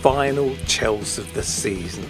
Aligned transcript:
final 0.00 0.50
Chels 0.64 1.18
of 1.18 1.32
the 1.34 1.42
season. 1.42 2.06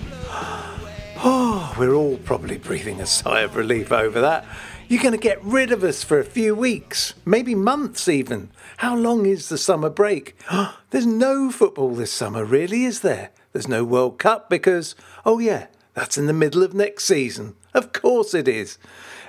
Oh, 1.21 1.75
we're 1.79 1.95
all 1.95 2.19
probably 2.19 2.59
breathing 2.59 3.01
a 3.01 3.07
sigh 3.07 3.41
of 3.41 3.57
relief 3.57 3.91
over 3.91 4.21
that. 4.21 4.45
You're 4.89 5.03
going 5.03 5.13
to 5.13 5.19
get 5.19 5.43
rid 5.43 5.73
of 5.73 5.83
us 5.83 6.05
for 6.05 6.19
a 6.19 6.25
few 6.25 6.55
weeks, 6.55 7.15
maybe 7.25 7.55
months 7.55 8.07
even. 8.07 8.51
How 8.79 8.95
long 8.95 9.25
is 9.25 9.49
the 9.49 9.57
summer 9.57 9.89
break? 9.89 10.39
There's 10.91 11.07
no 11.07 11.51
football 11.51 11.95
this 11.95 12.13
summer, 12.13 12.45
really, 12.45 12.85
is 12.85 13.01
there? 13.01 13.31
There's 13.55 13.69
no 13.69 13.85
World 13.85 14.19
Cup 14.19 14.51
because, 14.51 14.95
oh 15.25 15.39
yeah, 15.39 15.69
that's 15.95 16.19
in 16.19 16.27
the 16.27 16.35
middle 16.35 16.63
of 16.63 16.75
next 16.75 17.05
season. 17.05 17.57
Of 17.73 17.95
course 17.95 18.35
it 18.35 18.49
is. 18.49 18.77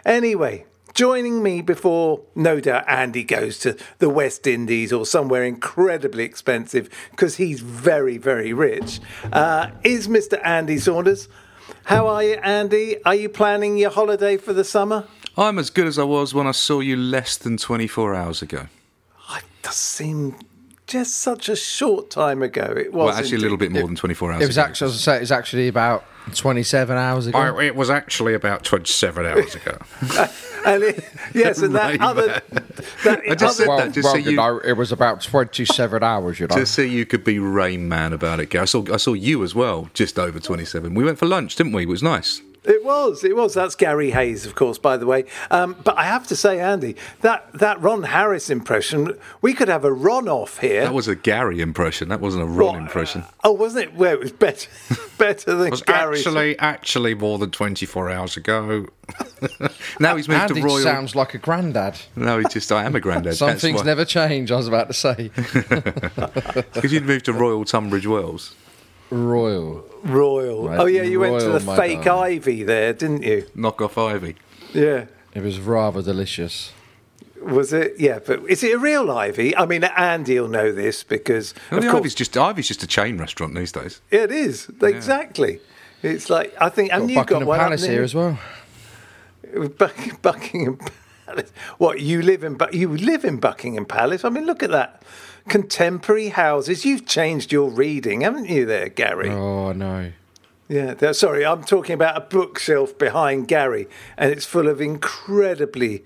Anyway, 0.05 0.66
Joining 0.99 1.41
me 1.41 1.61
before, 1.61 2.19
no 2.35 2.59
doubt, 2.59 2.83
Andy 2.85 3.23
goes 3.23 3.57
to 3.59 3.77
the 3.99 4.09
West 4.09 4.45
Indies 4.45 4.91
or 4.91 5.05
somewhere 5.05 5.45
incredibly 5.45 6.25
expensive 6.25 6.89
because 7.11 7.37
he's 7.37 7.61
very, 7.61 8.17
very 8.17 8.51
rich, 8.51 8.99
uh, 9.31 9.69
is 9.85 10.09
Mr. 10.09 10.45
Andy 10.45 10.77
Saunders. 10.77 11.29
How 11.85 12.07
are 12.07 12.21
you, 12.21 12.33
Andy? 12.43 13.01
Are 13.05 13.15
you 13.15 13.29
planning 13.29 13.77
your 13.77 13.91
holiday 13.91 14.35
for 14.35 14.51
the 14.51 14.65
summer? 14.65 15.05
I'm 15.37 15.57
as 15.57 15.69
good 15.69 15.87
as 15.87 15.97
I 15.97 16.03
was 16.03 16.33
when 16.33 16.47
I 16.47 16.51
saw 16.51 16.81
you 16.81 16.97
less 16.97 17.37
than 17.37 17.55
24 17.55 18.13
hours 18.13 18.41
ago. 18.41 18.67
It 19.37 19.45
does 19.61 19.77
seem 19.77 20.35
just 20.89 21.19
such 21.19 21.47
a 21.50 21.55
short 21.55 22.09
time 22.09 22.41
ago. 22.41 22.73
It 22.75 22.91
was 22.91 23.07
Well, 23.07 23.09
actually, 23.17 23.38
a 23.38 23.39
little 23.41 23.57
bit 23.57 23.72
more 23.72 23.83
than 23.88 23.95
24 23.95 24.33
hours 24.33 24.44
It 24.44 24.47
was 24.47 24.57
ago. 24.57 24.66
actually, 24.66 24.85
I 24.85 24.89
was 24.89 25.01
say, 25.01 25.16
it 25.17 25.19
was 25.22 25.31
actually 25.31 25.67
about 25.69 26.03
27 26.35 26.97
hours 26.97 27.27
ago. 27.27 27.38
Oh, 27.39 27.59
it 27.59 27.75
was 27.75 27.89
actually 27.89 28.33
about 28.33 28.63
27 28.63 29.25
hours 29.25 29.55
ago. 29.55 29.78
and 30.66 30.83
it, 30.83 31.03
yes, 31.33 31.59
and 31.61 31.73
that 31.75 32.01
other, 32.01 32.41
that 33.03 33.22
I 33.29 33.35
just 33.35 33.44
other 33.44 33.53
said 33.53 33.67
well, 33.67 33.78
that 33.78 33.94
just 33.94 34.03
well 34.05 34.13
so 34.16 34.17
you 34.19 34.31
you- 34.31 34.35
know, 34.35 34.57
it 34.59 34.73
was 34.73 34.91
about 34.91 35.22
27 35.22 36.03
hours, 36.03 36.39
you 36.39 36.47
know. 36.47 36.55
to 36.55 36.66
see 36.66 36.88
you 36.88 37.05
could 37.05 37.23
be 37.23 37.39
Rain 37.39 37.88
Man 37.88 38.11
about 38.11 38.39
it, 38.39 38.53
I 38.55 38.66
saw, 38.66 38.83
I 38.94 38.97
saw 38.97 39.13
you 39.13 39.44
as 39.44 39.53
well, 39.55 39.89
just 39.94 40.17
over 40.19 40.39
27. 40.39 40.94
We 40.95 41.03
went 41.03 41.17
for 41.19 41.25
lunch, 41.28 41.55
didn't 41.55 41.73
we? 41.73 41.83
It 41.83 41.89
was 41.89 42.03
nice. 42.03 42.41
It 42.66 42.84
was, 42.84 43.24
it 43.24 43.36
was. 43.36 43.53
That's 43.53 43.74
Garry 43.75 44.12
Hayes, 44.12 44.46
of 44.46 44.53
course, 44.53 44.78
by 44.78 44.97
the 44.97 45.06
way. 45.06 45.24
Um, 45.50 45.78
but 45.84 45.97
I 45.97 46.03
have 46.03 46.28
to 46.28 46.36
say, 46.36 46.59
Andy, 46.59 46.96
that, 47.22 47.52
that 47.53 47.81
Ron 47.81 48.03
Harris 48.03 48.50
impression, 48.50 49.18
we 49.42 49.53
could 49.53 49.70
have 49.70 49.86
a 49.86 49.94
Ron 49.94 50.28
off 50.28 50.59
here. 50.59 50.81
That 50.84 50.94
was 50.94 51.08
a 51.08 51.16
Garry 51.16 51.62
impression. 51.62 52.09
That 52.09 52.20
wasn't 52.20 52.44
a 52.44 52.47
Ron 52.47 52.74
What? 52.74 52.81
impression. 52.81 53.24
Oh, 53.44 53.53
wasn't 53.53 53.86
it? 53.86 53.96
Well, 53.96 54.12
it 54.14 54.20
was 54.20 54.31
better, 54.34 54.70
better 55.18 55.56
than 55.56 55.68
It 55.68 55.72
was 55.72 55.81
Garry's. 55.81 56.20
actually, 56.28 56.59
actually 56.59 57.16
more 57.16 57.38
than 57.38 57.52
24 57.52 58.09
hours 58.09 58.36
ago. 58.38 58.88
now 60.00 60.16
he's 60.18 60.28
moved 60.28 60.41
Andy 60.41 60.62
to 60.62 60.68
Royal. 60.68 60.80
sounds 60.80 61.16
like 61.16 61.34
a 61.34 61.38
granddad. 61.40 61.97
No, 62.16 62.40
he 62.40 62.46
just, 62.52 62.72
I 62.72 62.84
am 62.86 62.94
a 62.96 63.00
granddad. 63.00 63.36
Some 63.38 63.50
That's 63.50 63.62
things 63.62 63.80
why. 63.80 63.86
never 63.86 64.03
change, 64.06 64.52
I 64.52 64.58
was 64.58 64.68
about 64.68 64.88
to 64.88 64.94
say. 64.94 65.31
Because 66.74 66.91
you'd 66.94 67.06
moved 67.06 67.26
to 67.26 67.34
Royal 67.34 67.66
Tunbridge 67.66 68.06
Wells. 68.08 68.53
Royal. 69.12 69.86
Royal. 70.03 70.66
Oh, 70.66 70.68
right, 70.70 70.80
Oh, 70.80 70.86
yeah, 70.86 71.02
you 71.03 71.20
went 71.20 71.40
to 71.42 71.50
the 71.50 71.59
fake 71.59 72.03
darling. 72.03 72.36
ivy 72.38 72.64
there, 72.64 72.94
didn't 72.94 73.24
you? 73.24 73.46
Knock 73.56 73.81
off 73.81 73.97
Ivy. 73.97 74.36
Yeah. 74.74 75.06
It 75.34 75.42
was 75.44 75.59
rather 75.59 76.02
delicious. 76.02 76.72
Was 77.42 77.72
it? 77.74 77.96
Yeah, 77.97 78.20
but 78.25 78.42
is 78.50 78.64
it 78.64 78.75
a 78.75 78.78
real 78.78 79.09
ivy? 79.12 79.56
I 79.56 79.66
mean, 79.66 79.84
Andy 79.84 80.40
will 80.40 80.47
know 80.50 80.72
this 80.72 81.03
because, 81.03 81.53
Well, 81.72 81.78
of 81.80 81.84
the 81.86 81.90
course, 81.92 82.02
Ivy's 82.02 82.16
just 82.16 82.38
Ivy's 82.38 82.68
just 82.68 82.84
a 82.84 82.88
chain 82.88 83.18
restaurant 83.18 83.56
these 83.56 83.72
days. 83.72 84.02
it 84.12 84.31
is 84.31 84.70
exactly. 84.81 85.59
It's 86.03 86.30
like 86.30 86.53
I 86.59 86.70
think, 86.70 86.91
and 86.94 87.03
Got 87.03 87.09
you've 87.09 87.16
got 87.16 87.26
Buckingham 87.28 87.47
one 87.47 87.59
up 87.59 87.66
Palace 87.68 87.81
near- 87.84 87.91
here 87.91 88.03
as 88.03 88.14
well. 88.16 88.40
Buck- 89.78 90.22
Buckingham 90.22 90.80
Palace. 91.26 91.52
What 91.78 92.02
you 92.02 92.22
live 92.22 92.44
in? 92.44 92.56
But 92.56 92.74
you 92.74 92.96
live 92.96 93.24
in 93.26 93.38
Buckingham 93.38 93.86
Palace. 93.86 94.24
I 94.26 94.30
mean, 94.30 94.46
look 94.46 94.62
at 94.62 94.72
that. 94.72 95.02
Contemporary 95.49 96.29
houses. 96.29 96.85
You've 96.85 97.05
changed 97.05 97.51
your 97.51 97.69
reading, 97.69 98.21
haven't 98.21 98.49
you, 98.49 98.65
there, 98.65 98.89
Garry? 98.89 99.29
Oh, 99.29 99.71
no. 99.73 100.11
Yeah. 100.67 101.11
Sorry, 101.11 101.45
I'm 101.45 101.63
talking 101.63 101.93
about 101.93 102.15
a 102.17 102.21
bookshelf 102.21 102.97
behind 102.97 103.47
Garry, 103.47 103.87
and 104.17 104.31
it's 104.31 104.45
full 104.45 104.67
of 104.67 104.79
incredibly 104.79 106.03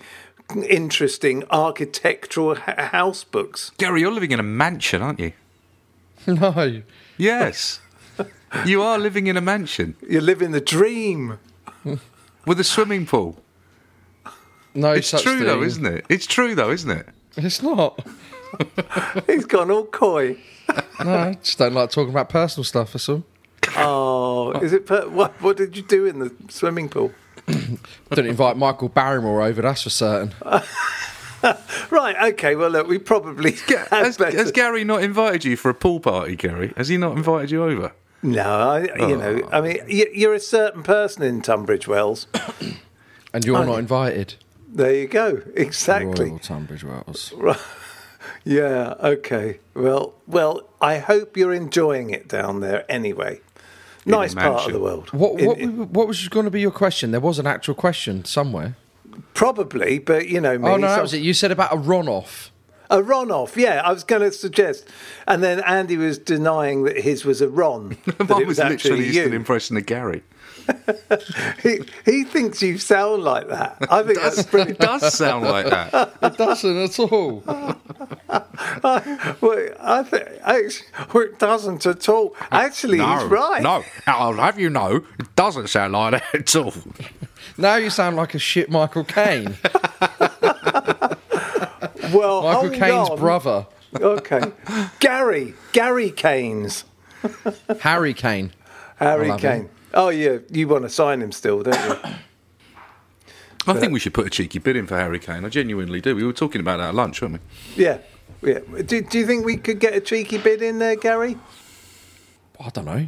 interesting 0.68 1.44
architectural 1.52 2.56
ha- 2.56 2.90
house 2.92 3.24
books. 3.24 3.72
Garry, 3.78 4.02
you're 4.02 4.12
living 4.12 4.32
in 4.32 4.40
a 4.40 4.44
mansion, 4.44 5.02
aren't 5.02 5.20
you? 5.20 5.34
No. 6.28 6.82
Yes. 7.18 7.82
you 8.66 8.82
are 8.82 8.98
living 8.98 9.28
in 9.28 9.36
a 9.36 9.42
mansion 9.42 9.96
You're 10.08 10.22
living 10.22 10.52
the 10.52 10.62
dream. 10.62 11.38
with 12.46 12.60
a 12.60 12.64
swimming 12.64 13.06
pool. 13.06 13.38
No 14.74 14.92
It's 14.94 15.10
such 15.10 15.24
true 15.24 15.44
though, 15.44 15.62
isn't 15.62 15.86
it? 15.86 16.06
It's 16.10 16.26
true 16.26 16.56
though, 16.56 16.72
isn't 16.72 16.90
it? 16.90 17.08
It's 17.36 17.62
not. 17.62 18.06
He's 19.28 19.46
gone 19.46 19.72
all 19.72 19.86
coy. 19.86 20.38
No, 21.04 21.14
I 21.14 21.34
just 21.42 21.58
don't 21.58 21.74
like 21.74 21.90
talking 21.92 22.12
about 22.12 22.30
personal 22.30 22.64
stuff, 22.64 22.94
that's 22.94 23.10
all. 23.10 23.24
Oh, 23.76 24.52
is 24.60 24.74
it? 24.74 24.86
Per- 24.86 25.10
what, 25.10 25.32
what 25.42 25.58
did 25.58 25.76
you 25.76 25.84
do 25.84 26.06
in 26.06 26.20
the 26.20 26.34
swimming 26.50 26.90
pool? 26.90 27.12
Didn't 27.48 28.28
invite 28.28 28.58
Michael 28.58 28.90
Barrymore 28.90 29.42
over, 29.42 29.62
that's 29.62 29.84
for 29.84 29.90
certain. 29.90 30.34
Right. 31.90 32.16
Okay. 32.32 32.56
Well, 32.56 32.70
look, 32.70 32.88
we 32.88 32.98
probably 32.98 33.52
had 33.68 33.88
Has, 33.90 34.18
better- 34.18 34.38
has 34.38 34.52
Garry 34.52 34.86
not 34.86 35.04
invited 35.04 35.44
you 35.44 35.58
for 35.58 35.70
a 35.70 35.74
pool 35.74 36.00
party, 36.00 36.38
Garry? 36.38 36.74
Has 36.78 36.88
he 36.88 36.96
not 36.96 37.18
invited 37.18 37.52
you 37.52 37.64
over? 37.64 37.92
No, 38.22 38.42
I, 38.42 38.84
you 38.84 38.92
oh, 38.98 39.16
know, 39.16 39.50
I 39.52 39.60
mean, 39.60 39.80
y- 39.90 40.08
you're 40.14 40.34
a 40.34 40.40
certain 40.40 40.84
person 40.84 41.24
in 41.24 41.42
Tunbridge 41.42 41.88
Wells. 41.88 42.28
And 43.36 43.44
you're 43.44 43.66
not 43.66 43.80
invited. 43.80 44.36
There 44.68 44.94
you 44.94 45.08
go. 45.08 45.42
Exactly. 45.56 46.30
Royal 46.30 46.38
Tunbridge 46.38 46.84
Wells. 46.84 47.34
Yeah. 48.44 48.96
Okay. 49.00 49.60
Well, 49.74 50.14
well, 50.28 50.68
I 50.82 51.00
hope 51.00 51.38
you're 51.38 51.54
enjoying 51.54 52.10
it 52.10 52.28
down 52.28 52.60
there. 52.62 52.86
Anyway, 52.90 53.42
nice 54.06 54.34
part 54.34 54.68
of 54.68 54.74
the 54.74 54.80
world. 54.80 55.12
What, 55.12 55.36
what, 55.42 55.58
in- 55.58 55.92
what 55.94 56.08
was 56.08 56.28
going 56.28 56.46
to 56.46 56.52
be 56.52 56.62
your 56.62 56.72
question? 56.72 57.12
There 57.12 57.20
was 57.20 57.40
an 57.40 57.48
actual 57.48 57.76
question 57.76 58.26
somewhere. 58.26 58.76
Probably, 59.34 60.00
but 60.00 60.28
you 60.28 60.42
know 60.42 60.58
me. 60.58 60.70
Oh 60.70 60.78
no, 60.78 60.88
that 60.88 61.02
was 61.02 61.14
it. 61.14 61.22
You 61.22 61.34
said 61.34 61.52
about 61.52 61.74
a 61.74 61.78
run 61.78 62.08
off. 62.08 62.52
A 62.90 63.02
Ron 63.02 63.32
off, 63.32 63.58
yeah. 63.58 63.82
I 63.84 63.92
was 63.92 64.04
going 64.04 64.22
to 64.22 64.32
suggest, 64.32 64.88
and 65.28 65.42
then 65.42 65.62
Andy 65.62 65.98
was 65.98 66.20
denying 66.20 66.84
that 66.84 66.98
his 66.98 67.26
was 67.26 67.42
a 67.42 67.50
Ron. 67.50 67.98
that 68.06 68.30
was 68.30 68.46
was 68.46 68.60
literally 68.60 69.12
just 69.12 69.26
an 69.26 69.34
impression 69.34 69.78
of 69.78 69.86
Garry. 69.88 70.22
He, 71.62 71.80
he 72.06 72.24
thinks 72.24 72.62
you 72.62 72.78
sound 72.78 73.24
like 73.24 73.48
that. 73.50 73.78
I 73.90 74.04
think 74.04 74.20
that's 74.20 74.44
brilliant. 74.44 74.80
It 74.80 74.86
does 74.86 75.14
sound 75.14 75.46
like 75.46 75.68
that. 75.68 76.14
It 76.22 76.38
doesn't 76.38 76.78
at 76.78 77.00
all. 77.00 77.44
Well, 79.42 79.70
I 79.80 80.04
think 80.04 80.28
actually, 80.44 80.88
well, 81.14 81.24
it 81.24 81.40
doesn't 81.40 81.86
at 81.86 82.08
all. 82.10 82.36
Actually, 82.52 82.98
he's 83.00 83.24
right. 83.26 83.62
No, 83.62 83.84
I'll 84.08 84.34
have 84.34 84.60
you 84.60 84.70
know, 84.70 85.06
it 85.20 85.36
doesn't 85.36 85.68
sound 85.68 85.94
like 85.94 86.12
that 86.14 86.36
at 86.42 86.56
all. 86.56 86.74
Now 87.58 87.76
you 87.76 87.90
sound 87.90 88.16
like 88.16 88.34
a 88.36 88.40
shit 88.40 88.70
Michael 88.70 89.04
Caine. 89.04 89.56
Well, 92.14 92.44
Michael 92.44 92.70
Caine's 92.72 93.10
on. 93.10 93.20
brother, 93.20 93.66
Okay, 93.96 94.42
Garry, 95.00 95.54
Garry 95.72 96.12
Caines, 96.12 96.86
Harry 97.82 98.14
Kane. 98.14 98.52
Harry 98.98 99.30
love 99.30 99.42
Kane. 99.42 99.70
Him. 99.94 100.00
Oh 100.00 100.10
yeah, 100.10 100.40
you 100.52 100.68
want 100.68 100.84
to 100.84 100.90
sign 100.90 101.22
him 101.22 101.32
still, 101.32 101.64
don't 101.64 101.76
you? 101.76 102.12
I 103.68 103.74
think 103.80 103.94
we 103.94 104.00
should 104.00 104.14
put 104.14 104.28
a 104.28 104.30
cheeky 104.30 104.60
bid 104.60 104.76
in 104.76 104.88
for 104.88 104.98
Harry 104.98 105.20
Kane. 105.20 105.46
I 105.46 105.50
genuinely 105.50 106.02
do. 106.02 106.16
We 106.16 106.26
were 106.26 106.34
talking 106.34 106.60
about 106.60 106.78
that 106.78 106.90
at 106.90 106.96
lunch, 106.96 107.22
weren't 107.22 107.36
we? 107.36 107.84
yeah, 107.84 108.00
yeah. 108.42 108.60
Do, 108.86 109.02
do 109.02 109.18
you 109.18 109.26
think 109.26 109.46
we 109.46 109.56
could 109.56 109.80
get 109.80 109.94
a 109.94 110.02
cheeky 110.02 110.38
bid 110.38 110.62
in 110.62 110.80
there, 110.80 110.98
Garry? 110.98 111.38
I 112.60 112.70
don't 112.70 112.86
know. 112.86 113.08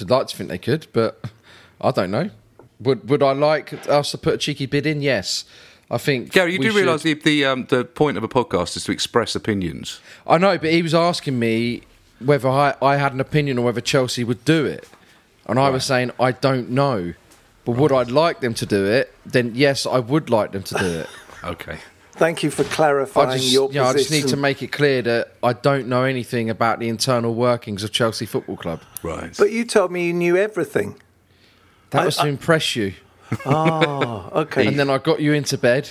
I'd 0.00 0.10
like 0.10 0.26
to 0.28 0.36
think 0.36 0.50
they 0.50 0.58
could, 0.58 0.86
but 0.92 1.24
I 1.80 1.90
don't 1.90 2.10
know. 2.10 2.30
Would 2.80 3.08
Would 3.08 3.22
I 3.22 3.32
like 3.32 3.88
us 3.88 4.10
to 4.12 4.18
put 4.18 4.34
a 4.34 4.38
cheeky 4.38 4.66
bid 4.66 4.86
in? 4.86 5.02
Yes. 5.02 5.44
I 5.90 5.96
think. 5.96 6.32
Garry, 6.32 6.52
you 6.52 6.58
we 6.58 6.68
do 6.68 6.76
realise 6.76 7.02
the 7.02 7.14
the, 7.14 7.44
um, 7.46 7.66
the 7.66 7.84
point 7.84 8.18
of 8.18 8.22
a 8.22 8.28
podcast 8.28 8.76
is 8.76 8.84
to 8.84 8.92
express 8.92 9.34
opinions. 9.34 10.00
I 10.26 10.38
know, 10.38 10.58
but 10.58 10.70
he 10.70 10.82
was 10.82 10.94
asking 10.94 11.38
me 11.38 11.82
whether 12.20 12.48
I, 12.48 12.74
I 12.82 12.96
had 12.96 13.14
an 13.14 13.20
opinion 13.20 13.58
or 13.58 13.64
whether 13.64 13.80
Chelsea 13.80 14.22
would 14.22 14.44
do 14.44 14.66
it. 14.66 14.86
And 15.48 15.58
I 15.58 15.70
was 15.70 15.84
saying, 15.84 16.10
I 16.20 16.32
don't 16.32 16.70
know. 16.70 17.14
But 17.64 17.76
would 17.76 17.92
I 17.92 18.02
like 18.02 18.40
them 18.40 18.54
to 18.54 18.66
do 18.66 18.84
it? 18.86 19.14
Then 19.26 19.52
yes, 19.54 19.86
I 19.86 19.98
would 19.98 20.30
like 20.30 20.52
them 20.52 20.62
to 20.64 20.74
do 20.74 20.86
it. 20.86 21.08
Okay. 21.44 21.78
Thank 22.14 22.42
you 22.42 22.50
for 22.50 22.64
I 22.64 22.68
clarifying 22.68 23.38
just, 23.38 23.52
your 23.52 23.68
you 23.68 23.76
know, 23.78 23.84
I 23.84 23.92
just 23.92 24.10
need 24.10 24.26
to 24.26 24.36
make 24.36 24.60
it 24.60 24.72
clear 24.72 25.02
that 25.02 25.34
I 25.40 25.52
don't 25.52 25.86
know 25.86 26.02
anything 26.02 26.50
about 26.50 26.80
the 26.80 26.88
internal 26.88 27.32
workings 27.32 27.84
of 27.84 27.92
Chelsea 27.92 28.26
Football 28.26 28.56
Club. 28.56 28.80
Right. 29.04 29.32
But 29.38 29.52
you 29.52 29.64
told 29.64 29.92
me 29.92 30.08
you 30.08 30.12
knew 30.12 30.36
everything. 30.36 31.00
That 31.90 32.02
I- 32.02 32.06
was 32.06 32.16
to 32.16 32.26
impress 32.26 32.74
you. 32.74 32.94
Oh, 33.46 34.30
okay. 34.32 34.66
And 34.66 34.76
then 34.76 34.90
I 34.90 34.98
got 34.98 35.20
you 35.20 35.32
into 35.32 35.56
bed. 35.56 35.90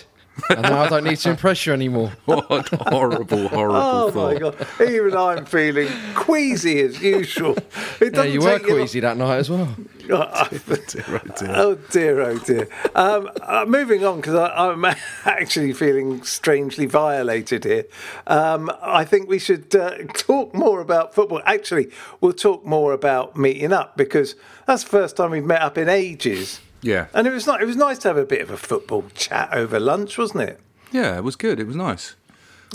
And 0.49 0.61
now 0.61 0.81
I 0.81 0.89
don't 0.89 1.03
need 1.03 1.17
to 1.17 1.29
impress 1.31 1.65
you 1.65 1.73
anymore. 1.73 2.11
what 2.25 2.67
horrible, 2.69 3.47
horrible 3.49 3.75
Oh 3.77 4.11
thought. 4.11 4.33
my 4.33 4.39
god! 4.39 4.67
Even 4.81 5.15
I'm 5.17 5.45
feeling 5.45 5.89
queasy 6.15 6.79
as 6.81 7.01
usual. 7.01 7.55
It 7.99 8.15
Yeah, 8.15 8.23
you 8.23 8.41
were 8.41 8.51
take 8.57 8.61
you 8.67 8.69
long- 8.69 8.77
queasy 8.79 8.99
that 9.01 9.17
night 9.17 9.37
as 9.37 9.49
well. 9.49 9.67
Oh 10.09 11.77
dear, 11.91 12.21
oh 12.21 12.37
dear. 12.39 12.67
Um, 12.95 13.29
uh, 13.41 13.65
moving 13.67 14.05
on 14.05 14.17
because 14.21 14.35
I'm 14.35 14.85
actually 15.25 15.73
feeling 15.73 16.23
strangely 16.23 16.85
violated 16.85 17.65
here. 17.65 17.85
Um, 18.25 18.71
I 18.81 19.03
think 19.03 19.27
we 19.27 19.37
should 19.39 19.75
uh, 19.75 19.97
talk 20.13 20.53
more 20.53 20.79
about 20.79 21.13
football. 21.13 21.41
Actually, 21.45 21.89
we'll 22.21 22.31
talk 22.33 22.65
more 22.65 22.93
about 22.93 23.35
meeting 23.37 23.73
up 23.73 23.97
because 23.97 24.35
that's 24.65 24.83
the 24.83 24.89
first 24.89 25.17
time 25.17 25.31
we've 25.31 25.43
met 25.43 25.61
up 25.61 25.77
in 25.77 25.89
ages. 25.89 26.61
Yeah. 26.87 27.07
and 27.13 27.27
it 27.27 27.31
was 27.31 27.45
not. 27.45 27.61
It 27.61 27.65
was 27.65 27.75
nice 27.75 27.97
to 27.99 28.07
have 28.07 28.17
a 28.17 28.25
bit 28.25 28.41
of 28.41 28.49
a 28.51 28.57
football 28.57 29.05
chat 29.13 29.49
over 29.53 29.79
lunch, 29.79 30.17
wasn't 30.17 30.43
it? 30.49 30.59
Yeah, 30.91 31.17
it 31.17 31.23
was 31.23 31.35
good. 31.35 31.59
It 31.59 31.67
was 31.67 31.75
nice. 31.75 32.15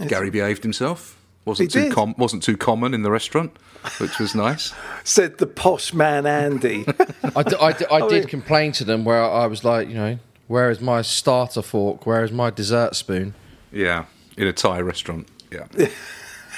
Garry 0.08 0.30
behaved 0.30 0.62
himself. 0.62 1.18
wasn't 1.44 1.72
He 1.72 1.80
too 1.80 1.84
did. 1.86 1.92
com- 1.94 2.14
wasn't 2.18 2.42
too 2.42 2.56
common 2.56 2.94
in 2.94 3.02
the 3.02 3.10
restaurant, 3.10 3.56
which 3.98 4.18
was 4.18 4.34
nice. 4.34 4.72
Said 5.04 5.38
the 5.38 5.46
posh 5.46 5.92
man 5.94 6.26
Andy. 6.26 6.84
I, 7.36 7.42
d- 7.42 7.56
I 7.60 7.72
d- 7.72 7.84
I 7.90 7.96
I 7.96 8.00
did 8.08 8.10
mean- 8.22 8.26
complain 8.28 8.72
to 8.72 8.84
them 8.84 9.04
where 9.04 9.22
I 9.22 9.46
was 9.46 9.64
like, 9.64 9.88
you 9.88 9.94
know, 9.94 10.18
where 10.48 10.70
is 10.70 10.80
my 10.80 11.02
starter 11.02 11.62
fork? 11.62 12.04
Where 12.06 12.22
is 12.24 12.32
my 12.32 12.50
dessert 12.50 12.94
spoon? 12.96 13.34
Yeah, 13.72 14.04
in 14.36 14.46
a 14.46 14.52
Thai 14.52 14.80
restaurant. 14.80 15.28
Yeah. 15.50 15.66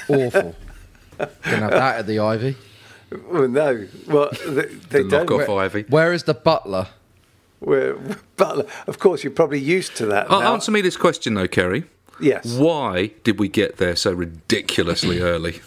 Awful. 0.09 0.55
Didn't 1.19 1.61
have 1.63 1.71
that 1.71 1.99
at 2.01 2.07
the 2.07 2.19
Ivy. 2.19 2.57
well, 3.31 3.49
no, 3.49 3.87
well 4.09 4.31
they, 4.47 4.63
they 4.67 5.03
The 5.03 5.09
don't. 5.09 5.29
knockoff 5.29 5.59
Ivy. 5.61 5.85
Where 5.89 6.13
is 6.13 6.25
the 6.25 6.35
butler? 6.35 6.89
We're, 7.65 7.97
but 8.37 8.69
of 8.87 8.99
course, 8.99 9.25
you're 9.25 9.33
probably 9.33 9.61
used 9.61 9.97
to 9.97 10.07
that. 10.07 10.31
Uh, 10.31 10.41
now. 10.41 10.53
answer 10.55 10.71
me 10.71 10.81
this 10.81 10.97
question 10.97 11.35
though, 11.35 11.49
Ceri. 11.49 11.85
Yes. 12.21 12.57
Why 12.57 13.11
did 13.25 13.39
we 13.41 13.49
get 13.49 13.79
there 13.79 13.97
so 13.97 14.13
ridiculously 14.13 15.21
early? 15.21 15.61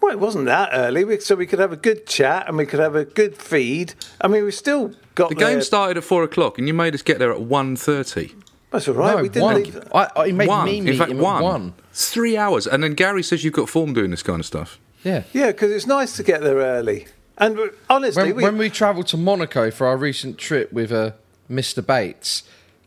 Well, 0.00 0.12
it 0.12 0.20
wasn't 0.20 0.44
that 0.46 0.70
early, 0.72 1.04
we- 1.04 1.18
so 1.20 1.34
we 1.34 1.46
could 1.46 1.58
have 1.58 1.72
a 1.72 1.76
good 1.76 2.06
chat 2.06 2.46
and 2.46 2.56
we 2.56 2.66
could 2.66 2.78
have 2.80 2.94
a 2.94 3.04
good 3.04 3.36
feed. 3.36 3.94
I 4.20 4.28
mean, 4.28 4.44
we 4.44 4.50
still 4.52 4.92
got 5.14 5.30
The 5.30 5.34
there- 5.34 5.48
game 5.48 5.62
started 5.62 5.96
at 5.96 6.04
four 6.04 6.22
o'clock, 6.22 6.58
and 6.58 6.68
you 6.68 6.74
made 6.74 6.94
us 6.94 7.02
get 7.02 7.18
there 7.18 7.32
at 7.32 7.40
1.30. 7.40 8.32
That's 8.70 8.86
all 8.86 8.94
right. 8.94 9.16
no, 9.16 9.22
we 9.22 9.28
didn't 9.28 9.42
one. 9.42 9.54
leave. 9.56 9.82
I, 9.94 10.08
I, 10.14 10.32
made 10.32 10.46
one. 10.48 10.66
me 10.66 10.80
meet 10.82 10.90
in 10.92 10.98
fact, 10.98 11.14
one. 11.14 11.42
one. 11.42 11.74
It's 11.90 12.10
three 12.10 12.36
hours, 12.36 12.66
and 12.66 12.84
then 12.84 12.92
Garry 12.94 13.22
says 13.22 13.42
you've 13.42 13.54
got 13.54 13.68
form 13.68 13.94
doing 13.94 14.10
this 14.10 14.22
kind 14.22 14.40
of 14.40 14.46
stuff. 14.46 14.78
Yeah. 15.02 15.22
Yeah, 15.32 15.48
because 15.52 15.72
it's 15.72 15.86
nice 15.86 16.14
to 16.16 16.22
get 16.22 16.42
there 16.42 16.56
early. 16.58 17.06
And 17.38 17.58
honestly, 17.88 18.24
When, 18.24 18.36
we, 18.36 18.42
when 18.42 18.58
we 18.58 18.68
travelled 18.68 19.06
to 19.08 19.16
Monaco 19.16 19.70
for 19.70 19.86
our 19.86 19.96
recent 19.96 20.38
trip 20.38 20.72
with 20.72 20.92
uh, 20.92 21.12
Mr. 21.50 21.84
Bates, 21.84 22.42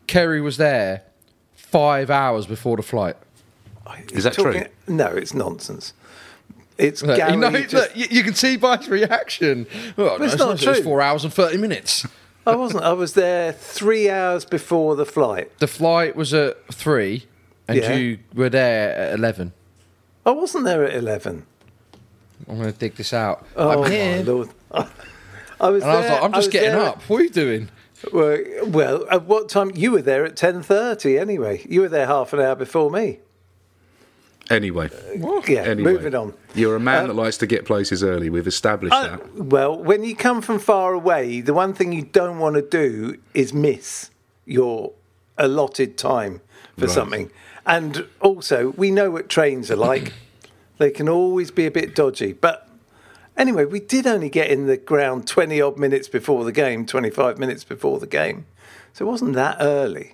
Ceri 0.08 0.42
was 0.44 0.58
there 0.58 1.04
five 1.56 2.10
hours 2.10 2.46
before 2.46 2.78
the 2.78 2.84
flight. 2.84 3.16
Is 4.14 4.24
that 4.26 4.34
true? 4.34 4.64
No, 4.88 5.08
it's 5.08 5.34
nonsense. 5.34 5.94
It's 6.78 7.04
Look, 7.04 7.18
Garry. 7.18 7.34
you, 7.34 7.38
know, 7.38 7.52
just- 7.52 7.74
look, 7.74 7.96
you, 7.96 8.08
you 8.10 8.24
can 8.24 8.34
see 8.34 8.58
by 8.58 8.78
his 8.78 8.90
reaction. 8.90 9.68
Well, 9.98 10.18
no, 10.18 10.26
it's 10.26 10.34
it's 10.34 10.40
not 10.40 10.50
not 10.50 10.64
It 10.64 10.68
was 10.68 10.78
true. 10.78 10.84
four 10.84 11.02
hours 11.02 11.24
and 11.24 11.34
30 11.34 11.58
minutes. 11.58 12.06
I 12.48 12.56
wasn't. 12.56 12.84
I 12.84 12.94
was 12.94 13.14
there 13.14 13.52
three 13.54 14.10
hours 14.10 14.46
before 14.46 14.96
the 14.96 15.06
flight. 15.06 15.56
The 15.60 15.68
flight 15.68 16.16
was 16.16 16.34
at 16.34 16.58
three, 16.74 17.28
and 17.68 17.78
Yeah. 17.78 17.94
you 17.94 18.18
were 18.34 18.50
there 18.50 18.94
at 18.96 19.14
11. 19.20 19.54
I 20.26 20.32
wasn't 20.32 20.64
there 20.66 20.84
at 20.84 20.94
eleven. 20.96 21.46
I'm 22.48 22.58
going 22.60 22.72
to 22.74 22.78
dig 22.78 22.96
this 22.96 23.14
out. 23.14 23.46
Oh 23.56 23.84
I'm 23.84 23.92
here. 23.92 24.18
my 24.18 24.22
lord! 24.24 24.50
I 24.72 25.70
was. 25.70 25.84
And 25.84 25.92
I 25.92 25.98
was 26.00 26.10
like, 26.10 26.24
I'm 26.24 26.34
just 26.34 26.50
getting 26.52 26.72
there 26.72 26.80
up. 26.82 27.02
What 27.04 27.22
are 27.22 27.24
you 27.24 27.30
doing? 27.30 27.70
Well, 28.12 28.38
well, 28.68 29.06
at 29.10 29.26
what 29.26 29.50
time? 29.50 29.72
You 29.76 29.92
were 29.92 30.02
there 30.02 30.26
at 30.26 30.36
ten 30.36 30.62
thirty. 30.64 31.18
Anyway, 31.18 31.66
you 31.70 31.82
were 31.82 31.90
there 31.90 32.08
half 32.08 32.34
an 32.34 32.40
hour 32.40 32.56
before 32.56 32.90
me. 32.92 33.20
Anyway, 34.50 34.90
Yeah. 35.48 35.62
anyway, 35.62 35.94
Moving 35.94 36.16
on. 36.16 36.34
You're 36.54 36.76
a 36.76 36.80
man 36.80 37.06
Uh, 37.06 37.08
that 37.08 37.14
likes 37.14 37.38
to 37.38 37.48
get 37.48 37.64
places 37.66 38.04
early. 38.04 38.30
We've 38.30 38.48
established 38.48 38.94
Uh, 38.94 39.04
that. 39.18 39.36
well, 39.36 39.82
when 39.82 40.04
you 40.04 40.14
come 40.14 40.42
from 40.42 40.60
far 40.60 40.94
away, 40.94 41.40
the 41.40 41.54
one 41.54 41.74
thing 41.74 41.94
you 41.94 42.02
don't 42.02 42.38
want 42.38 42.56
to 42.56 42.62
do 42.62 43.16
is 43.34 43.54
miss 43.54 44.10
your 44.46 44.92
allotted 45.38 45.98
time 45.98 46.42
for 46.78 46.86
Right. 46.88 46.94
something. 46.94 47.32
And 47.66 48.06
also, 48.20 48.74
we 48.76 48.92
know 48.92 49.10
what 49.12 49.30
trains 49.30 49.72
are 49.72 49.76
like. 49.78 50.14
they 50.80 50.90
can 50.90 51.08
always 51.08 51.52
be 51.52 51.68
a 51.68 51.72
bit 51.72 51.94
dodgy. 51.94 52.34
But 52.34 52.68
anyway, 53.38 53.66
we 53.66 53.80
did 53.80 54.08
only 54.08 54.30
get 54.30 54.50
in 54.50 54.68
the 54.68 54.78
ground 54.78 55.28
20 55.28 55.62
odd 55.62 55.78
minutes 55.78 56.08
before 56.08 56.44
the 56.44 56.52
game, 56.52 56.86
25 56.86 57.38
minutes 57.38 57.64
before 57.64 58.00
the 58.00 58.08
game. 58.08 58.46
So 58.94 59.06
it 59.06 59.10
wasn't 59.10 59.34
that 59.34 59.58
early 59.60 60.14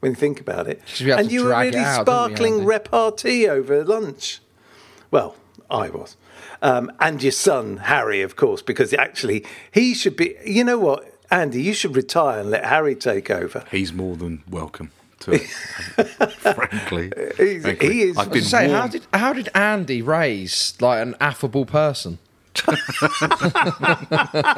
when 0.00 0.12
you 0.12 0.16
think 0.16 0.40
about 0.40 0.66
it. 0.66 0.80
And 1.00 1.30
you 1.30 1.44
were 1.44 1.50
really 1.50 1.68
out, 1.68 1.72
didn't 1.72 1.98
we, 1.98 2.02
sparkling 2.02 2.64
repartee 2.64 3.48
over 3.48 3.84
lunch. 3.84 4.40
Well, 5.10 5.36
I 5.70 5.90
was. 5.90 6.16
Um, 6.62 6.90
and 7.00 7.22
your 7.22 7.32
son, 7.32 7.78
Harry, 7.78 8.22
of 8.22 8.36
course, 8.36 8.62
because 8.62 8.92
actually 8.94 9.44
he 9.70 9.94
should 9.94 10.16
be. 10.16 10.36
You 10.44 10.64
know 10.64 10.78
what, 10.78 11.12
Andy? 11.30 11.62
You 11.62 11.74
should 11.74 11.96
retire 11.96 12.40
and 12.40 12.50
let 12.50 12.64
Harry 12.64 12.94
take 12.94 13.30
over. 13.30 13.64
He's 13.70 13.92
more 13.92 14.16
than 14.16 14.42
welcome 14.48 14.90
to 15.22 15.32
it. 15.32 15.40
frankly, 16.54 17.10
He's- 17.36 17.62
frankly. 17.62 17.92
he 17.92 18.02
is- 18.02 18.16
I've 18.18 18.30
been 18.32 18.42
Say, 18.42 18.68
how 18.68 18.86
did 18.86 19.06
how 19.12 19.32
did 19.32 19.48
Andy 19.54 20.02
raise 20.02 20.74
like 20.80 21.02
an 21.02 21.14
affable 21.20 21.64
person? 21.66 22.18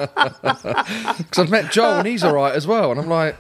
Because 0.05 1.39
I've 1.39 1.51
met 1.51 1.71
Joel 1.73 1.99
and 2.01 2.09
he's 2.09 2.25
all 2.25 2.35
right 2.35 2.55
as 2.55 2.67
well, 2.67 2.91
and 2.91 3.01
I'm 3.01 3.09
like, 3.09 3.37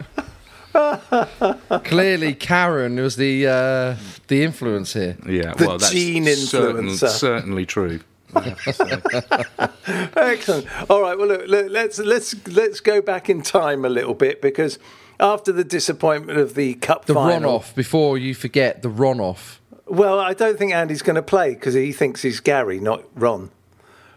clearly 1.84 2.34
Karen 2.34 2.96
was 2.96 3.16
the 3.16 3.46
uh, 3.46 3.96
the 4.28 4.42
influence 4.42 4.92
here. 4.92 5.16
Yeah, 5.26 5.54
The 5.54 5.66
well, 5.66 5.78
that's 5.78 5.92
gene 5.92 6.24
certain- 6.26 6.86
influencer. 6.88 7.08
certainly 7.08 7.66
true. 7.66 8.00
I 8.36 8.40
have 8.42 8.62
to 8.64 8.72
say. 8.72 10.10
Excellent. 10.16 10.90
All 10.90 11.00
right. 11.02 11.16
Well, 11.16 11.28
look, 11.28 11.46
look, 11.46 11.66
let's 11.70 11.98
let's 12.00 12.34
let's 12.48 12.80
go 12.80 13.00
back 13.00 13.30
in 13.30 13.42
time 13.42 13.84
a 13.84 13.88
little 13.88 14.14
bit 14.14 14.42
because 14.42 14.78
after 15.20 15.52
the 15.52 15.64
disappointment 15.64 16.38
of 16.38 16.54
the 16.54 16.74
cup 16.74 17.04
The 17.06 17.14
final, 17.14 17.28
run 17.30 17.44
off 17.44 17.74
before 17.74 18.18
you 18.18 18.34
forget 18.34 18.82
the 18.82 18.88
run 18.88 19.20
off. 19.20 19.60
Well, 19.86 20.18
I 20.18 20.32
don't 20.34 20.58
think 20.58 20.72
Andy's 20.72 21.02
going 21.02 21.16
to 21.16 21.22
play 21.22 21.54
because 21.54 21.74
he 21.74 21.92
thinks 21.92 22.22
he's 22.22 22.40
Garry, 22.40 22.80
not 22.80 23.04
Ron. 23.14 23.50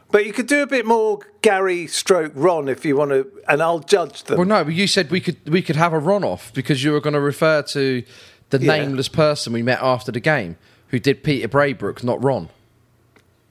But 0.09 0.25
you 0.25 0.31
could 0.31 0.47
do 0.47 0.61
a 0.63 0.67
bit 0.67 0.85
more 0.85 1.19
Garry 1.41 1.85
stroke 1.87 2.31
Ron 2.33 2.69
if 2.69 2.85
you 2.85 2.95
want 2.95 3.11
to, 3.11 3.29
and 3.49 3.61
I'll 3.61 3.79
judge 3.79 4.23
them. 4.23 4.37
Well, 4.37 4.47
no, 4.47 4.63
but 4.63 4.73
you 4.73 4.87
said 4.87 5.11
we 5.11 5.19
could 5.19 5.37
we 5.49 5.61
could 5.61 5.75
have 5.75 5.91
a 5.91 5.99
run 5.99 6.23
off 6.23 6.53
because 6.53 6.81
you 6.83 6.93
were 6.93 7.01
going 7.01 7.13
to 7.13 7.19
refer 7.19 7.61
to 7.63 8.03
the 8.49 8.59
Yeah. 8.59 8.77
nameless 8.77 9.09
person 9.09 9.51
we 9.51 9.61
met 9.61 9.79
after 9.81 10.09
the 10.13 10.21
game 10.21 10.55
who 10.87 10.99
did 10.99 11.21
Peter 11.23 11.49
Brabrook, 11.49 12.01
not 12.05 12.23
Ron. 12.23 12.47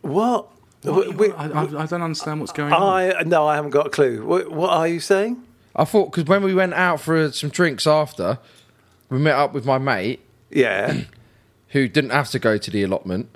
what? 0.00 0.48
We- 0.82 1.08
we- 1.10 1.32
I, 1.32 1.48
I, 1.48 1.62
I 1.82 1.86
don't 1.86 2.00
understand 2.02 2.40
what's 2.40 2.52
going 2.52 2.72
on. 2.72 2.82
I 2.82 3.22
no, 3.24 3.46
I 3.46 3.56
haven't 3.56 3.72
got 3.72 3.86
a 3.88 3.90
clue. 3.90 4.24
What, 4.24 4.50
what 4.50 4.70
are 4.70 4.86
you 4.88 5.00
saying? 5.00 5.42
I 5.76 5.84
thought 5.84 6.10
because 6.12 6.24
when 6.28 6.42
we 6.42 6.54
went 6.54 6.72
out 6.74 7.00
for 7.00 7.30
some 7.32 7.50
drinks 7.50 7.86
after, 7.86 8.38
we 9.10 9.18
met 9.18 9.34
up 9.36 9.52
with 9.52 9.64
my 9.66 9.78
mate 9.78 10.20
Yeah, 10.50 11.02
who 11.68 11.86
didn't 11.88 12.10
have 12.10 12.30
to 12.30 12.38
go 12.38 12.56
to 12.56 12.70
the 12.70 12.82
allotment. 12.82 13.28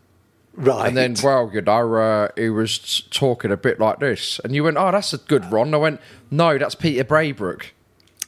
right. 0.55 0.89
And 0.89 0.97
then, 0.97 1.15
well, 1.23 1.51
you 1.53 1.61
know, 1.61 1.95
uh, 1.97 2.29
he 2.37 2.49
was 2.49 2.79
t- 2.79 3.05
talking 3.11 3.53
a 3.53 3.57
bit 3.57 3.79
like 3.79 3.99
this. 4.01 4.41
And 4.43 4.55
you 4.55 4.65
went, 4.65 4.79
oh, 4.79 4.91
that's 4.91 5.13
a 5.13 5.19
good 5.19 5.51
Ron. 5.53 5.69
And 5.69 5.75
I 5.75 5.79
went, 5.79 6.01
no, 6.31 6.57
that's 6.57 6.75
Peter 6.75 7.05
Brabrook. 7.05 7.67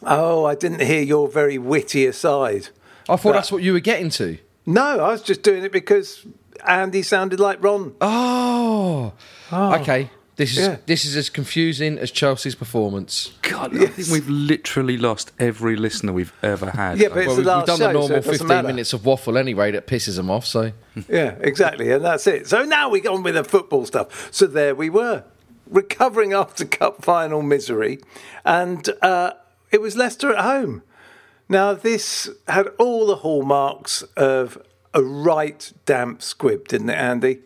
oh, 0.02 0.44
I 0.44 0.54
didn't 0.56 0.82
hear 0.82 1.00
your 1.02 1.26
very 1.28 1.56
witty 1.58 2.04
aside. 2.06 2.68
I 3.08 3.16
thought 3.16 3.32
that's 3.32 3.50
what 3.50 3.62
you 3.62 3.72
were 3.72 3.80
getting 3.80 4.10
to. 4.10 4.36
No, 4.66 5.00
I 5.00 5.10
was 5.10 5.22
just 5.22 5.42
doing 5.42 5.64
it 5.64 5.72
because 5.72 6.24
Andy 6.66 7.02
sounded 7.02 7.40
like 7.40 7.62
Ron. 7.62 7.94
Oh, 8.00 9.12
okay. 9.52 10.10
This 10.36 10.52
is 10.52 10.58
Yeah. 10.66 10.76
this 10.86 11.04
is 11.04 11.14
as 11.16 11.28
confusing 11.28 11.98
as 11.98 12.10
Chelsea's 12.10 12.54
performance. 12.54 13.32
God, 13.42 13.76
I 13.76 13.86
think 13.86 14.08
we've 14.08 14.28
literally 14.28 14.96
lost 14.96 15.30
every 15.38 15.76
listener 15.76 16.12
we've 16.12 16.32
ever 16.42 16.70
had. 16.70 16.98
Yeah, 16.98 17.08
but 17.08 17.18
it's 17.18 17.26
Well, 17.26 17.36
the 17.36 17.40
we've, 17.42 17.46
last 17.46 17.58
we've 17.58 17.66
done 17.66 17.78
show, 17.78 17.86
the 17.88 17.92
normal 17.92 18.10
it 18.16 18.20
doesn't 18.24 18.32
15 18.32 18.48
matter. 18.48 18.68
minutes 18.68 18.92
of 18.94 19.04
waffle 19.04 19.36
anyway 19.36 19.70
that 19.72 19.86
pisses 19.86 20.16
them 20.16 20.30
off. 20.30 20.46
So 20.46 20.72
Yeah, 21.08 21.34
exactly, 21.40 21.90
and 21.92 22.02
that's 22.04 22.26
it. 22.26 22.46
So 22.48 22.64
now 22.64 22.88
we 22.88 23.00
go 23.00 23.14
on 23.14 23.22
with 23.22 23.34
the 23.34 23.44
football 23.44 23.84
stuff. 23.84 24.28
So 24.32 24.46
there 24.46 24.74
we 24.74 24.88
were, 24.88 25.24
recovering 25.70 26.32
after 26.32 26.64
cup 26.64 27.04
final 27.04 27.42
misery, 27.42 27.98
and 28.44 28.88
uh, 29.02 29.32
it 29.70 29.80
was 29.82 29.96
Leicester 29.96 30.34
at 30.34 30.42
home. 30.44 30.82
Now 31.48 31.74
this 31.74 32.30
had 32.48 32.68
all 32.78 33.06
the 33.06 33.16
hallmarks 33.16 34.00
of 34.16 34.56
a 34.94 35.02
right 35.02 35.70
damp 35.84 36.22
squib, 36.22 36.68
didn't 36.68 36.88
it, 36.88 36.94
Andy? 36.96 37.40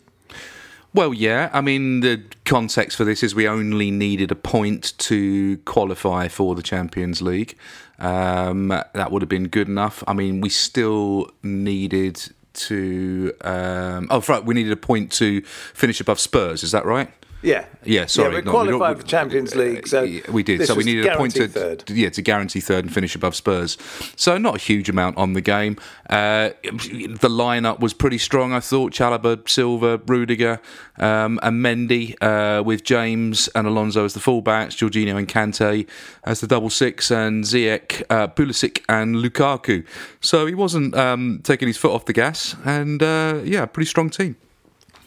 Well, 0.97 1.13
yeah. 1.13 1.51
I 1.53 1.61
mean, 1.61 2.01
the 2.01 2.23
context 2.47 2.97
for 2.97 3.05
this 3.05 3.23
is 3.23 3.35
we 3.35 3.47
only 3.47 3.91
needed 3.91 4.31
a 4.31 4.35
point 4.35 4.95
to 4.97 5.59
qualify 5.67 6.29
for 6.29 6.55
the 6.55 6.63
Champions 6.63 7.21
League. 7.21 7.55
Um, 7.99 8.69
that 8.69 9.13
would 9.13 9.21
have 9.21 9.29
been 9.29 9.49
good 9.49 9.69
enough. 9.69 10.03
I 10.07 10.15
mean, 10.15 10.41
we 10.41 10.49
still 10.49 11.31
needed 11.43 12.27
to. 12.55 13.35
Um, 13.43 14.07
oh, 14.09 14.25
right. 14.27 14.43
We 14.43 14.55
needed 14.55 14.73
a 14.73 14.77
point 14.79 15.13
to 15.13 15.43
finish 15.43 16.01
above 16.01 16.19
Spurs. 16.19 16.63
Is 16.63 16.71
that 16.71 16.87
right? 16.87 17.11
Yeah, 17.47 17.65
Yeah, 17.85 18.07
sorry. 18.07 18.31
Yeah, 18.33 18.39
we 18.41 18.45
no, 18.45 18.51
qualified 18.51 18.97
not- 18.97 19.01
for 19.03 19.07
Champions 19.07 19.55
League, 19.55 19.87
so 19.87 20.03
Yeah, 20.03 20.23
we 20.33 20.43
did. 20.43 20.67
So 20.67 20.75
we 20.75 20.83
needed 20.83 21.07
a 21.07 21.17
point 21.17 21.33
to 21.37 21.47
third. 21.47 21.89
yeah 21.89 22.09
to 22.11 22.21
guarantee 22.21 22.59
third 22.61 22.85
and 22.85 22.93
finish 22.93 23.15
above 23.15 23.37
Spurs. 23.37 23.79
So 24.17 24.37
not 24.37 24.57
a 24.57 24.59
huge 24.59 24.89
amount 24.89 25.17
on 25.17 25.35
the 25.35 25.41
game. 25.41 25.77
Uh, 26.11 26.51
the 26.65 27.29
lineup 27.29 27.79
was 27.79 27.95
pretty 27.95 28.19
strong. 28.19 28.53
I 28.53 28.59
thought 28.59 28.93
Chalobah, 28.93 29.49
Silva, 29.49 30.01
Rudiger, 30.07 30.61
um, 30.99 31.39
and 31.45 31.65
Mendy 31.65 32.17
uh, 32.21 32.65
with 32.65 32.83
James 32.83 33.49
and 33.55 33.69
Alonso 33.69 34.05
as 34.05 34.15
the 34.15 34.21
fullbacks, 34.21 34.75
Jorginho 34.77 35.17
and 35.17 35.29
Kante 35.29 35.87
as 36.25 36.41
the 36.41 36.49
double 36.49 36.71
six, 36.71 37.13
and 37.13 37.45
Ziyech, 37.45 38.03
uh, 38.11 38.27
Pulisic 38.27 38.83
and 38.89 39.15
Lukaku. 39.17 39.85
So 40.21 40.47
he 40.47 40.55
wasn't 40.55 40.97
um, 40.97 41.41
taking 41.45 41.69
his 41.69 41.77
foot 41.77 41.93
off 41.93 42.07
the 42.07 42.13
gas, 42.13 42.57
and 42.65 43.01
uh, 43.05 43.41
yeah, 43.45 43.67
pretty 43.67 43.89
strong 43.89 44.11
team. 44.11 44.35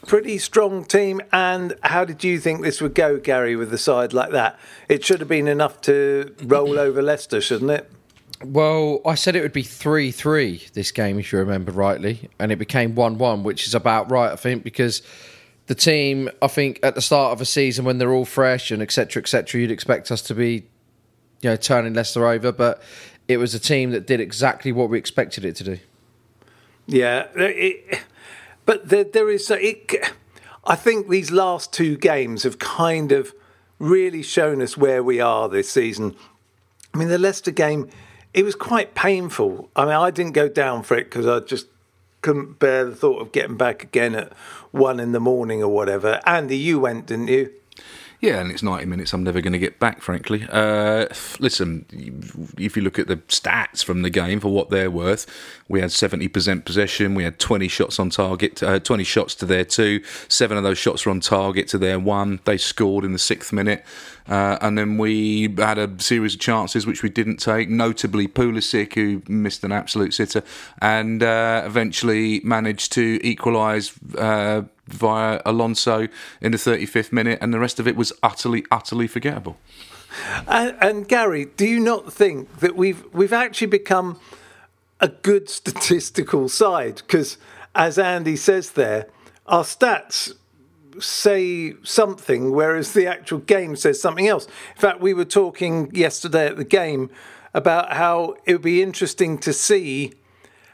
Pretty 0.06 0.38
strong 0.38 0.84
team. 0.84 1.20
And 1.32 1.76
how 1.82 2.04
did 2.04 2.24
you 2.24 2.40
think 2.40 2.62
this 2.62 2.80
would 2.80 2.94
go, 2.94 3.18
Garry, 3.18 3.56
with 3.56 3.70
the 3.70 3.78
side 3.78 4.12
like 4.12 4.30
that? 4.30 4.58
It 4.88 5.04
should 5.04 5.20
have 5.20 5.28
been 5.28 5.48
enough 5.48 5.80
to 5.82 6.34
roll 6.42 6.78
over 6.78 7.02
Leicester, 7.02 7.40
shouldn't 7.40 7.70
it? 7.70 7.90
Well, 8.42 9.02
I 9.04 9.16
said 9.16 9.36
it 9.36 9.42
would 9.42 9.52
be 9.52 9.62
3 9.62 10.10
3 10.10 10.68
this 10.72 10.90
game, 10.90 11.18
if 11.18 11.32
you 11.32 11.38
remember 11.38 11.72
rightly, 11.72 12.30
and 12.38 12.50
it 12.50 12.56
became 12.56 12.94
1 12.94 13.18
1, 13.18 13.42
which 13.42 13.66
is 13.66 13.74
about 13.74 14.10
right, 14.10 14.32
I 14.32 14.36
think, 14.36 14.64
because 14.64 15.02
the 15.66 15.74
team, 15.74 16.30
I 16.40 16.48
think, 16.48 16.80
at 16.82 16.94
the 16.94 17.02
start 17.02 17.32
of 17.32 17.40
a 17.42 17.44
season 17.44 17.84
when 17.84 17.98
they're 17.98 18.12
all 18.12 18.24
fresh 18.24 18.70
and 18.70 18.80
etc. 18.80 19.22
etc., 19.22 19.60
you'd 19.60 19.70
expect 19.70 20.10
us 20.10 20.22
to 20.22 20.34
be, 20.34 20.66
you 21.42 21.50
know, 21.50 21.56
turning 21.56 21.92
Leicester 21.92 22.26
over, 22.26 22.50
but 22.50 22.82
it 23.28 23.36
was 23.36 23.54
a 23.54 23.60
team 23.60 23.90
that 23.90 24.06
did 24.06 24.20
exactly 24.20 24.72
what 24.72 24.88
we 24.88 24.98
expected 24.98 25.44
it 25.44 25.54
to 25.56 25.64
do. 25.64 25.78
Yeah, 26.86 27.26
it, 27.36 28.00
but 28.66 28.88
there, 28.88 29.04
there 29.04 29.30
is. 29.30 29.50
It, 29.50 29.94
I 30.64 30.76
think 30.76 31.08
these 31.08 31.30
last 31.30 31.72
two 31.72 31.96
games 31.96 32.42
have 32.42 32.58
kind 32.58 33.12
of 33.12 33.34
really 33.78 34.22
shown 34.22 34.60
us 34.60 34.76
where 34.76 35.02
we 35.02 35.20
are 35.20 35.48
this 35.48 35.70
season. 35.70 36.14
I 36.94 36.98
mean, 36.98 37.08
the 37.08 37.18
Leicester 37.18 37.50
game, 37.50 37.88
it 38.34 38.44
was 38.44 38.54
quite 38.54 38.94
painful. 38.94 39.70
I 39.74 39.84
mean, 39.84 39.94
I 39.94 40.10
didn't 40.10 40.32
go 40.32 40.48
down 40.48 40.82
for 40.82 40.96
it 40.96 41.04
because 41.04 41.26
I 41.26 41.40
just 41.40 41.66
couldn't 42.22 42.58
bear 42.58 42.84
the 42.84 42.94
thought 42.94 43.22
of 43.22 43.32
getting 43.32 43.56
back 43.56 43.82
again 43.82 44.14
at 44.14 44.32
one 44.70 45.00
in 45.00 45.12
the 45.12 45.20
morning 45.20 45.62
or 45.62 45.68
whatever. 45.68 46.20
Andy, 46.26 46.56
you 46.56 46.78
went, 46.78 47.06
didn't 47.06 47.28
you? 47.28 47.50
Yeah, 48.20 48.40
and 48.40 48.50
it's 48.50 48.62
90 48.62 48.84
minutes 48.84 49.14
I'm 49.14 49.24
never 49.24 49.40
going 49.40 49.54
to 49.54 49.58
get 49.58 49.78
back, 49.78 50.02
frankly. 50.02 50.46
Uh, 50.50 51.06
listen, 51.38 51.86
if 52.58 52.76
you 52.76 52.82
look 52.82 52.98
at 52.98 53.06
the 53.06 53.16
stats 53.16 53.82
from 53.82 54.02
the 54.02 54.10
game 54.10 54.40
for 54.40 54.48
what 54.48 54.68
they're 54.68 54.90
worth, 54.90 55.26
we 55.68 55.80
had 55.80 55.88
70% 55.88 56.66
possession, 56.66 57.14
we 57.14 57.24
had 57.24 57.38
20 57.38 57.66
shots 57.68 57.98
on 57.98 58.10
target, 58.10 58.62
uh, 58.62 58.78
20 58.78 59.04
shots 59.04 59.34
to 59.36 59.46
their 59.46 59.64
two, 59.64 60.02
seven 60.28 60.58
of 60.58 60.64
those 60.64 60.76
shots 60.76 61.06
were 61.06 61.12
on 61.12 61.20
target 61.20 61.66
to 61.68 61.78
their 61.78 61.98
one. 61.98 62.40
They 62.44 62.58
scored 62.58 63.06
in 63.06 63.12
the 63.12 63.18
sixth 63.18 63.54
minute. 63.54 63.86
Uh, 64.30 64.56
and 64.60 64.78
then 64.78 64.96
we 64.96 65.52
had 65.58 65.76
a 65.76 66.00
series 66.00 66.34
of 66.34 66.40
chances 66.40 66.86
which 66.86 67.02
we 67.02 67.10
didn't 67.10 67.38
take, 67.38 67.68
notably 67.68 68.28
Pulisic, 68.28 68.94
who 68.94 69.22
missed 69.26 69.64
an 69.64 69.72
absolute 69.72 70.14
sitter, 70.14 70.44
and 70.80 71.22
uh, 71.22 71.62
eventually 71.66 72.40
managed 72.44 72.92
to 72.92 73.18
equalise 73.26 73.92
uh, 74.16 74.62
via 74.86 75.42
Alonso 75.44 76.06
in 76.40 76.52
the 76.52 76.58
35th 76.58 77.12
minute, 77.12 77.38
and 77.42 77.52
the 77.52 77.58
rest 77.58 77.80
of 77.80 77.88
it 77.88 77.96
was 77.96 78.12
utterly, 78.22 78.64
utterly 78.70 79.08
forgettable. 79.08 79.58
And, 80.46 80.76
and 80.80 81.08
Garry, 81.08 81.46
do 81.46 81.66
you 81.66 81.80
not 81.80 82.12
think 82.12 82.58
that 82.60 82.76
we've 82.76 83.04
we've 83.12 83.32
actually 83.32 83.68
become 83.68 84.18
a 85.00 85.08
good 85.08 85.48
statistical 85.48 86.48
side? 86.48 86.96
Because 86.96 87.36
as 87.74 87.98
Andy 87.98 88.36
says 88.36 88.72
there, 88.72 89.06
our 89.46 89.64
stats 89.64 90.32
say 90.98 91.74
something, 91.82 92.52
whereas 92.52 92.92
the 92.92 93.06
actual 93.06 93.38
game 93.38 93.76
says 93.76 94.00
something 94.00 94.26
else. 94.26 94.46
In 94.46 94.80
fact, 94.80 95.00
we 95.00 95.14
were 95.14 95.24
talking 95.24 95.90
yesterday 95.94 96.46
at 96.46 96.56
the 96.56 96.64
game 96.64 97.10
about 97.54 97.92
how 97.94 98.36
it 98.46 98.52
would 98.54 98.62
be 98.62 98.82
interesting 98.82 99.38
to 99.38 99.52
see 99.52 100.12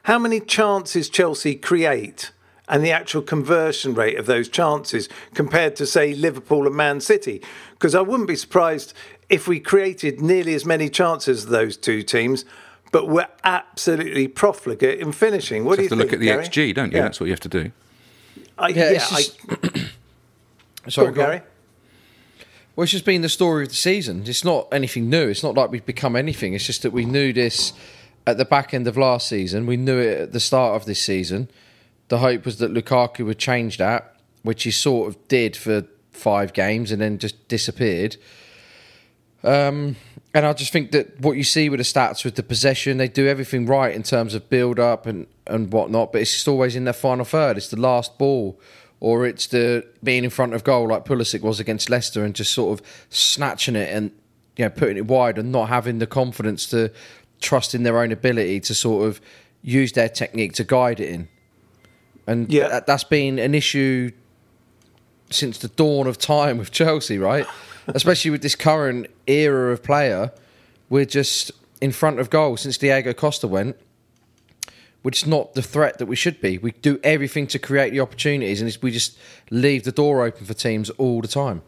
how 0.04 0.18
many 0.18 0.40
chances 0.40 1.08
Chelsea 1.08 1.54
create 1.54 2.30
and 2.68 2.84
the 2.84 2.90
actual 2.92 3.22
conversion 3.22 3.94
rate 3.94 4.18
of 4.18 4.26
those 4.26 4.48
chances 4.48 5.08
compared 5.34 5.76
to, 5.76 5.86
say, 5.86 6.14
Liverpool 6.14 6.66
and 6.66 6.74
Man 6.76 7.00
City. 7.00 7.40
Because 7.72 7.94
I 7.94 8.00
wouldn't 8.00 8.28
be 8.28 8.36
surprised 8.36 8.92
if 9.28 9.46
we 9.48 9.60
created 9.60 10.20
nearly 10.20 10.54
as 10.54 10.64
many 10.64 10.88
chances 10.88 11.44
as 11.44 11.46
those 11.46 11.76
two 11.76 12.02
teams, 12.02 12.44
but 12.92 13.08
we're 13.08 13.28
absolutely 13.44 14.28
profligate 14.28 15.00
in 15.00 15.12
finishing. 15.12 15.64
What 15.64 15.76
do 15.76 15.82
You 15.84 15.88
you 15.90 15.96
have 15.96 15.98
to 15.98 16.02
think? 16.02 16.10
look 16.10 16.12
at 16.14 16.20
the 16.20 16.26
Garry? 16.26 16.70
XG, 16.70 16.74
don't 16.74 16.90
you? 16.92 16.98
Yeah. 16.98 17.02
That's 17.04 17.20
what 17.20 17.26
you 17.26 17.32
have 17.32 17.40
to 17.40 17.48
do. 17.48 17.72
I, 18.58 18.68
Yeah, 18.68 18.76
yeah, 18.76 18.90
it's 18.92 19.12
I, 19.12 19.16
just- 19.22 19.46
go 19.46 19.56
Sorry, 20.88 21.12
go. 21.12 21.22
Garry. 21.22 21.42
Well, 22.74 22.82
it's 22.82 22.92
just 22.92 23.06
been 23.06 23.22
the 23.22 23.28
story 23.28 23.62
of 23.62 23.70
the 23.70 23.74
season. 23.74 24.24
It's 24.26 24.44
not 24.44 24.68
anything 24.70 25.08
new. 25.08 25.28
It's 25.28 25.42
not 25.42 25.54
like 25.54 25.70
we've 25.70 25.86
become 25.86 26.14
anything. 26.14 26.52
It's 26.52 26.66
just 26.66 26.82
that 26.82 26.92
we 26.92 27.06
knew 27.06 27.32
this 27.32 27.72
at 28.26 28.36
the 28.36 28.44
back 28.44 28.74
end 28.74 28.86
of 28.86 28.96
last 28.98 29.28
season. 29.28 29.66
We 29.66 29.78
knew 29.78 29.98
it 29.98 30.20
at 30.20 30.32
the 30.32 30.40
start 30.40 30.76
of 30.76 30.84
this 30.84 31.00
season. 31.00 31.48
The 32.08 32.18
hope 32.18 32.44
was 32.44 32.58
that 32.58 32.72
Lukaku 32.72 33.24
would 33.24 33.38
change 33.38 33.78
that, 33.78 34.16
which 34.42 34.64
he 34.64 34.70
sort 34.70 35.08
of 35.08 35.28
did 35.28 35.56
for 35.56 35.84
five 36.12 36.52
games 36.52 36.92
and 36.92 37.00
then 37.00 37.18
just 37.18 37.48
disappeared. 37.48 38.16
Um, 39.42 39.96
and 40.34 40.44
I 40.44 40.52
just 40.52 40.72
think 40.72 40.90
that 40.90 41.18
what 41.20 41.36
you 41.36 41.44
see 41.44 41.68
with 41.68 41.78
the 41.78 41.84
stats 41.84 42.24
with 42.24 42.34
the 42.34 42.42
possession, 42.42 42.98
they 42.98 43.08
do 43.08 43.26
everything 43.26 43.64
right 43.64 43.94
in 43.94 44.02
terms 44.02 44.34
of 44.34 44.50
build 44.50 44.78
up 44.78 45.06
and, 45.06 45.26
and 45.46 45.72
whatnot, 45.72 46.12
but 46.12 46.20
it's 46.20 46.32
just 46.32 46.48
always 46.48 46.76
in 46.76 46.84
their 46.84 46.92
final 46.92 47.24
third. 47.24 47.56
It's 47.56 47.70
the 47.70 47.80
last 47.80 48.18
ball, 48.18 48.60
or 49.00 49.26
it's 49.26 49.46
the 49.48 49.86
being 50.02 50.24
in 50.24 50.30
front 50.30 50.54
of 50.54 50.64
goal 50.64 50.88
like 50.88 51.04
Pulisic 51.04 51.42
was 51.42 51.60
against 51.60 51.90
Leicester 51.90 52.24
and 52.24 52.34
just 52.34 52.52
sort 52.52 52.78
of 52.78 52.86
snatching 53.10 53.76
it 53.76 53.92
and 53.94 54.10
you 54.56 54.64
know 54.64 54.70
putting 54.70 54.96
it 54.96 55.06
wide 55.06 55.38
and 55.38 55.52
not 55.52 55.68
having 55.68 55.98
the 55.98 56.06
confidence 56.06 56.66
to 56.66 56.90
trust 57.40 57.74
in 57.74 57.82
their 57.82 57.98
own 58.00 58.10
ability 58.12 58.60
to 58.60 58.74
sort 58.74 59.06
of 59.06 59.20
use 59.62 59.92
their 59.92 60.08
technique 60.08 60.52
to 60.54 60.64
guide 60.64 61.00
it 61.00 61.10
in. 61.10 61.28
And 62.26 62.50
Yeah. 62.50 62.68
that, 62.68 62.86
that's 62.86 63.04
been 63.04 63.38
an 63.38 63.54
issue 63.54 64.10
since 65.30 65.58
the 65.58 65.68
dawn 65.68 66.06
of 66.06 66.18
time 66.18 66.56
with 66.58 66.70
Chelsea, 66.70 67.18
right? 67.18 67.46
Especially 67.88 68.30
with 68.30 68.42
this 68.42 68.54
current 68.54 69.06
era 69.26 69.72
of 69.72 69.82
player, 69.82 70.32
we're 70.88 71.04
just 71.04 71.50
in 71.80 71.92
front 71.92 72.18
of 72.18 72.30
goal 72.30 72.56
since 72.56 72.78
Diego 72.78 73.12
Costa 73.12 73.46
went. 73.46 73.76
We're 75.06 75.10
just 75.12 75.28
not 75.28 75.54
the 75.54 75.62
threat 75.62 75.98
that 75.98 76.06
we 76.06 76.16
should 76.16 76.40
be. 76.40 76.58
We 76.58 76.72
do 76.72 76.98
everything 77.04 77.46
to 77.46 77.60
create 77.60 77.90
the 77.90 78.00
opportunities, 78.00 78.60
and 78.60 78.66
it's, 78.66 78.82
we 78.82 78.90
just 78.90 79.16
leave 79.52 79.84
the 79.84 79.92
door 79.92 80.24
open 80.24 80.44
for 80.44 80.52
teams 80.52 80.90
all 80.90 81.20
the 81.20 81.28
time. 81.28 81.62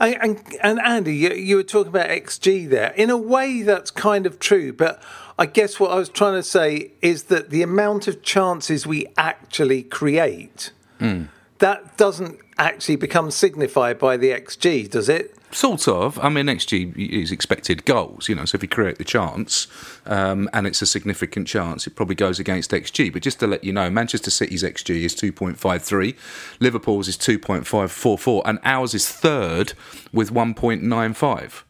And, 0.00 0.16
and, 0.22 0.56
and 0.62 0.80
Andy, 0.80 1.14
you, 1.14 1.34
you 1.34 1.56
were 1.56 1.64
talking 1.64 1.90
about 1.90 2.08
XG 2.08 2.70
there. 2.70 2.92
In 2.92 3.10
a 3.10 3.16
way, 3.18 3.60
that's 3.60 3.90
kind 3.90 4.24
of 4.24 4.38
true. 4.38 4.72
But 4.72 5.02
I 5.38 5.44
guess 5.44 5.78
what 5.78 5.90
I 5.90 5.96
was 5.96 6.08
trying 6.08 6.32
to 6.32 6.42
say 6.42 6.92
is 7.02 7.24
that 7.24 7.50
the 7.50 7.60
amount 7.60 8.08
of 8.08 8.22
chances 8.22 8.86
we 8.86 9.06
actually 9.18 9.82
create, 9.82 10.72
hmm. 10.98 11.24
That 11.62 11.96
doesn't 11.96 12.40
actually 12.58 12.96
become 12.96 13.30
signified 13.30 13.96
by 13.96 14.16
the 14.16 14.30
XG, 14.30 14.90
does 14.90 15.08
it? 15.08 15.36
Sort 15.52 15.86
of. 15.86 16.18
I 16.18 16.28
mean, 16.28 16.46
XG 16.46 16.96
is 16.96 17.30
expected 17.30 17.84
goals, 17.84 18.28
you 18.28 18.34
know, 18.34 18.44
so 18.44 18.56
if 18.56 18.62
you 18.62 18.68
create 18.68 18.98
the 18.98 19.04
chance 19.04 19.68
um, 20.04 20.50
and 20.52 20.66
it's 20.66 20.82
a 20.82 20.86
significant 20.86 21.46
chance, 21.46 21.86
it 21.86 21.94
probably 21.94 22.16
goes 22.16 22.40
against 22.40 22.72
XG. 22.72 23.12
But 23.12 23.22
just 23.22 23.38
to 23.40 23.46
let 23.46 23.62
you 23.62 23.72
know, 23.72 23.88
Manchester 23.90 24.30
City's 24.30 24.64
XG 24.64 25.04
is 25.04 25.14
2.53, 25.14 26.16
Liverpool's 26.58 27.06
is 27.06 27.16
2.544, 27.16 28.42
and 28.44 28.58
ours 28.64 28.92
is 28.92 29.08
third 29.08 29.74
with 30.12 30.32
1.95. 30.32 31.62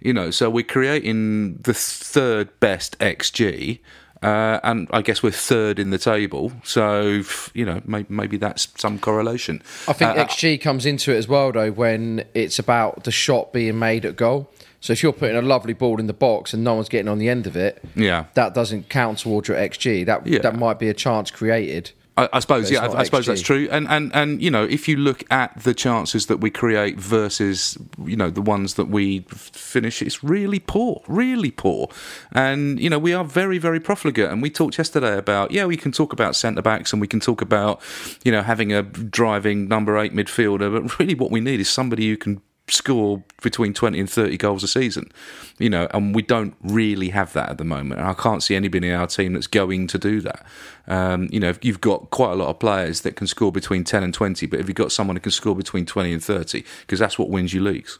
You 0.00 0.12
know, 0.12 0.32
so 0.32 0.50
we're 0.50 0.64
creating 0.64 1.58
the 1.58 1.74
third 1.74 2.58
best 2.58 2.98
XG. 2.98 3.78
Uh, 4.22 4.60
and 4.62 4.86
I 4.92 5.00
guess 5.00 5.22
we're 5.22 5.30
third 5.30 5.78
in 5.78 5.88
the 5.90 5.96
table, 5.98 6.52
so 6.62 7.22
you 7.54 7.64
know 7.64 7.80
maybe, 7.86 8.06
maybe 8.10 8.36
that's 8.36 8.68
some 8.76 8.98
correlation. 8.98 9.62
I 9.88 9.94
think 9.94 10.10
Uh, 10.10 10.24
XG 10.26 10.60
comes 10.60 10.84
into 10.84 11.10
it 11.12 11.16
as 11.16 11.26
well, 11.26 11.52
though, 11.52 11.70
when 11.70 12.24
it's 12.34 12.58
about 12.58 13.04
the 13.04 13.10
shot 13.10 13.52
being 13.52 13.78
made 13.78 14.04
at 14.04 14.16
goal. 14.16 14.50
So 14.82 14.92
if 14.92 15.02
you're 15.02 15.12
putting 15.14 15.36
a 15.36 15.42
lovely 15.42 15.72
ball 15.74 15.98
in 16.00 16.06
the 16.06 16.12
box 16.14 16.52
and 16.54 16.62
no 16.64 16.74
one's 16.74 16.88
getting 16.90 17.08
on 17.08 17.18
the 17.18 17.28
end 17.30 17.46
of 17.46 17.56
it, 17.56 17.82
Yeah. 17.94 18.24
that 18.34 18.54
doesn't 18.54 18.88
count 18.90 19.18
towards 19.18 19.48
your 19.48 19.56
XG. 19.56 20.04
That 20.04 20.26
Yeah. 20.26 20.40
that 20.40 20.54
might 20.56 20.78
be 20.78 20.88
a 20.90 20.94
chance 20.94 21.30
created. 21.30 21.92
I, 22.20 22.28
I 22.34 22.40
suppose, 22.40 22.70
yeah, 22.70 22.86
I, 22.86 23.00
I 23.00 23.02
suppose 23.04 23.26
that's 23.26 23.40
true. 23.40 23.66
And, 23.70 23.88
and 23.88 24.14
and 24.14 24.42
you 24.42 24.50
know, 24.50 24.64
if 24.64 24.88
you 24.88 24.96
look 24.96 25.24
at 25.32 25.62
the 25.62 25.72
chances 25.72 26.26
that 26.26 26.36
we 26.36 26.50
create 26.50 26.98
versus 27.00 27.78
you 28.04 28.16
know 28.16 28.28
the 28.28 28.42
ones 28.42 28.74
that 28.74 28.88
we 28.88 29.20
finish, 29.30 30.02
it's 30.02 30.22
really 30.22 30.58
poor, 30.58 31.02
really 31.08 31.50
poor. 31.50 31.88
And 32.32 32.78
you 32.78 32.90
know, 32.90 32.98
we 32.98 33.14
are 33.14 33.24
very, 33.24 33.56
very 33.58 33.80
profligate. 33.80 34.30
And 34.30 34.42
we 34.42 34.50
talked 34.50 34.76
yesterday 34.76 35.16
about 35.16 35.50
yeah, 35.50 35.64
we 35.64 35.78
can 35.78 35.92
talk 35.92 36.12
about 36.12 36.36
centre 36.36 36.62
backs 36.62 36.92
and 36.92 37.00
we 37.00 37.08
can 37.08 37.20
talk 37.20 37.40
about 37.40 37.80
you 38.22 38.32
know 38.32 38.42
having 38.42 38.72
a 38.72 38.82
driving 38.82 39.66
number 39.66 39.96
eight 39.96 40.14
midfielder, 40.14 40.70
but 40.72 40.98
really 40.98 41.14
what 41.14 41.30
we 41.30 41.40
need 41.40 41.60
is 41.60 41.70
somebody 41.70 42.08
who 42.08 42.18
can 42.18 42.42
score 42.72 43.22
between 43.42 43.74
20 43.74 44.00
and 44.00 44.10
30 44.10 44.36
goals 44.36 44.62
a 44.62 44.68
season 44.68 45.10
you 45.58 45.70
know 45.70 45.88
and 45.92 46.14
we 46.14 46.22
don't 46.22 46.54
really 46.62 47.10
have 47.10 47.32
that 47.32 47.48
at 47.48 47.58
the 47.58 47.64
moment 47.64 48.00
and 48.00 48.08
i 48.08 48.14
can't 48.14 48.42
see 48.42 48.54
anybody 48.54 48.88
in 48.88 48.94
our 48.94 49.06
team 49.06 49.32
that's 49.32 49.46
going 49.46 49.86
to 49.86 49.98
do 49.98 50.20
that 50.20 50.44
um, 50.86 51.28
you 51.30 51.40
know 51.40 51.54
you've 51.62 51.80
got 51.80 52.10
quite 52.10 52.32
a 52.32 52.34
lot 52.34 52.48
of 52.48 52.58
players 52.58 53.02
that 53.02 53.16
can 53.16 53.26
score 53.26 53.52
between 53.52 53.84
10 53.84 54.02
and 54.02 54.14
20 54.14 54.46
but 54.46 54.60
if 54.60 54.68
you've 54.68 54.74
got 54.74 54.92
someone 54.92 55.16
who 55.16 55.20
can 55.20 55.32
score 55.32 55.54
between 55.54 55.86
20 55.86 56.12
and 56.12 56.24
30 56.24 56.64
because 56.80 56.98
that's 56.98 57.18
what 57.18 57.28
wins 57.28 57.52
you 57.54 57.62
leagues 57.62 57.98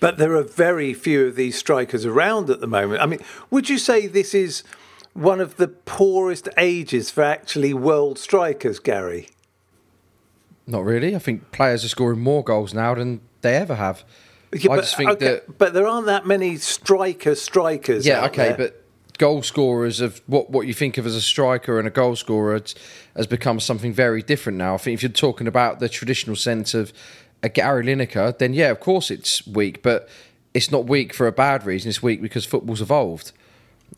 But 0.00 0.18
there 0.18 0.34
are 0.36 0.44
very 0.44 0.94
few 0.94 1.26
of 1.26 1.36
these 1.36 1.58
strikers 1.58 2.06
around 2.06 2.50
at 2.50 2.60
the 2.60 2.66
moment. 2.66 3.02
I 3.02 3.06
mean, 3.06 3.20
would 3.50 3.68
you 3.68 3.78
say 3.78 4.06
this 4.06 4.32
is 4.32 4.62
one 5.12 5.40
of 5.40 5.56
the 5.56 5.68
poorest 5.68 6.48
ages 6.56 7.10
for 7.10 7.24
actually 7.24 7.74
world 7.74 8.18
strikers, 8.18 8.78
Garry? 8.78 9.28
Not 10.68 10.84
really. 10.84 11.16
I 11.16 11.18
think 11.18 11.50
players 11.50 11.84
are 11.84 11.88
scoring 11.88 12.20
more 12.20 12.44
goals 12.44 12.74
now 12.74 12.94
than 12.94 13.22
they 13.40 13.56
ever 13.56 13.74
have. 13.74 14.04
Yeah, 14.52 14.72
I 14.72 14.76
but, 14.76 14.82
just 14.82 14.96
think 14.96 15.10
okay, 15.10 15.24
that 15.26 15.58
but 15.58 15.72
there 15.72 15.86
aren't 15.86 16.06
that 16.06 16.26
many 16.26 16.56
striker 16.56 17.34
strikers. 17.34 18.06
yeah, 18.06 18.26
okay, 18.26 18.48
there. 18.48 18.56
but 18.56 18.84
goal 19.18 19.42
scorers 19.42 20.00
of 20.00 20.20
what 20.26 20.50
what 20.50 20.66
you 20.66 20.74
think 20.74 20.96
of 20.98 21.06
as 21.06 21.14
a 21.14 21.20
striker 21.20 21.78
and 21.78 21.88
a 21.88 21.90
goal 21.90 22.16
scorer 22.16 22.62
has 23.16 23.26
become 23.26 23.60
something 23.60 23.92
very 23.92 24.22
different 24.22 24.58
now. 24.58 24.74
I 24.74 24.78
think 24.78 24.94
if 24.94 25.02
you're 25.02 25.10
talking 25.10 25.46
about 25.46 25.80
the 25.80 25.88
traditional 25.88 26.36
sense 26.36 26.74
of 26.74 26.92
a 27.42 27.48
Gary 27.48 27.84
Lineker, 27.84 28.36
then 28.36 28.52
yeah, 28.52 28.70
of 28.70 28.80
course 28.80 29.10
it's 29.10 29.46
weak, 29.46 29.82
but 29.82 30.08
it's 30.54 30.70
not 30.70 30.86
weak 30.86 31.14
for 31.14 31.26
a 31.26 31.32
bad 31.32 31.64
reason. 31.64 31.88
It's 31.88 32.02
weak 32.02 32.20
because 32.20 32.44
football's 32.44 32.82
evolved. 32.82 33.32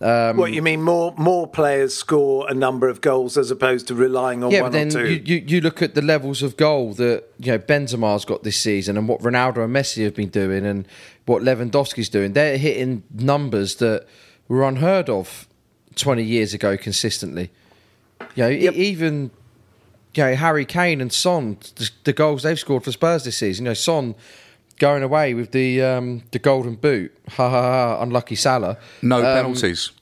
Um, 0.03 0.39
what 0.39 0.53
you 0.53 0.63
mean? 0.63 0.83
More 0.83 1.13
more 1.19 1.47
players 1.47 1.95
score 1.95 2.49
a 2.51 2.55
number 2.55 2.89
of 2.89 3.03
goals 3.03 3.37
as 3.37 3.51
opposed 3.51 3.87
to 3.89 3.95
relying 3.95 4.43
on 4.43 4.51
Yeah, 4.51 4.63
one 4.63 4.73
but 4.73 4.79
then 4.79 4.89
or 4.89 5.07
two. 5.07 5.13
you, 5.13 5.23
you, 5.37 5.45
you 5.47 5.61
look 5.61 5.83
at 5.83 5.95
the 5.95 6.01
levels 6.01 6.43
of 6.43 6.57
goal 6.57 6.95
that 6.95 7.25
you 7.39 7.53
know 7.53 7.59
Benzema's 7.59 8.25
got 8.25 8.43
this 8.43 8.57
season, 8.59 8.97
and 8.97 9.07
what 9.09 9.21
Ronaldo 9.21 9.63
and 9.65 9.75
Messi 9.77 10.03
have 10.05 10.15
been 10.15 10.31
doing, 10.31 10.65
and 10.65 10.89
what 11.27 11.43
Lewandowski's 11.43 12.09
doing. 12.09 12.33
They're 12.33 12.57
hitting 12.57 13.03
numbers 13.13 13.75
that 13.77 14.07
were 14.49 14.65
unheard 14.67 15.11
of 15.11 15.47
twenty 15.97 16.25
years 16.25 16.55
ago 16.55 16.79
consistently. 16.79 17.51
You 18.37 18.45
know, 18.45 18.49
Yep. 18.49 18.75
even 18.75 19.31
you 20.15 20.25
know 20.25 20.35
Harry 20.35 20.65
Kane 20.65 21.03
and 21.03 21.13
Son, 21.13 21.59
the, 21.77 21.91
the 22.05 22.13
goals 22.15 22.43
they've 22.43 22.59
scored 22.59 22.85
for 22.85 22.93
Spurs 22.93 23.25
this 23.25 23.37
season. 23.37 23.67
You 23.67 23.71
know, 23.73 23.75
Son 23.75 24.15
going 24.81 25.05
away 25.05 25.35
with 25.35 25.53
the 25.53 25.81
um, 25.83 26.23
the 26.33 26.41
golden 26.41 26.75
boot. 26.75 27.13
Ha 27.37 27.49
ha 27.49 27.63
ha! 27.63 28.03
Unlucky 28.03 28.35
Salah. 28.35 28.77
no 29.03 29.19
Um, 29.19 29.23
penalties 29.23 29.93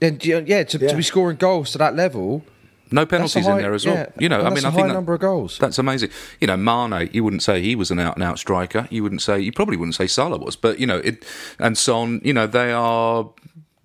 And 0.00 0.24
yeah, 0.24 0.40
to, 0.40 0.78
Yeah. 0.78 0.88
to 0.88 0.96
be 0.96 1.02
scoring 1.02 1.36
goals 1.36 1.72
to 1.72 1.78
that 1.78 1.94
level. 1.94 2.42
no 2.92 3.04
penalties 3.06 3.44
high- 3.46 3.56
in 3.56 3.62
there 3.62 3.74
as 3.74 3.84
well 3.86 3.94
yeah, 3.94 4.06
you 4.18 4.28
know 4.28 4.40
i 4.40 4.50
mean 4.50 4.64
a 4.64 4.68
i 4.68 4.70
think 4.72 4.80
high 4.80 4.86
that- 4.88 4.94
number 5.00 5.12
of 5.14 5.20
goals. 5.20 5.58
That's 5.58 5.78
amazing. 5.78 6.10
You 6.40 6.46
know, 6.48 6.56
Mane, 6.56 7.10
you 7.12 7.22
wouldn't 7.24 7.42
say 7.42 7.60
he 7.62 7.76
was 7.76 7.90
an 7.90 7.98
out 8.00 8.14
and 8.16 8.24
out 8.24 8.38
striker. 8.38 8.88
You 8.90 9.02
wouldn't 9.04 9.22
say, 9.22 9.38
you 9.46 9.52
probably 9.52 9.76
wouldn't 9.76 9.94
say 9.94 10.06
Salah 10.08 10.38
was, 10.38 10.56
but, 10.56 10.80
you 10.80 10.86
know, 10.90 10.98
it, 10.98 11.16
and 11.58 11.76
Son, 11.78 12.20
you 12.24 12.32
know, 12.32 12.46
they 12.48 12.72
are 12.72 13.28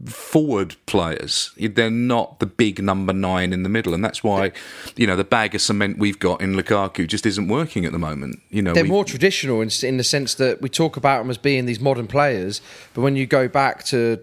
forward 0.05 0.75
players. 0.86 1.51
They're 1.58 1.89
not 1.89 2.39
the 2.39 2.45
big 2.45 2.84
number 2.84 3.13
nine 3.13 3.53
in 3.53 3.63
the 3.63 3.69
middle. 3.69 3.93
And 3.93 4.03
that's 4.03 4.23
why, 4.23 4.51
you 4.95 5.08
know, 5.08 5.15
the 5.15 5.23
bag 5.23 5.55
of 5.55 5.62
cement 5.62 5.97
we've 5.97 6.19
got 6.19 6.41
in 6.41 6.53
Lukaku 6.53 7.08
just 7.08 7.25
isn't 7.25 7.47
working 7.47 7.86
at 7.86 7.91
the 7.91 7.99
moment. 7.99 8.39
You 8.49 8.62
know, 8.62 8.73
they're 8.73 8.84
we- 8.84 8.89
more 8.89 9.05
traditional 9.05 9.62
in, 9.62 9.69
in 9.84 9.97
the 9.97 10.03
sense 10.03 10.36
that 10.36 10.62
we 10.62 10.69
talk 10.69 10.97
about 10.97 11.19
them 11.19 11.29
as 11.29 11.38
being 11.38 11.65
these 11.65 11.79
modern 11.79 12.08
players, 12.08 12.62
but 12.93 13.01
when 13.01 13.15
you 13.15 13.25
go 13.25 13.47
back 13.47 13.84
to 13.86 14.19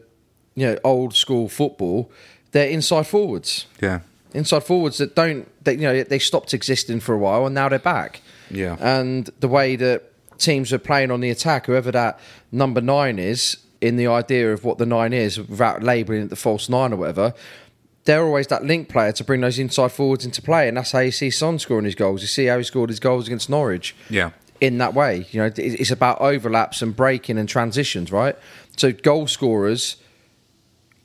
you 0.55 0.67
know 0.67 0.79
old 0.85 1.15
school 1.15 1.49
football, 1.49 2.11
they're 2.53 2.69
inside 2.69 3.07
forwards, 3.07 3.67
yeah. 3.81 4.01
inside 4.35 4.65
forwards 4.65 4.99
that 4.99 5.17
don't 5.17 5.49
they, 5.65 5.73
you 5.73 5.81
know 5.81 6.03
they 6.03 6.19
stopped 6.19 6.53
existing 6.53 7.01
for 7.01 7.15
a 7.15 7.19
while 7.19 7.47
and 7.47 7.55
now 7.55 7.69
they're 7.69 7.79
back. 7.79 8.21
Yeah. 8.51 8.77
and 8.81 9.31
the 9.41 9.49
way 9.49 9.77
that 9.77 10.13
teams 10.37 10.75
are 10.75 10.79
playing 10.79 11.11
on 11.11 11.21
the 11.21 11.31
attack, 11.31 11.65
whoever 11.65 11.91
that 11.93 12.21
number 12.51 12.83
nine 12.83 13.19
is, 13.19 13.57
in 13.83 13.97
the 13.97 14.07
idea 14.07 14.53
of 14.53 14.65
what 14.65 14.79
the 14.79 14.87
nine 14.87 15.13
is, 15.13 15.39
without 15.39 15.83
labelling 15.83 16.23
it 16.23 16.31
the 16.31 16.37
false 16.37 16.69
nine 16.69 16.93
or 16.93 16.97
whatever. 16.97 17.35
They're 18.05 18.25
always 18.25 18.47
that 18.49 18.65
link 18.65 18.89
player 18.89 19.13
to 19.13 19.25
bring 19.25 19.41
those 19.43 19.59
inside 19.59 19.93
forwards 19.93 20.25
into 20.25 20.41
play, 20.43 20.69
and 20.69 20.77
that's 20.77 20.93
how 20.93 21.01
you 21.01 21.11
see 21.13 21.31
Son 21.31 21.59
scoring 21.59 21.85
his 21.85 21.95
goals. 21.95 22.21
You 22.23 22.27
see 22.29 22.47
how 22.47 22.59
he 22.59 22.65
scored 22.65 22.91
his 22.91 22.99
goals 23.01 23.27
against 23.27 23.51
Norwich 23.51 23.95
Yeah. 24.09 24.31
in 24.61 24.79
that 24.79 24.95
way. 24.95 25.27
You 25.31 25.41
know, 25.43 25.51
it's 25.57 25.91
about 25.91 26.21
overlaps 26.21 26.81
and 26.83 26.97
breaking 26.97 27.39
and 27.39 27.49
transitions, 27.49 28.11
right? 28.11 28.37
So 28.77 28.91
goal 28.93 29.27
scorers 29.27 29.97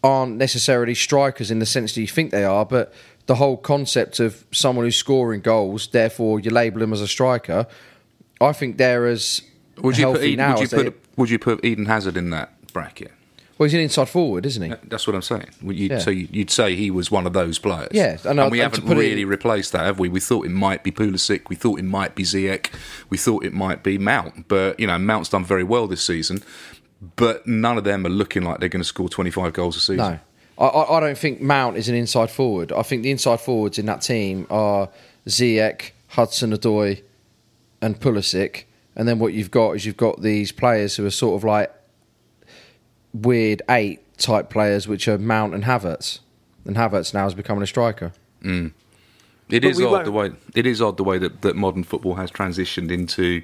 aren't 0.03 0.37
necessarily 0.37 0.95
strikers 0.95 1.51
in 1.51 1.59
the 1.59 1.65
sense 1.65 1.93
that 1.95 2.01
you 2.01 2.07
think 2.07 2.31
they 2.31 2.43
are, 2.45 2.65
but 2.65 2.93
the 3.25 3.35
whole 3.35 3.57
concept 3.57 4.19
of 4.19 4.45
someone 4.51 4.85
who's 4.85 4.95
scoring 4.95 5.41
goals, 5.41 5.87
therefore 5.87 6.39
you 6.39 6.49
label 6.49 6.79
them 6.79 6.93
as 6.93 7.01
a 7.01 7.07
striker. 7.07 7.67
I 8.39 8.53
think 8.53 8.77
they're 8.77 9.05
as 9.07 9.41
Would 9.81 9.97
you 9.97 10.05
put 10.13 10.23
Eden, 10.23 10.37
now 10.37 10.49
would 10.51 10.59
you 10.59 10.63
as 10.63 10.69
they- 10.85 10.93
would 11.15 11.29
you 11.29 11.39
put 11.39 11.65
Eden 11.65 11.85
Hazard 11.87 12.15
in 12.17 12.29
that 12.29 12.53
bracket? 12.73 13.11
well, 13.57 13.65
he's 13.65 13.73
an 13.73 13.79
inside 13.79 14.07
forward, 14.07 14.45
isn't 14.45 14.61
he? 14.61 14.71
That's 14.87 15.07
what 15.07 15.15
I'm 15.15 15.23
saying. 15.23 15.47
Would 15.63 15.75
you, 15.75 15.89
Yeah. 15.89 15.97
So 15.97 16.11
you- 16.11 16.27
you'd 16.31 16.51
say 16.51 16.75
he 16.75 16.91
was 16.91 17.09
one 17.09 17.25
of 17.25 17.33
those 17.33 17.57
players. 17.57 17.89
Yeah, 17.91 18.17
and 18.23 18.39
and, 18.39 18.51
we 18.51 18.61
and 18.61 18.71
haven't 18.71 18.87
really 18.95 19.23
in- 19.23 19.27
replaced 19.27 19.71
that, 19.71 19.83
have 19.85 19.97
we? 19.97 20.09
We 20.09 20.19
thought 20.19 20.45
it 20.45 20.51
might 20.51 20.83
be 20.83 20.91
Pulisic, 20.91 21.49
we 21.49 21.55
thought 21.55 21.79
it 21.79 21.85
might 21.85 22.13
be 22.13 22.21
Ziyech, 22.23 22.67
we 23.09 23.17
thought 23.17 23.43
it 23.43 23.53
might 23.53 23.81
be 23.81 23.97
Mount, 23.97 24.47
but 24.47 24.79
you 24.79 24.85
know 24.85 24.99
Mount's 24.99 25.29
done 25.29 25.43
very 25.43 25.63
well 25.63 25.87
this 25.87 26.03
season, 26.05 26.43
but 27.15 27.47
none 27.47 27.79
of 27.79 27.83
them 27.83 28.05
are 28.05 28.09
looking 28.09 28.43
like 28.43 28.59
they're 28.59 28.69
going 28.69 28.81
to 28.83 28.87
score 28.87 29.09
25 29.09 29.53
goals 29.53 29.75
a 29.75 29.79
season. 29.79 29.97
No, 29.97 30.19
I, 30.59 30.65
I, 30.67 30.97
I 30.97 30.99
don't 30.99 31.17
think 31.17 31.41
Mount 31.41 31.77
is 31.77 31.89
an 31.89 31.95
inside 31.95 32.29
forward. 32.29 32.71
I 32.71 32.83
think 32.83 33.01
the 33.01 33.09
inside 33.11 33.39
forwards 33.41 33.79
in 33.79 33.87
that 33.87 34.01
team 34.01 34.45
are 34.51 34.89
Ziyech, 35.27 35.91
Hudson 36.09 36.51
Odoi, 36.51 37.01
and 37.81 37.99
Pulisic. 37.99 38.63
And 38.95 39.07
then 39.07 39.17
what 39.19 39.33
you've 39.33 39.51
got 39.51 39.71
is 39.71 39.85
you've 39.85 39.97
got 39.97 40.21
these 40.21 40.51
players 40.51 40.95
who 40.95 41.05
are 41.05 41.11
sort 41.11 41.35
of 41.39 41.43
like 41.43 41.71
weird 43.21 43.61
eight 43.69 44.01
type 44.17 44.49
players, 44.49 44.87
which 44.87 45.07
are 45.07 45.17
Mount 45.17 45.53
and 45.53 45.63
Havertz. 45.63 46.19
And 46.65 46.75
Havertz 46.75 47.13
now 47.13 47.25
is 47.27 47.33
becoming 47.33 47.63
a 47.63 47.67
striker. 47.67 48.11
It 48.43 49.61
But 49.61 49.63
is 49.65 49.79
odd 49.81 49.91
won't- 49.91 50.05
the 50.05 50.11
way 50.11 50.31
it 50.55 50.65
is 50.65 50.81
odd 50.81 50.97
the 50.97 51.03
way 51.05 51.17
that, 51.19 51.41
that 51.41 51.55
modern 51.55 51.83
football 51.83 52.15
has 52.15 52.29
transitioned 52.31 52.91
into 52.91 53.41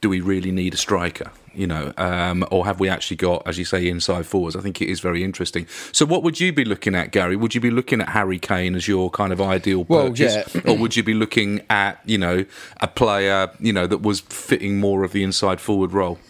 do 0.00 0.08
we 0.08 0.20
really 0.20 0.52
need 0.52 0.74
a 0.74 0.76
striker 0.76 1.32
you 1.52 1.66
know 1.66 1.92
um, 1.96 2.46
or 2.52 2.64
have 2.66 2.78
we 2.78 2.88
actually 2.88 3.16
got 3.16 3.44
as 3.48 3.58
you 3.58 3.64
say 3.64 3.88
inside 3.88 4.26
forwards 4.26 4.54
I 4.54 4.60
think 4.60 4.80
it 4.80 4.88
is 4.88 5.00
very 5.00 5.24
interesting 5.24 5.66
so 5.90 6.06
what 6.06 6.22
would 6.22 6.38
you 6.38 6.52
be 6.52 6.64
looking 6.64 6.94
at 6.94 7.10
Garry 7.10 7.34
would 7.34 7.52
you 7.56 7.60
be 7.60 7.72
looking 7.72 8.00
at 8.00 8.10
Harry 8.10 8.38
Kane 8.38 8.76
as 8.76 8.86
your 8.86 9.10
kind 9.10 9.32
of 9.32 9.40
ideal 9.40 9.84
Well, 9.88 10.10
purchase 10.10 10.54
yeah. 10.54 10.60
or 10.70 10.76
would 10.78 10.94
you 10.94 11.02
be 11.02 11.14
looking 11.14 11.62
at 11.68 11.98
you 12.06 12.18
know 12.18 12.44
a 12.80 12.86
player 12.86 13.50
you 13.58 13.72
know 13.72 13.88
that 13.88 14.02
was 14.02 14.20
fitting 14.20 14.78
more 14.78 15.02
of 15.02 15.10
the 15.10 15.24
inside 15.24 15.60
forward 15.60 15.90
role 15.90 16.20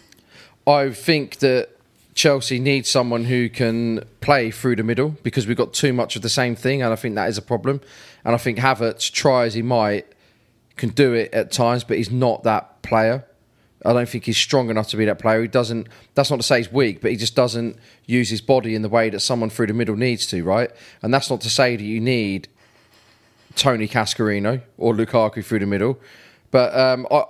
I 0.65 0.89
think 0.89 1.37
that 1.37 1.69
Chelsea 2.13 2.59
need 2.59 2.85
someone 2.85 3.25
who 3.25 3.49
can 3.49 4.03
play 4.19 4.51
through 4.51 4.75
the 4.75 4.83
middle 4.83 5.09
because 5.23 5.47
we've 5.47 5.57
got 5.57 5.73
too 5.73 5.93
much 5.93 6.15
of 6.15 6.21
the 6.21 6.29
same 6.29 6.55
thing, 6.55 6.81
and 6.81 6.91
I 6.91 6.95
think 6.95 7.15
that 7.15 7.29
is 7.29 7.37
a 7.37 7.41
problem. 7.41 7.81
And 8.25 8.35
I 8.35 8.37
think 8.37 8.59
Havertz, 8.59 9.11
try 9.11 9.45
as 9.45 9.53
he 9.53 9.61
might, 9.61 10.05
can 10.75 10.89
do 10.89 11.13
it 11.13 11.33
at 11.33 11.51
times, 11.51 11.83
but 11.83 11.97
he's 11.97 12.11
not 12.11 12.43
that 12.43 12.81
player. 12.81 13.25
I 13.83 13.93
don't 13.93 14.07
think 14.07 14.25
he's 14.25 14.37
strong 14.37 14.69
enough 14.69 14.89
to 14.89 14.97
be 14.97 15.05
that 15.05 15.19
player. 15.19 15.41
He 15.41 15.47
doesn't. 15.47 15.87
That's 16.13 16.29
not 16.29 16.37
to 16.37 16.43
say 16.43 16.57
he's 16.57 16.71
weak, 16.71 17.01
but 17.01 17.11
he 17.11 17.17
just 17.17 17.35
doesn't 17.35 17.77
use 18.05 18.29
his 18.29 18.41
body 18.41 18.75
in 18.75 18.81
the 18.81 18.89
way 18.89 19.09
that 19.09 19.21
someone 19.21 19.49
through 19.49 19.67
the 19.67 19.73
middle 19.73 19.95
needs 19.95 20.27
to, 20.27 20.43
right? 20.43 20.69
And 21.01 21.13
that's 21.13 21.29
not 21.29 21.41
to 21.41 21.49
say 21.49 21.75
that 21.75 21.83
you 21.83 21.99
need 21.99 22.47
Tony 23.55 23.87
Cascarino 23.87 24.61
or 24.77 24.93
Lukaku 24.93 25.43
through 25.43 25.59
the 25.59 25.65
middle, 25.65 25.99
but 26.51 26.75
um, 26.77 27.07
I, 27.09 27.23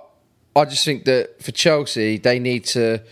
I 0.54 0.64
just 0.66 0.84
think 0.84 1.04
that 1.04 1.42
for 1.42 1.52
Chelsea, 1.52 2.18
they 2.18 2.38
need 2.38 2.64
to 2.66 3.02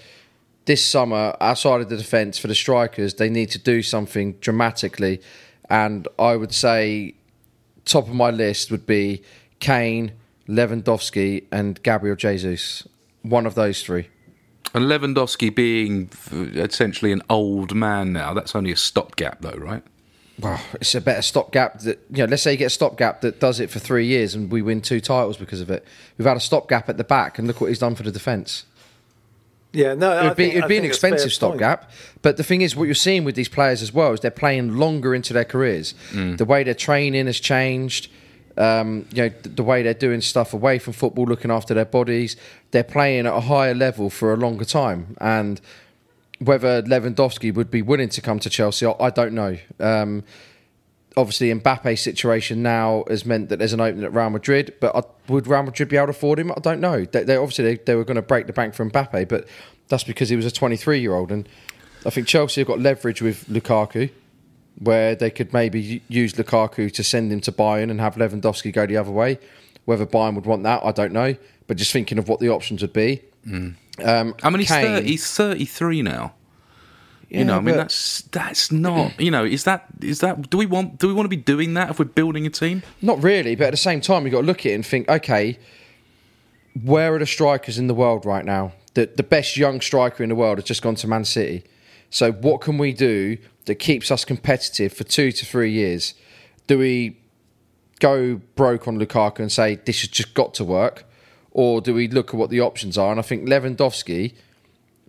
this 0.70 0.86
summer 0.86 1.36
outside 1.40 1.80
of 1.80 1.88
the 1.88 1.96
defence 1.96 2.38
for 2.38 2.46
the 2.46 2.54
strikers, 2.54 3.14
they 3.14 3.28
need 3.28 3.50
to 3.50 3.58
do 3.58 3.82
something 3.82 4.34
dramatically, 4.34 5.20
and 5.68 6.06
I 6.16 6.36
would 6.36 6.54
say 6.54 7.16
top 7.84 8.06
of 8.06 8.14
my 8.14 8.30
list 8.30 8.70
would 8.70 8.86
be 8.86 9.24
Kane, 9.58 10.12
Lewandowski, 10.48 11.44
and 11.50 11.82
Gabriel 11.82 12.14
Jesus. 12.14 12.86
One 13.22 13.46
of 13.46 13.56
those 13.56 13.82
three. 13.82 14.10
And 14.72 14.84
Lewandowski 14.84 15.52
being 15.52 16.08
uh, 16.32 16.60
essentially 16.60 17.10
an 17.10 17.22
old 17.28 17.74
man 17.74 18.12
now, 18.12 18.32
that's 18.32 18.54
only 18.54 18.70
a 18.70 18.76
stopgap, 18.76 19.40
though, 19.40 19.58
right? 19.58 19.82
Well, 20.38 20.60
it's 20.74 20.94
a 20.94 21.00
better 21.00 21.22
stopgap 21.22 21.80
that 21.80 21.98
you 22.10 22.18
know. 22.18 22.26
Let's 22.26 22.44
say 22.44 22.52
you 22.52 22.58
get 22.58 22.66
a 22.66 22.70
stopgap 22.70 23.22
that 23.22 23.40
does 23.40 23.58
it 23.58 23.70
for 23.70 23.80
three 23.80 24.06
years, 24.06 24.36
and 24.36 24.52
we 24.52 24.62
win 24.62 24.82
two 24.82 25.00
titles 25.00 25.36
because 25.36 25.60
of 25.60 25.68
it. 25.68 25.84
We've 26.16 26.28
had 26.28 26.36
a 26.36 26.40
stopgap 26.40 26.88
at 26.88 26.96
the 26.96 27.04
back, 27.04 27.40
and 27.40 27.48
look 27.48 27.60
what 27.60 27.66
he's 27.70 27.80
done 27.80 27.96
for 27.96 28.04
the 28.04 28.12
defence. 28.12 28.66
Yeah, 29.72 29.94
no, 29.94 30.18
It 30.18 30.24
would 30.24 30.36
be, 30.36 30.44
think- 30.44 30.56
it'd 30.56 30.68
be 30.68 30.76
an 30.76 30.82
think 30.82 30.90
it's 30.90 30.98
a 30.98 31.00
fair 31.00 31.10
expensive 31.12 31.32
stopgap. 31.32 31.90
But 32.22 32.36
the 32.36 32.42
thing 32.42 32.62
is, 32.62 32.74
what 32.74 32.84
you're 32.84 32.94
seeing 32.94 33.24
with 33.24 33.34
these 33.36 33.48
players 33.48 33.82
as 33.82 33.92
well 33.94 34.12
is 34.12 34.20
they're 34.20 34.30
playing 34.30 34.76
longer 34.76 35.14
into 35.14 35.32
their 35.32 35.44
careers. 35.44 35.94
Mm. 36.10 36.38
The 36.38 36.44
way 36.44 36.64
they're 36.64 36.74
training 36.74 37.26
has 37.26 37.38
changed. 37.38 38.08
Um, 38.56 39.06
you 39.12 39.22
know, 39.22 39.28
th- 39.28 39.54
the 39.56 39.62
way 39.62 39.82
they're 39.82 39.94
doing 39.94 40.20
stuff 40.20 40.52
away 40.52 40.78
from 40.80 40.92
football, 40.92 41.24
looking 41.24 41.50
after 41.50 41.72
their 41.72 41.84
bodies. 41.84 42.36
They're 42.72 42.82
playing 42.84 43.26
at 43.26 43.32
a 43.32 43.40
higher 43.40 43.74
level 43.74 44.10
for 44.10 44.34
a 44.34 44.36
longer 44.36 44.64
time. 44.64 45.16
And 45.20 45.60
whether 46.40 46.82
Lewandowski 46.82 47.54
would 47.54 47.70
be 47.70 47.80
willing 47.80 48.08
to 48.10 48.20
come 48.20 48.38
to 48.40 48.50
Chelsea, 48.50 48.86
I 48.86 48.94
I 48.98 49.10
don't 49.10 49.34
know. 49.34 49.56
Um, 49.78 50.24
obviously, 51.20 51.52
Mbappe's 51.54 52.00
situation 52.00 52.62
now 52.62 53.04
has 53.08 53.24
meant 53.24 53.48
that 53.50 53.58
there's 53.58 53.72
an 53.72 53.80
opening 53.80 54.04
at 54.04 54.12
Real 54.12 54.30
Madrid, 54.30 54.74
but 54.80 54.94
I, 54.96 55.02
would 55.30 55.46
Real 55.46 55.62
Madrid 55.62 55.88
be 55.88 55.96
able 55.96 56.06
to 56.06 56.10
afford 56.10 56.38
him? 56.38 56.50
I 56.50 56.60
don't 56.60 56.80
know. 56.80 57.04
They, 57.04 57.22
they 57.24 57.36
obviously 57.36 57.64
they, 57.64 57.76
they 57.76 57.94
were 57.94 58.04
going 58.04 58.16
to 58.16 58.22
break 58.22 58.46
the 58.46 58.52
bank 58.52 58.74
for 58.74 58.84
Mbappe, 58.84 59.28
but 59.28 59.46
that's 59.88 60.04
because 60.04 60.28
he 60.28 60.36
was 60.36 60.46
a 60.46 60.50
23 60.50 61.00
year 61.00 61.14
old, 61.14 61.30
and 61.30 61.48
I 62.04 62.10
think 62.10 62.26
Chelsea 62.26 62.60
have 62.60 62.68
got 62.68 62.80
leverage 62.80 63.20
with 63.22 63.46
Lukaku, 63.48 64.10
where 64.78 65.14
they 65.14 65.30
could 65.30 65.52
maybe 65.52 66.02
use 66.08 66.32
Lukaku 66.34 66.92
to 66.92 67.04
send 67.04 67.30
him 67.32 67.40
to 67.42 67.52
Bayern 67.52 67.90
and 67.90 68.00
have 68.00 68.14
Lewandowski 68.14 68.72
go 68.72 68.86
the 68.86 68.96
other 68.96 69.10
way. 69.10 69.38
Whether 69.84 70.06
Bayern 70.06 70.34
would 70.34 70.46
want 70.46 70.62
that, 70.62 70.82
I 70.84 70.92
don't 70.92 71.12
know. 71.12 71.36
But 71.66 71.76
just 71.76 71.92
thinking 71.92 72.18
of 72.18 72.28
what 72.28 72.40
the 72.40 72.48
options 72.48 72.82
would 72.82 72.92
be. 72.92 73.22
Um, 74.02 74.34
I 74.42 74.50
mean, 74.50 74.60
he's, 74.60 74.68
Kane- 74.68 74.84
30, 74.86 75.06
he's 75.06 75.30
33 75.34 76.02
now. 76.02 76.34
Yeah, 77.30 77.38
you 77.38 77.44
know, 77.44 77.56
I 77.58 77.60
mean, 77.60 77.76
that's 77.76 78.22
that's 78.22 78.72
not. 78.72 79.12
You 79.20 79.30
know, 79.30 79.44
is 79.44 79.64
that 79.64 79.86
is 80.02 80.20
that? 80.20 80.50
Do 80.50 80.58
we 80.58 80.66
want 80.66 80.98
do 80.98 81.06
we 81.06 81.14
want 81.14 81.26
to 81.26 81.36
be 81.36 81.36
doing 81.36 81.74
that 81.74 81.90
if 81.90 81.98
we're 81.98 82.06
building 82.06 82.44
a 82.46 82.50
team? 82.50 82.82
Not 83.00 83.22
really, 83.22 83.54
but 83.54 83.68
at 83.68 83.70
the 83.70 83.76
same 83.76 84.00
time, 84.00 84.24
you've 84.24 84.32
got 84.32 84.40
to 84.40 84.46
look 84.46 84.60
at 84.60 84.66
it 84.66 84.74
and 84.74 84.84
think, 84.84 85.08
okay, 85.08 85.58
where 86.82 87.14
are 87.14 87.18
the 87.18 87.26
strikers 87.26 87.78
in 87.78 87.86
the 87.86 87.94
world 87.94 88.24
right 88.24 88.44
now? 88.44 88.72
The, 88.94 89.10
the 89.14 89.22
best 89.22 89.56
young 89.56 89.80
striker 89.80 90.22
in 90.22 90.28
the 90.28 90.34
world 90.34 90.58
has 90.58 90.64
just 90.64 90.82
gone 90.82 90.96
to 90.96 91.06
Man 91.06 91.24
City. 91.24 91.64
So, 92.10 92.32
what 92.32 92.60
can 92.60 92.78
we 92.78 92.92
do 92.92 93.38
that 93.66 93.76
keeps 93.76 94.10
us 94.10 94.24
competitive 94.24 94.92
for 94.92 95.04
two 95.04 95.30
to 95.30 95.46
three 95.46 95.70
years? 95.70 96.14
Do 96.66 96.78
we 96.78 97.18
go 98.00 98.40
broke 98.56 98.88
on 98.88 98.98
Lukaku 98.98 99.40
and 99.40 99.52
say 99.52 99.76
this 99.76 100.00
has 100.00 100.10
just 100.10 100.34
got 100.34 100.54
to 100.54 100.64
work? 100.64 101.04
Or 101.52 101.80
do 101.80 101.94
we 101.94 102.08
look 102.08 102.28
at 102.30 102.34
what 102.34 102.50
the 102.50 102.60
options 102.60 102.96
are? 102.96 103.10
And 103.10 103.18
I 103.18 103.22
think 103.22 103.48
Lewandowski, 103.48 104.34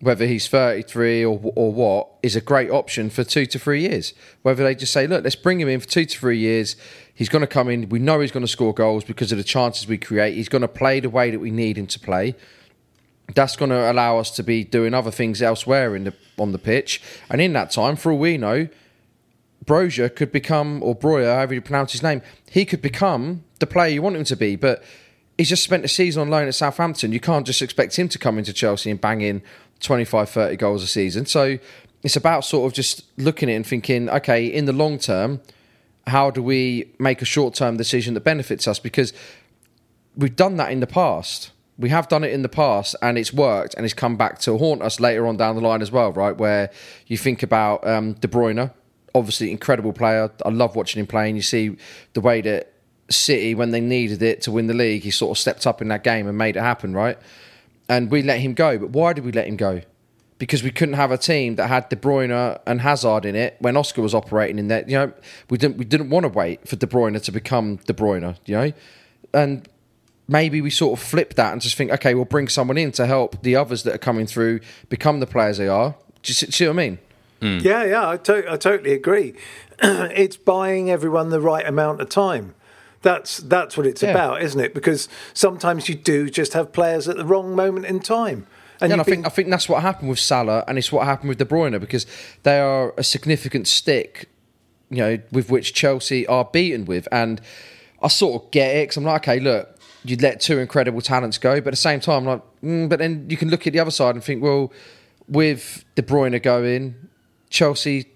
whether 0.02 0.26
he's 0.26 0.48
33 0.48 1.24
or, 1.24 1.40
or 1.56 1.72
what, 1.72 2.10
is 2.24 2.36
a 2.36 2.42
great 2.42 2.70
option 2.72 3.10
for 3.10 3.24
two 3.24 3.46
to 3.46 3.60
three 3.60 3.82
years. 3.82 4.14
Whether 4.42 4.64
they 4.64 4.76
just 4.76 4.92
say, 4.92 5.08
look, 5.08 5.24
let's 5.24 5.36
bring 5.36 5.62
him 5.62 5.70
in 5.70 5.80
for 5.80 5.88
two 5.88 6.06
to 6.06 6.20
three 6.20 6.40
years. 6.40 6.76
He's 7.14 7.30
going 7.30 7.42
to 7.42 7.48
come 7.48 7.70
in. 7.70 7.88
We 7.90 8.00
know 8.00 8.20
he's 8.20 8.32
going 8.32 8.46
to 8.46 8.52
score 8.52 8.74
goals 8.74 9.04
because 9.04 9.32
of 9.32 9.38
the 9.38 9.44
chances 9.44 9.88
we 9.88 10.00
create. 10.00 10.36
He's 10.36 10.50
going 10.50 10.64
to 10.64 10.68
play 10.68 11.00
the 11.00 11.10
way 11.10 11.30
that 11.30 11.40
we 11.40 11.52
need 11.52 11.78
him 11.78 11.88
to 11.88 12.00
play. 12.00 12.36
That's 13.36 13.56
going 13.56 13.70
to 13.70 13.92
allow 13.92 14.18
us 14.18 14.32
to 14.32 14.44
be 14.44 14.64
doing 14.64 14.94
other 14.94 15.12
things 15.12 15.42
elsewhere 15.42 15.96
in 15.96 16.04
the 16.04 16.14
on 16.38 16.52
the 16.52 16.58
pitch. 16.58 17.02
And 17.30 17.40
in 17.40 17.54
that 17.54 17.72
time, 17.72 17.96
for 17.96 18.12
all 18.12 18.18
we 18.18 18.38
know, 18.38 18.68
Brozier 19.64 20.14
could 20.14 20.32
become, 20.32 20.82
or 20.82 20.96
Breuer, 20.96 21.26
however 21.26 21.54
you 21.54 21.62
pronounce 21.62 21.92
his 21.92 22.02
name, 22.02 22.24
he 22.50 22.66
could 22.66 22.82
become 22.82 23.44
the 23.60 23.68
player 23.68 23.94
you 23.94 24.02
want 24.02 24.16
him 24.16 24.24
to 24.26 24.36
be. 24.36 24.56
But 24.56 24.84
he's 25.38 25.50
just 25.50 25.64
spent 25.64 25.86
a 25.86 25.88
season 25.88 26.24
on 26.24 26.30
loan 26.30 26.48
at 26.48 26.56
Southampton. 26.56 27.12
You 27.12 27.20
can't 27.20 27.46
just 27.46 27.62
expect 27.62 27.98
him 27.98 28.10
to 28.10 28.18
come 28.18 28.40
into 28.40 28.52
Chelsea 28.52 28.90
and 28.90 29.00
bang 29.00 29.22
in 29.22 29.44
25, 29.82 30.30
30 30.30 30.56
goals 30.58 30.84
a 30.84 30.88
season. 30.88 31.26
So 31.26 31.58
it's 32.04 32.16
about 32.16 32.46
sort 32.46 32.68
of 32.68 32.74
just 32.74 33.04
looking 33.18 33.50
at 33.50 33.54
it 33.54 33.56
and 33.58 33.68
thinking, 33.68 34.10
okay, 34.10 34.46
in 34.46 34.66
the 34.66 34.74
long 34.74 34.98
term, 34.98 35.42
how 36.08 36.32
do 36.32 36.42
we 36.42 36.92
make 37.00 37.22
a 37.22 37.26
short 37.26 37.54
term 37.54 37.78
decision 37.78 38.14
that 38.16 38.22
benefits 38.22 38.68
us? 38.68 38.80
Because 38.80 39.14
we've 40.16 40.36
done 40.36 40.58
that 40.58 40.72
in 40.72 40.80
the 40.80 40.88
past. 40.88 41.52
We 41.78 41.90
have 41.90 42.08
done 42.08 42.24
it 42.24 42.32
in 42.32 42.42
the 42.42 42.50
past 42.50 42.96
and 43.02 43.18
it's 43.18 43.34
worked 43.34 43.74
and 43.76 43.86
it's 43.86 43.94
come 43.94 44.16
back 44.16 44.40
to 44.40 44.58
haunt 44.58 44.82
us 44.82 45.00
later 45.00 45.26
on 45.26 45.38
down 45.38 45.56
the 45.56 45.62
line 45.62 45.82
as 45.82 45.92
well, 45.92 46.12
right? 46.12 46.36
Where 46.36 46.70
you 47.08 47.18
think 47.18 47.44
about 47.44 47.86
um, 47.88 48.14
De 48.14 48.28
Bruyne, 48.28 48.72
obviously 49.16 49.52
incredible 49.52 49.94
player. 49.94 50.30
I 50.46 50.50
love 50.50 50.76
watching 50.76 51.00
him 51.00 51.08
playing. 51.08 51.36
You 51.36 51.42
see 51.42 51.78
the 52.14 52.22
way 52.22 52.42
that 52.42 52.74
City, 53.10 53.56
when 53.56 53.72
they 53.72 53.82
needed 53.82 54.22
it 54.22 54.42
to 54.44 54.52
win 54.52 54.68
the 54.68 54.74
league, 54.74 55.04
he 55.04 55.12
sort 55.12 55.32
of 55.32 55.40
stepped 55.40 55.66
up 55.68 55.82
in 55.82 55.88
that 55.90 56.04
game 56.04 56.28
and 56.28 56.38
made 56.38 56.56
it 56.56 56.62
happen, 56.62 56.94
right? 56.94 57.18
And 57.92 58.10
we 58.10 58.24
let 58.24 58.40
him 58.40 58.54
go. 58.54 58.78
But 58.78 58.92
why 58.92 59.12
did 59.12 59.26
we 59.26 59.34
let 59.34 59.48
him 59.48 59.58
go? 59.58 59.82
Because 60.38 60.64
we 60.64 60.72
couldn't 60.72 60.96
have 60.96 61.12
a 61.12 61.18
team 61.18 61.56
that 61.56 61.68
had 61.68 61.90
De 61.90 61.98
Bruyne 61.98 62.58
and 62.66 62.80
Hazard 62.80 63.26
in 63.26 63.36
it 63.36 63.58
when 63.60 63.76
Oscar 63.76 64.02
was 64.02 64.16
operating 64.16 64.58
in 64.60 64.70
there. 64.70 64.86
You 64.88 64.98
know, 64.98 65.14
we 65.50 65.58
didn't 65.58 65.78
we 65.78 65.84
didn't 65.84 66.10
want 66.10 66.24
to 66.24 66.30
wait 66.30 66.68
for 66.68 66.78
De 66.78 66.88
Bruyne 66.88 67.22
to 67.22 67.32
become 67.32 67.76
De 67.86 67.94
Bruyne. 67.94 68.38
You 68.46 68.56
know, 68.56 68.72
and 69.34 69.68
maybe 70.30 70.62
we 70.62 70.70
sort 70.70 70.98
of 70.98 71.06
flip 71.06 71.34
that 71.36 71.52
and 71.52 71.62
just 71.62 71.76
think, 71.76 71.92
okay, 71.92 72.16
we'll 72.16 72.24
bring 72.26 72.48
someone 72.48 72.78
in 72.78 72.94
to 72.94 73.06
help 73.06 73.44
the 73.44 73.58
others 73.58 73.84
that 73.84 73.94
are 73.94 74.04
coming 74.10 74.26
through 74.26 74.62
become 74.88 75.20
the 75.20 75.28
players 75.28 75.58
they 75.58 75.68
are. 75.68 75.94
Do 76.24 76.30
you 76.30 76.34
see, 76.34 76.50
see 76.50 76.66
what 76.68 76.74
I 76.74 76.76
mean? 76.78 76.98
Hmm. 77.42 77.58
Yeah, 77.60 77.84
yeah, 77.84 78.10
I, 78.10 78.18
to- 78.18 78.52
I 78.54 78.56
totally 78.56 78.94
agree. 78.94 79.36
it's 79.84 80.38
buying 80.38 80.90
everyone 80.90 81.30
the 81.30 81.42
right 81.42 81.68
amount 81.68 82.00
of 82.00 82.08
time. 82.10 82.56
That's 83.02 83.38
that's 83.38 83.78
what 83.78 83.86
it's 83.88 84.04
Yeah. 84.04 84.12
about, 84.12 84.42
isn't 84.42 84.60
it? 84.60 84.74
Because 84.74 85.10
sometimes 85.34 85.90
you 85.90 85.96
do 85.96 86.30
just 86.30 86.54
have 86.54 86.72
players 86.72 87.08
at 87.08 87.18
the 87.18 87.26
wrong 87.26 87.56
moment 87.56 87.86
in 87.86 88.00
time. 88.00 88.46
And, 88.80 88.92
you've 88.92 89.00
I 89.00 89.04
think 89.04 89.26
I 89.26 89.30
think 89.30 89.50
that's 89.50 89.70
what 89.70 89.82
happened 89.84 90.10
with 90.10 90.20
Salah, 90.20 90.64
and 90.68 90.78
it's 90.78 90.92
what 90.92 91.06
happened 91.06 91.30
with 91.30 91.38
De 91.38 91.46
Bruyne 91.46 91.80
because 91.80 92.06
they 92.44 92.60
are 92.60 92.94
a 92.98 93.04
significant 93.04 93.68
stick, 93.68 94.28
you 94.90 94.98
know, 94.98 95.20
with 95.32 95.50
which 95.52 95.74
Chelsea 95.74 96.26
are 96.28 96.46
beaten 96.46 96.86
with. 96.86 97.08
And 97.12 97.42
I 98.02 98.08
sort 98.08 98.42
of 98.42 98.52
get 98.52 98.76
it 98.76 98.84
because 98.84 98.98
I'm 98.98 99.04
like, 99.04 99.22
okay, 99.28 99.40
look, 99.40 99.78
you'd 100.04 100.22
let 100.24 100.40
two 100.42 100.58
incredible 100.58 101.02
talents 101.02 101.38
go, 101.38 101.62
but 101.62 101.68
at 101.68 101.72
the 101.74 101.78
same 101.78 102.00
time, 102.00 102.24
I'm 102.24 102.26
like, 102.26 102.42
mm, 102.64 102.90
but 102.90 102.98
then 102.98 103.28
you 103.30 103.38
can 103.38 103.50
look 103.50 103.68
at 103.68 103.74
the 103.74 103.80
other 103.80 103.92
side 103.92 104.16
and 104.16 104.24
think, 104.24 104.42
well, 104.42 104.72
with 105.28 105.86
De 105.96 106.02
Bruyne 106.02 106.42
going, 106.42 106.96
Chelsea 107.52 108.08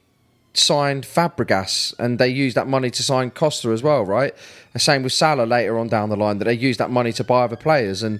signed 0.58 1.04
Fabregas 1.04 1.98
and 2.00 2.20
they 2.20 2.28
used 2.28 2.56
that 2.58 2.68
money 2.68 2.90
to 2.92 3.04
sign 3.04 3.32
Costa 3.32 3.70
as 3.70 3.84
well, 3.84 4.06
right? 4.06 4.34
The 4.74 4.80
same 4.80 5.04
with 5.04 5.14
Salah 5.14 5.46
later 5.46 5.78
on 5.78 5.88
down 5.88 6.10
the 6.10 6.18
line 6.18 6.38
that 6.40 6.46
they 6.46 6.54
used 6.54 6.80
that 6.80 6.90
money 6.90 7.12
to 7.14 7.24
buy 7.24 7.44
other 7.44 7.56
players 7.56 8.04
and 8.04 8.20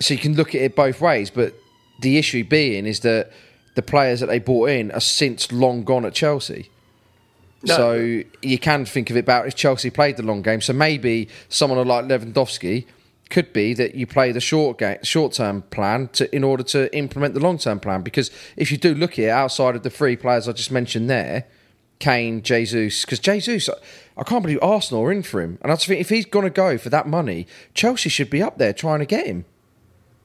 so 0.00 0.14
you 0.14 0.20
can 0.20 0.34
look 0.34 0.54
at 0.54 0.60
it 0.60 0.76
both 0.76 1.00
ways, 1.00 1.30
but 1.30 1.54
the 2.00 2.18
issue 2.18 2.44
being 2.44 2.86
is 2.86 3.00
that 3.00 3.30
the 3.74 3.82
players 3.82 4.20
that 4.20 4.26
they 4.26 4.38
bought 4.38 4.70
in 4.70 4.90
are 4.90 5.00
since 5.00 5.50
long 5.52 5.84
gone 5.84 6.04
at 6.04 6.14
Chelsea. 6.14 6.70
No. 7.62 7.76
So 7.76 8.22
you 8.42 8.58
can 8.58 8.84
think 8.84 9.10
of 9.10 9.16
it 9.16 9.20
about 9.20 9.46
if 9.46 9.54
Chelsea 9.54 9.90
played 9.90 10.16
the 10.16 10.22
long 10.22 10.42
game. 10.42 10.60
So 10.60 10.72
maybe 10.72 11.28
someone 11.48 11.86
like 11.86 12.04
Lewandowski 12.04 12.84
could 13.28 13.52
be 13.52 13.74
that 13.74 13.94
you 13.94 14.06
play 14.06 14.32
the 14.32 14.40
short 14.40 14.78
game, 14.78 14.98
short 15.02 15.32
term 15.32 15.62
plan 15.62 16.08
to 16.08 16.34
in 16.34 16.44
order 16.44 16.62
to 16.62 16.94
implement 16.96 17.34
the 17.34 17.40
long 17.40 17.58
term 17.58 17.80
plan. 17.80 18.02
Because 18.02 18.30
if 18.56 18.70
you 18.70 18.78
do 18.78 18.94
look 18.94 19.12
at 19.12 19.18
it 19.18 19.30
outside 19.30 19.76
of 19.76 19.82
the 19.82 19.90
three 19.90 20.16
players 20.16 20.48
I 20.48 20.52
just 20.52 20.70
mentioned 20.70 21.10
there, 21.10 21.46
Kane, 21.98 22.42
Jesus, 22.42 23.04
because 23.04 23.18
Jesus, 23.18 23.68
I 24.16 24.22
can't 24.22 24.42
believe 24.42 24.58
Arsenal 24.62 25.04
are 25.04 25.12
in 25.12 25.22
for 25.22 25.40
him. 25.40 25.58
And 25.62 25.72
I 25.72 25.76
just 25.76 25.86
think 25.86 26.00
if 26.00 26.10
he's 26.10 26.26
going 26.26 26.44
to 26.44 26.50
go 26.50 26.78
for 26.78 26.90
that 26.90 27.06
money, 27.06 27.46
Chelsea 27.74 28.08
should 28.08 28.30
be 28.30 28.42
up 28.42 28.58
there 28.58 28.72
trying 28.72 29.00
to 29.00 29.06
get 29.06 29.26
him. 29.26 29.44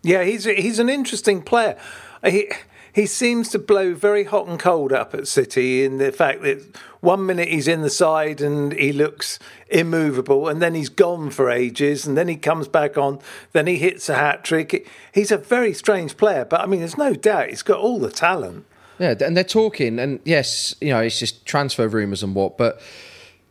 Yeah, 0.03 0.23
he's 0.23 0.45
he's 0.45 0.79
an 0.79 0.89
interesting 0.89 1.41
player. 1.41 1.77
He 2.23 2.51
he 2.93 3.05
seems 3.05 3.49
to 3.49 3.59
blow 3.59 3.93
very 3.93 4.25
hot 4.25 4.47
and 4.47 4.59
cold 4.59 4.91
up 4.91 5.13
at 5.13 5.27
City 5.27 5.83
in 5.83 5.97
the 5.97 6.11
fact 6.11 6.41
that 6.41 6.75
one 6.99 7.25
minute 7.25 7.47
he's 7.47 7.67
in 7.67 7.81
the 7.81 7.89
side 7.89 8.41
and 8.41 8.73
he 8.73 8.91
looks 8.93 9.39
immovable, 9.69 10.47
and 10.47 10.61
then 10.61 10.75
he's 10.75 10.89
gone 10.89 11.29
for 11.29 11.49
ages, 11.49 12.05
and 12.05 12.17
then 12.17 12.27
he 12.27 12.35
comes 12.35 12.67
back 12.67 12.97
on, 12.97 13.19
then 13.53 13.67
he 13.67 13.77
hits 13.77 14.09
a 14.09 14.15
hat 14.15 14.43
trick. 14.43 14.87
He's 15.13 15.31
a 15.31 15.37
very 15.37 15.73
strange 15.73 16.17
player, 16.17 16.45
but 16.45 16.61
I 16.61 16.65
mean, 16.65 16.81
there's 16.81 16.97
no 16.97 17.13
doubt 17.13 17.49
he's 17.49 17.63
got 17.63 17.79
all 17.79 17.99
the 17.99 18.11
talent. 18.11 18.65
Yeah, 18.99 19.15
and 19.19 19.35
they're 19.35 19.43
talking, 19.43 19.97
and 19.97 20.19
yes, 20.25 20.75
you 20.79 20.89
know, 20.89 20.99
it's 20.99 21.17
just 21.17 21.45
transfer 21.45 21.87
rumours 21.87 22.21
and 22.21 22.35
what, 22.35 22.57
but 22.57 22.79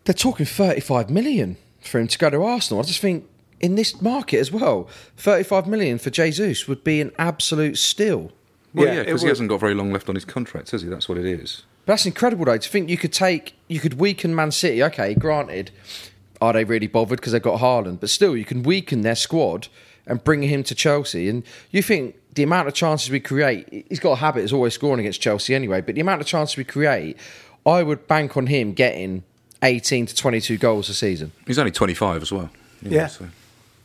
they're 0.05 0.15
talking 0.15 0.47
35 0.47 1.11
million 1.11 1.57
for 1.81 1.99
him 1.99 2.07
to 2.07 2.19
go 2.19 2.31
to 2.31 2.43
Arsenal. 2.43 2.83
I 2.83 2.87
just 2.87 3.01
think 3.01 3.27
in 3.59 3.75
this 3.75 4.01
market 4.01 4.39
as 4.39 4.53
well, 4.53 4.89
35 5.17 5.67
million 5.67 5.99
for 5.99 6.11
Jesus 6.11 6.69
would 6.69 6.85
be 6.85 7.01
an 7.01 7.11
absolute 7.19 7.79
steal. 7.79 8.31
Well, 8.75 8.87
Yeah, 8.87 8.93
yeah, 8.95 9.03
because 9.05 9.23
he 9.23 9.27
would. 9.27 9.31
hasn't 9.31 9.49
got 9.49 9.61
very 9.61 9.75
long 9.75 9.93
left 9.93 10.09
on 10.09 10.15
his 10.15 10.25
contract, 10.25 10.71
has 10.71 10.83
he? 10.83 10.89
That's 10.89 11.09
what 11.09 11.19
it 11.19 11.25
is. 11.27 11.63
But 11.87 11.95
that's 11.95 12.07
incredible, 12.07 12.45
though, 12.45 12.57
to 12.59 12.69
think 12.69 12.89
you 12.89 12.97
could 12.99 13.13
take, 13.13 13.55
you 13.69 13.81
could 13.81 13.95
weaken 13.95 14.35
Man 14.35 14.51
City. 14.53 14.83
Okay, 14.85 15.15
granted, 15.15 15.71
are 16.41 16.53
they 16.53 16.65
really 16.65 16.87
bothered 16.87 17.19
because 17.19 17.33
they've 17.33 17.43
got 17.43 17.61
Haaland? 17.61 18.01
But 18.01 18.11
still, 18.11 18.37
you 18.37 18.45
can 18.45 18.63
weaken 18.63 19.01
their 19.01 19.15
squad 19.17 19.69
and 20.07 20.23
bring 20.23 20.43
him 20.43 20.63
to 20.65 20.75
Chelsea. 20.75 21.29
And 21.29 21.43
you 21.71 21.83
think 21.83 22.17
the 22.35 22.43
amount 22.43 22.69
of 22.69 22.75
chances 22.75 23.11
we 23.11 23.19
create, 23.21 23.87
he's 23.89 23.99
got 24.01 24.13
a 24.13 24.17
habit 24.17 24.45
of 24.45 24.55
always 24.55 24.75
scoring 24.75 25.01
against 25.01 25.21
Chelsea 25.21 25.55
anyway, 25.55 25.81
but 25.81 25.95
the 25.97 26.01
amount 26.01 26.21
of 26.21 26.27
chances 26.27 26.57
we 26.57 26.65
create, 26.65 27.17
I 27.67 27.83
would 27.83 28.07
bank 28.07 28.37
on 28.37 28.47
him 28.47 28.73
getting 28.73 29.25
18 29.63 30.07
to 30.07 30.15
22 30.15 30.57
goals 30.59 30.89
a 30.89 30.95
season. 30.95 31.33
He's 31.47 31.59
only 31.59 31.73
25 31.73 32.23
as 32.23 32.33
well. 32.33 32.51
you 32.83 32.91
know, 32.91 32.97
Yeah. 32.97 33.07
so. 33.09 33.27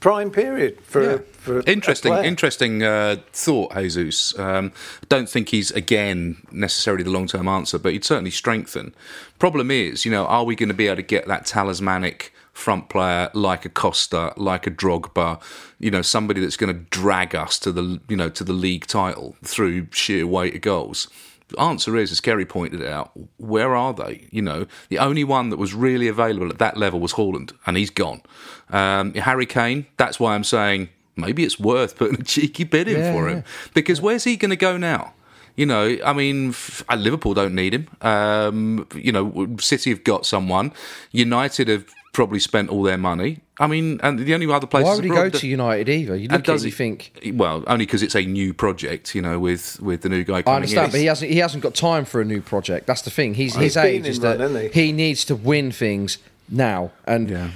Prime 0.05 0.29
period 0.29 0.79
for, 0.81 1.01
Yeah. 1.03 1.09
a, 1.13 1.17
for 1.17 1.59
Interesting, 1.65 2.11
player. 2.11 2.23
interesting 2.23 2.83
uh, 2.83 3.15
thought, 3.33 3.73
Jesus. 3.73 4.37
Um, 4.37 4.71
don't 5.09 5.27
think 5.27 5.49
he's 5.49 5.71
again 5.71 6.37
necessarily 6.51 7.01
the 7.01 7.09
long-term 7.09 7.47
answer, 7.47 7.79
but 7.79 7.91
he'd 7.93 8.05
certainly 8.05 8.29
strengthen. 8.29 8.93
Problem 9.39 9.71
is, 9.71 10.05
you 10.05 10.11
know, 10.11 10.27
are 10.27 10.43
we 10.43 10.55
going 10.55 10.69
to 10.69 10.75
be 10.75 10.85
able 10.85 10.97
to 10.97 11.01
get 11.01 11.27
that 11.27 11.47
talismanic 11.47 12.31
front 12.53 12.87
player 12.87 13.31
like 13.33 13.65
a 13.65 13.69
Costa, 13.69 14.31
like 14.37 14.67
a 14.67 14.71
Drogba, 14.71 15.41
you 15.79 15.89
know, 15.89 16.03
somebody 16.03 16.39
that's 16.39 16.55
going 16.55 16.71
to 16.71 16.79
drag 16.91 17.33
us 17.33 17.57
to 17.57 17.71
the, 17.71 17.99
you 18.07 18.15
know, 18.15 18.29
to 18.29 18.43
the 18.43 18.53
league 18.53 18.85
title 18.85 19.35
through 19.43 19.87
sheer 19.91 20.27
weight 20.27 20.53
of 20.53 20.61
goals? 20.61 21.07
The 21.49 21.59
answer 21.59 21.95
is, 21.95 22.11
as 22.11 22.21
Ceri 22.21 22.47
pointed 22.47 22.83
out, 22.83 23.11
where 23.37 23.75
are 23.75 23.93
they? 23.93 24.27
You 24.31 24.41
know, 24.41 24.65
the 24.89 24.97
only 24.97 25.23
one 25.23 25.49
that 25.51 25.57
was 25.57 25.75
really 25.75 26.07
available 26.07 26.49
at 26.49 26.57
that 26.57 26.75
level 26.77 26.99
was 26.99 27.13
Haaland, 27.13 27.53
and 27.67 27.77
he's 27.77 27.91
gone. 27.91 28.21
Um, 28.69 29.13
Harry 29.13 29.45
Kane, 29.45 29.85
that's 29.97 30.19
why 30.19 30.35
I'm 30.35 30.43
saying 30.43 30.89
maybe 31.15 31.43
it's 31.43 31.59
worth 31.59 31.95
putting 31.97 32.19
a 32.19 32.23
cheeky 32.23 32.63
bid 32.63 32.87
in 32.87 32.97
Yeah, 32.99 33.13
for 33.13 33.27
him 33.29 33.43
because 33.73 34.01
where's 34.01 34.23
he 34.23 34.35
going 34.37 34.49
to 34.51 34.55
go 34.55 34.77
now? 34.77 35.13
You 35.55 35.65
know, 35.65 35.97
I 36.03 36.11
mean, 36.11 36.53
uh, 36.89 36.95
Liverpool 36.95 37.33
don't 37.33 37.55
need 37.55 37.73
him. 37.73 37.87
Um, 38.01 38.87
you 38.93 39.13
know, 39.13 39.55
City 39.59 39.89
have 39.91 40.03
got 40.03 40.25
someone. 40.25 40.73
United 41.13 41.69
have 41.69 41.85
probably 42.11 42.39
spent 42.39 42.69
all 42.69 42.83
their 42.83 42.97
money. 42.97 43.39
I 43.57 43.67
mean, 43.67 44.01
and 44.03 44.19
the 44.19 44.33
only 44.33 44.51
other 44.51 44.67
place. 44.67 44.83
Why 44.83 44.95
would 44.95 45.03
he 45.05 45.09
go 45.09 45.29
to 45.29 45.47
United 45.47 45.87
either? 45.87 46.13
You 46.17 46.23
and 46.23 46.31
look 46.33 46.39
at 46.41 46.45
does 46.45 46.63
he- 46.63 46.71
think, 46.71 47.31
well, 47.35 47.63
only 47.67 47.85
because 47.85 48.03
it's 48.03 48.15
a 48.15 48.23
new 48.25 48.53
project, 48.53 49.15
you 49.15 49.21
know, 49.21 49.39
with 49.39 49.79
with 49.79 50.01
the 50.01 50.09
new 50.09 50.25
guy 50.25 50.43
I 50.45 50.55
understand, 50.55 50.87
in. 50.87 50.91
but 50.91 50.99
he 50.99 51.05
hasn't. 51.05 51.31
He 51.31 51.37
hasn't 51.37 51.63
got 51.63 51.73
time 51.73 52.03
for 52.03 52.19
a 52.19 52.25
new 52.25 52.41
project. 52.41 52.85
That's 52.85 53.03
the 53.03 53.09
thing. 53.11 53.35
He's 53.35 53.53
He's 53.55 53.75
his 53.75 53.75
been 53.75 53.85
age 53.85 54.07
is 54.07 54.19
that 54.19 54.71
he? 54.73 54.87
he 54.87 54.91
needs 54.91 55.23
to 55.25 55.35
win 55.37 55.71
things 55.71 56.17
now, 56.49 56.91
and 57.05 57.29
Yeah. 57.29 57.51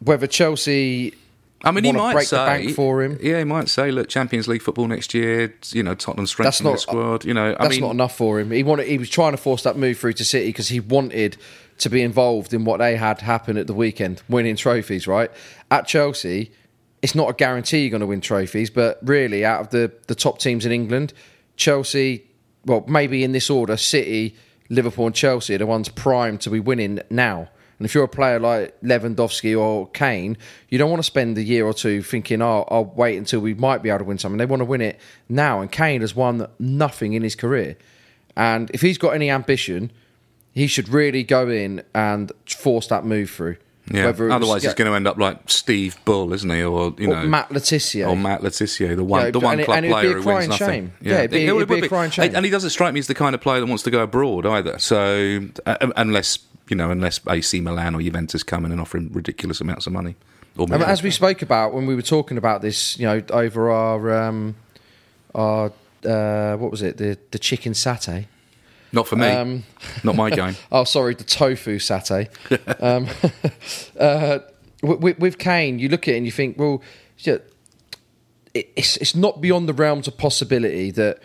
Whether 0.00 0.26
Chelsea, 0.26 1.14
I 1.64 1.70
mean, 1.70 1.84
he 1.84 1.92
might 1.92 2.12
break 2.12 2.28
the 2.28 2.46
say 2.46 2.64
bank 2.64 2.76
for 2.76 3.02
him. 3.02 3.18
Yeah, 3.22 3.38
he 3.38 3.44
might 3.44 3.68
say, 3.68 3.90
"Look, 3.90 4.08
Champions 4.08 4.46
League 4.48 4.62
football 4.62 4.86
next 4.88 5.14
year. 5.14 5.54
You 5.72 5.82
know, 5.82 5.94
Tottenham 5.94 6.24
that's 6.24 6.32
strengthen 6.32 6.64
not 6.64 6.72
the 6.72 6.78
squad. 6.78 7.24
You 7.24 7.34
know, 7.34 7.54
I 7.58 7.62
that's 7.62 7.70
mean, 7.70 7.80
not 7.80 7.92
enough 7.92 8.16
for 8.16 8.38
him. 8.38 8.50
He 8.50 8.62
wanted. 8.62 8.86
He 8.86 8.98
was 8.98 9.10
trying 9.10 9.32
to 9.32 9.38
force 9.38 9.62
that 9.62 9.76
move 9.76 9.98
through 9.98 10.14
to 10.14 10.24
City 10.24 10.48
because 10.48 10.68
he 10.68 10.80
wanted 10.80 11.36
to 11.78 11.90
be 11.90 12.02
involved 12.02 12.54
in 12.54 12.64
what 12.64 12.78
they 12.78 12.96
had 12.96 13.20
happen 13.20 13.56
at 13.56 13.66
the 13.66 13.74
weekend, 13.74 14.22
winning 14.28 14.56
trophies. 14.56 15.06
Right 15.06 15.30
at 15.70 15.86
Chelsea, 15.86 16.52
it's 17.02 17.14
not 17.14 17.30
a 17.30 17.32
guarantee 17.32 17.80
you're 17.80 17.90
going 17.90 18.00
to 18.00 18.06
win 18.06 18.20
trophies, 18.20 18.70
but 18.70 18.98
really, 19.02 19.44
out 19.44 19.60
of 19.60 19.70
the 19.70 19.92
the 20.06 20.14
top 20.14 20.38
teams 20.38 20.66
in 20.66 20.72
England, 20.72 21.12
Chelsea, 21.56 22.24
well, 22.64 22.84
maybe 22.86 23.24
in 23.24 23.32
this 23.32 23.48
order, 23.50 23.76
City, 23.76 24.36
Liverpool, 24.68 25.06
and 25.06 25.14
Chelsea 25.14 25.54
are 25.54 25.58
the 25.58 25.66
ones 25.66 25.88
primed 25.88 26.40
to 26.42 26.50
be 26.50 26.60
winning 26.60 27.00
now. 27.10 27.48
And 27.78 27.84
if 27.84 27.94
you're 27.94 28.04
a 28.04 28.08
player 28.08 28.38
like 28.40 28.74
Lewandowski 28.82 29.58
or 29.58 29.88
Kane, 29.88 30.36
you 30.70 30.78
don't 30.78 30.88
want 30.90 31.00
to 31.00 31.06
spend 31.06 31.36
a 31.36 31.42
year 31.42 31.66
or 31.66 31.74
two 31.74 32.02
thinking, 32.02 32.40
"Oh, 32.40 32.64
I'll 32.68 32.84
wait 32.86 33.16
until 33.18 33.40
we 33.40 33.52
might 33.54 33.82
be 33.82 33.90
able 33.90 33.98
to 33.98 34.04
win 34.04 34.18
something." 34.18 34.38
They 34.38 34.46
want 34.46 34.60
to 34.60 34.64
win 34.64 34.80
it 34.80 34.98
now. 35.28 35.60
And 35.60 35.70
Kane 35.70 36.00
has 36.00 36.14
won 36.16 36.46
nothing 36.58 37.12
in 37.12 37.22
his 37.22 37.34
career. 37.34 37.76
And 38.36 38.70
if 38.72 38.80
he's 38.80 38.98
got 38.98 39.10
any 39.10 39.30
ambition, 39.30 39.90
he 40.52 40.66
should 40.66 40.88
really 40.88 41.22
go 41.22 41.48
in 41.50 41.82
and 41.94 42.32
force 42.48 42.86
that 42.88 43.04
move 43.04 43.30
through. 43.30 43.56
yeah. 43.92 44.06
Whether 44.06 44.24
it 44.24 44.28
was- 44.28 44.34
Otherwise, 44.34 44.62
he's 44.62 44.70
yeah, 44.72 44.74
going 44.74 44.90
to 44.90 44.96
end 44.96 45.06
up 45.06 45.16
like 45.18 45.38
Steve 45.46 45.96
Bull, 46.04 46.32
isn't 46.32 46.50
he? 46.50 46.62
Or 46.64 46.92
you 46.98 47.08
or 47.12 47.14
know, 47.22 47.26
Matt 47.28 47.52
Le 47.52 47.60
Tissier. 47.60 48.08
or 48.08 48.16
Matt 48.16 48.42
Le 48.42 48.50
Tissier, 48.50 48.96
the 48.96 49.04
one, 49.04 49.26
Yeah, 49.26 49.30
the 49.30 49.38
one 49.40 49.60
it- 49.60 49.64
club 49.64 49.78
it'd 49.78 49.88
be 49.88 49.92
player 49.92 50.12
who 50.20 50.22
wins 50.22 50.48
nothing. 50.48 50.66
shame. 50.68 50.92
Yeah, 51.00 51.18
it'd 51.18 51.30
be- 51.30 51.36
It 51.44 51.48
it'd 51.54 51.68
be 51.68 51.74
would 51.76 51.84
a 51.84 51.88
crying 51.88 52.10
shame. 52.10 52.32
And 52.34 52.44
he 52.44 52.50
doesn't 52.50 52.70
strike 52.70 52.92
me 52.94 53.00
as 53.00 53.06
the 53.06 53.14
kind 53.14 53.34
of 53.34 53.40
player 53.40 53.60
that 53.60 53.66
wants 53.66 53.84
to 53.84 53.90
go 53.92 54.00
abroad 54.00 54.44
either. 54.44 54.78
So 54.78 55.40
uh, 55.66 55.76
unless 55.96 56.38
you 56.68 56.76
know, 56.76 56.90
unless 56.90 57.20
AC 57.28 57.60
Milan 57.60 57.94
or 57.94 58.02
Juventus 58.02 58.42
come 58.42 58.64
in 58.64 58.72
and 58.72 58.80
offer 58.80 58.98
him 58.98 59.10
ridiculous 59.12 59.60
amounts 59.60 59.86
of 59.86 59.92
money. 59.92 60.16
Or 60.58 60.72
as 60.74 61.02
we 61.02 61.10
spoke 61.10 61.42
about 61.42 61.74
when 61.74 61.86
we 61.86 61.94
were 61.94 62.02
talking 62.02 62.38
about 62.38 62.62
this, 62.62 62.98
you 62.98 63.06
know, 63.06 63.22
over 63.30 63.70
our 63.70 64.22
um, 64.24 64.56
our 65.34 65.70
uh, 66.04 66.56
what 66.56 66.70
was 66.70 66.82
it, 66.82 66.96
the 66.96 67.18
the 67.30 67.38
chicken 67.38 67.72
satay. 67.72 68.26
not 68.92 69.06
for 69.06 69.16
me, 69.16 69.26
Um, 69.26 69.64
not 70.02 70.16
my 70.16 70.30
game. 70.30 70.56
Oh, 70.72 70.84
sorry, 70.84 71.14
the 71.14 71.24
tofu 71.24 71.78
satay. 71.78 72.28
um, 72.82 73.08
uh, 74.00 74.38
with, 74.82 75.18
with 75.18 75.38
Kane, 75.38 75.78
you 75.78 75.88
look 75.88 76.08
at 76.08 76.14
it 76.14 76.16
and 76.18 76.26
you 76.26 76.32
think, 76.32 76.58
well, 76.58 76.82
yeah, 77.18 77.38
it's 78.54 78.96
it's 78.96 79.14
not 79.14 79.40
beyond 79.40 79.68
the 79.68 79.74
realms 79.74 80.08
of 80.08 80.16
possibility 80.16 80.90
that 80.92 81.18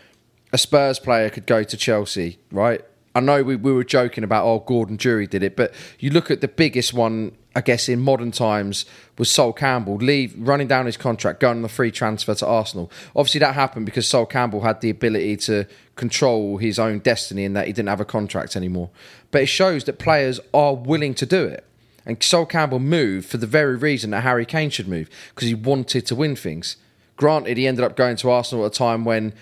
a 0.51 0.57
Spurs 0.57 0.99
player 0.99 1.29
could 1.29 1.45
go 1.45 1.63
to 1.63 1.77
Chelsea, 1.77 2.39
right? 2.51 2.81
I 3.13 3.19
know 3.19 3.43
we, 3.43 3.55
we 3.55 3.71
were 3.73 3.83
joking 3.83 4.23
about 4.23 4.45
oh 4.45 4.59
Gordon 4.59 4.95
Durie 4.95 5.27
did 5.27 5.43
it, 5.43 5.55
but 5.55 5.73
you 5.99 6.11
look 6.11 6.31
at 6.31 6.41
the 6.41 6.47
biggest 6.47 6.93
one, 6.93 7.33
I 7.55 7.61
guess 7.61 7.89
in 7.89 7.99
modern 7.99 8.31
times 8.31 8.85
was 9.17 9.29
Sol 9.29 9.51
Campbell 9.51 9.97
leave 9.97 10.33
running 10.37 10.67
down 10.67 10.85
his 10.85 10.97
contract, 10.97 11.41
going 11.41 11.57
on 11.57 11.61
the 11.61 11.69
free 11.69 11.91
transfer 11.91 12.33
to 12.35 12.47
Arsenal. 12.47 12.89
Obviously 13.15 13.39
that 13.39 13.53
happened 13.53 13.85
because 13.85 14.07
Sol 14.07 14.25
Campbell 14.25 14.61
had 14.61 14.79
the 14.81 14.89
ability 14.89 15.37
to 15.37 15.67
control 15.95 16.57
his 16.57 16.79
own 16.79 16.99
destiny 16.99 17.43
in 17.43 17.53
that 17.53 17.67
he 17.67 17.73
didn't 17.73 17.89
have 17.89 17.99
a 17.99 18.05
contract 18.05 18.55
anymore. 18.55 18.89
But 19.31 19.43
it 19.43 19.47
shows 19.47 19.83
that 19.85 19.99
players 19.99 20.39
are 20.53 20.75
willing 20.75 21.13
to 21.15 21.25
do 21.25 21.45
it. 21.45 21.65
And 22.05 22.21
Sol 22.23 22.45
Campbell 22.45 22.79
moved 22.79 23.27
for 23.29 23.37
the 23.37 23.45
very 23.45 23.75
reason 23.75 24.11
that 24.11 24.21
Harry 24.21 24.45
Kane 24.45 24.69
should 24.69 24.87
move 24.87 25.09
because 25.35 25.47
he 25.47 25.53
wanted 25.53 26.05
to 26.07 26.15
win 26.15 26.35
things. 26.35 26.77
Granted, 27.17 27.57
he 27.57 27.67
ended 27.67 27.85
up 27.85 27.95
going 27.95 28.15
to 28.15 28.31
Arsenal 28.31 28.65
at 28.65 28.71
a 28.71 28.75
time 28.75 29.05
when 29.05 29.33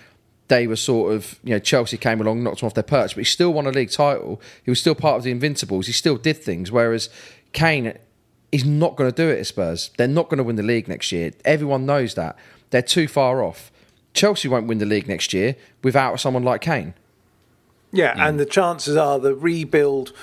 they 0.50 0.68
were 0.68 0.76
sort 0.76 1.14
of, 1.14 1.40
you 1.44 1.52
know, 1.52 1.60
Chelsea 1.60 1.98
came 1.98 2.20
along, 2.20 2.44
knocked 2.44 2.62
him 2.62 2.68
off 2.68 2.74
their 2.74 2.84
perch, 2.84 3.16
but 3.16 3.22
he 3.22 3.26
still 3.26 3.54
won 3.54 3.66
a 3.66 3.72
league 3.72 3.92
title. 3.92 4.42
He 4.64 4.70
was 4.70 4.80
still 4.80 4.96
part 4.96 5.18
of 5.18 5.24
the 5.24 5.32
Invincibles. 5.32 5.88
He 5.88 5.94
still 5.94 6.18
did 6.18 6.38
things. 6.38 6.72
Whereas 6.72 7.10
Kane, 7.54 7.94
he's 8.52 8.66
not 8.66 8.96
going 8.96 9.10
to 9.10 9.16
do 9.16 9.30
it 9.30 9.40
at 9.40 9.48
Spurs. 9.48 9.92
They're 9.98 10.08
not 10.08 10.28
going 10.28 10.40
to 10.40 10.44
win 10.44 10.56
the 10.56 10.64
league 10.64 10.88
next 10.88 11.12
year. 11.12 11.32
Everyone 11.46 11.86
knows 11.86 12.16
that. 12.16 12.36
They're 12.72 12.82
too 12.82 13.08
far 13.08 13.44
off. 13.44 13.72
Chelsea 14.14 14.48
won't 14.48 14.68
win 14.68 14.80
the 14.80 14.86
league 14.86 15.08
next 15.08 15.34
year 15.34 15.56
without 15.84 16.20
someone 16.20 16.44
like 16.44 16.62
Kane. 16.62 16.94
Yeah, 17.92 18.14
and 18.18 18.40
the 18.40 18.46
chances 18.46 18.96
are 18.96 19.18
the 19.20 19.34
rebuild 19.34 20.14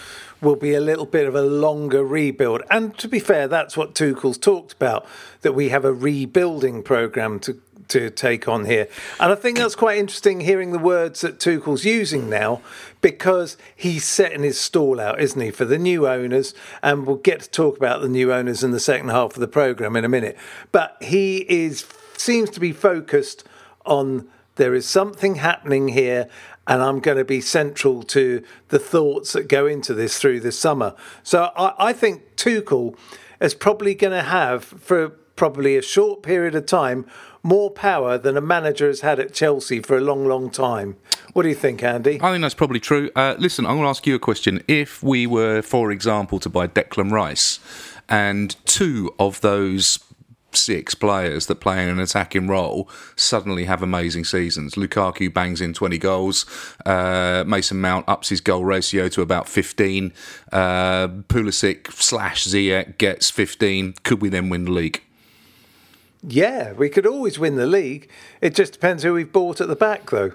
will 0.41 0.57
be 0.57 0.75
a 0.75 0.81
little 0.81 1.07
bit 1.07 1.27
of 1.27 1.35
a 1.35 1.43
longer 1.43 2.05
rebuild. 2.05 2.63
And 2.71 2.97
to 2.99 3.09
be 3.09 3.19
fair, 3.19 3.49
that's 3.49 3.77
what 3.77 3.95
Tuchel's 3.95 4.39
talked 4.39 4.73
about, 4.73 5.07
that 5.41 5.55
we 5.55 5.71
have 5.71 5.85
a 5.85 5.93
rebuilding 5.93 6.83
programme 6.83 7.41
to 7.41 7.61
to 7.89 8.11
take 8.11 8.49
on 8.49 8.65
here. 8.65 8.89
And 9.21 9.33
I 9.33 9.35
think 9.35 9.59
that's 9.59 9.77
quite 9.77 9.99
interesting 9.99 10.41
hearing 10.41 10.73
the 10.73 10.79
words 10.79 11.21
that 11.21 11.39
Tuchel's 11.39 11.85
using 11.85 12.29
now 12.29 12.63
because 13.01 13.57
he's 13.75 14.05
setting 14.05 14.43
his 14.43 14.59
stall 14.59 15.01
out, 15.01 15.21
isn't 15.21 15.41
he, 15.41 15.51
for 15.51 15.65
the 15.65 15.79
new 15.79 16.09
owners. 16.09 16.55
And 16.83 17.07
we'll 17.07 17.17
get 17.17 17.41
to 17.41 17.51
talk 17.51 17.77
about 17.77 18.01
the 18.01 18.09
new 18.09 18.33
owners 18.33 18.65
in 18.65 18.71
the 18.71 18.81
second 18.81 19.09
half 19.09 19.35
of 19.35 19.41
the 19.41 19.49
programme 19.49 19.97
in 19.97 20.05
a 20.05 20.09
minute. 20.09 20.37
But 20.73 20.97
he 21.01 21.39
is 21.49 21.87
seems 22.17 22.51
to 22.51 22.61
be 22.61 22.73
focused 22.73 23.45
on 23.85 24.29
there 24.57 24.75
is 24.75 24.87
something 24.87 25.37
happening 25.37 25.89
here 25.89 26.29
and 26.67 26.83
I'm 26.83 27.01
going 27.01 27.19
to 27.19 27.25
be 27.25 27.41
central 27.41 28.03
to 28.05 28.43
the 28.69 28.79
thoughts 28.79 29.33
that 29.35 29.49
go 29.49 29.67
into 29.67 29.95
this 29.95 30.19
through 30.19 30.41
this 30.41 30.59
summer. 30.59 30.95
So 31.23 31.53
I, 31.57 31.91
I 31.91 31.93
think 31.93 32.37
Tuchel 32.37 32.97
is 33.41 33.55
probably 33.55 33.95
going 33.95 34.13
to 34.13 34.23
have, 34.23 34.65
for 34.65 35.17
probably 35.37 35.77
a 35.77 35.83
short 35.83 36.23
period 36.23 36.55
of 36.55 36.67
time, 36.67 37.07
more 37.43 37.71
power 37.71 38.19
than 38.19 38.37
a 38.37 38.41
manager 38.41 38.89
has 38.89 39.03
had 39.03 39.21
at 39.21 39.33
Chelsea 39.33 39.81
for 39.81 39.97
a 39.97 40.01
long, 40.01 40.27
long 40.27 40.51
time. 40.51 40.97
What 41.33 41.45
do 41.45 41.49
you 41.49 41.55
think, 41.55 41.83
Andy? 41.83 42.21
I 42.21 42.33
think 42.33 42.43
that's 42.43 42.55
probably 42.55 42.81
true. 42.81 43.11
Uh, 43.15 43.37
listen, 43.39 43.67
I'm 43.67 43.77
going 43.77 43.85
to 43.85 43.91
ask 43.91 44.07
you 44.07 44.15
a 44.15 44.19
question. 44.19 44.63
If 44.67 45.03
we 45.03 45.27
were, 45.27 45.63
for 45.63 45.93
example, 45.93 46.41
to 46.41 46.49
buy 46.49 46.67
Declan 46.67 47.13
Rice, 47.13 47.61
and 48.09 48.57
two 48.67 49.15
of 49.19 49.41
those 49.41 49.99
six 50.53 50.95
players 50.95 51.47
that 51.47 51.57
play 51.57 51.83
in 51.83 51.89
an 51.89 52.01
attacking 52.01 52.49
role 52.49 52.89
suddenly 53.15 53.65
have 53.65 53.83
amazing 53.83 54.25
seasons. 54.25 54.75
Lukaku 54.75 55.33
bangs 55.33 55.61
in 55.61 55.75
20 55.75 55.99
goals. 55.99 56.47
Uh, 56.85 57.45
Mason 57.47 57.81
Mount 57.81 58.09
ups 58.09 58.31
his 58.31 58.41
goal 58.41 58.65
ratio 58.65 59.09
to 59.09 59.23
about 59.23 59.49
15. 59.49 60.13
Uh, 60.53 61.09
Pulisic 61.29 61.93
slash 61.93 62.47
Ziyech 62.47 62.99
gets 62.99 63.31
15. 63.31 63.95
Could 64.03 64.23
we 64.23 64.29
then 64.29 64.49
win 64.49 64.65
the 64.65 64.73
league? 64.73 65.03
Yeah, 66.27 66.73
we 66.73 66.89
could 66.89 67.07
always 67.07 67.39
win 67.39 67.57
the 67.57 67.67
league. 67.67 68.11
It 68.41 68.55
just 68.55 68.73
depends 68.73 69.03
who 69.03 69.15
we've 69.15 69.33
bought 69.33 69.61
at 69.61 69.69
the 69.69 69.77
back, 69.77 70.11
though. 70.11 70.33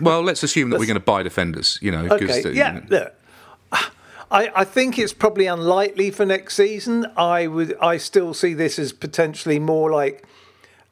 Well, 0.00 0.22
let's 0.22 0.42
assume 0.42 0.70
that 0.70 0.80
we're 0.80 0.86
going 0.86 0.94
to 0.94 1.00
buy 1.00 1.22
defenders. 1.22 1.78
You 1.80 1.92
know. 1.92 2.08
Okay, 2.10 2.42
uh, 2.42 2.48
yeah, 2.48 2.80
look. 2.88 3.14
I, 4.32 4.50
I 4.54 4.64
think 4.64 4.98
it's 4.98 5.12
probably 5.12 5.46
unlikely 5.46 6.10
for 6.10 6.24
next 6.24 6.54
season. 6.54 7.06
I 7.16 7.46
would 7.46 7.76
I 7.80 7.96
still 7.96 8.32
see 8.32 8.54
this 8.54 8.78
as 8.78 8.92
potentially 8.92 9.58
more 9.58 9.90
like 9.90 10.24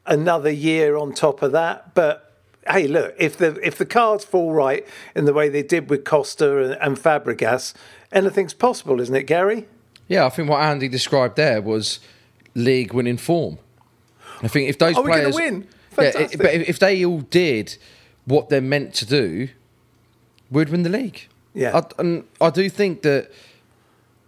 another 0.05 0.49
year 0.49 0.97
on 0.97 1.13
top 1.13 1.41
of 1.41 1.51
that. 1.53 1.93
But 1.95 2.33
hey, 2.69 2.87
look, 2.87 3.15
if 3.17 3.37
the 3.37 3.57
if 3.65 3.77
the 3.77 3.85
cards 3.85 4.25
fall 4.25 4.51
right 4.51 4.85
in 5.15 5.25
the 5.25 5.33
way 5.33 5.47
they 5.47 5.63
did 5.63 5.89
with 5.89 6.03
Costa 6.03 6.63
and, 6.63 6.73
and 6.81 6.97
Fabregas, 6.97 7.73
anything's 8.11 8.53
possible, 8.53 8.99
isn't 8.99 9.15
it, 9.15 9.23
Garry? 9.23 9.67
Yeah, 10.07 10.25
I 10.25 10.29
think 10.29 10.49
what 10.49 10.61
Andy 10.61 10.87
described 10.87 11.35
there 11.35 11.61
was 11.61 11.99
league 12.55 12.93
winning 12.93 13.17
form. 13.17 13.59
I 14.41 14.47
think 14.47 14.69
if 14.69 14.77
those 14.77 14.97
Are 14.97 15.03
players 15.03 15.35
win? 15.35 15.67
Yeah, 15.97 16.11
but 16.13 16.53
if 16.53 16.69
if 16.69 16.79
they 16.79 17.03
all 17.03 17.21
did 17.21 17.77
what 18.25 18.49
they're 18.49 18.61
meant 18.61 18.93
to 18.95 19.05
do, 19.05 19.49
we'd 20.49 20.69
win 20.69 20.83
the 20.83 20.89
league. 20.89 21.27
Yeah. 21.53 21.77
I, 21.77 22.01
and 22.01 22.23
I 22.39 22.49
do 22.51 22.69
think 22.69 23.01
that 23.01 23.31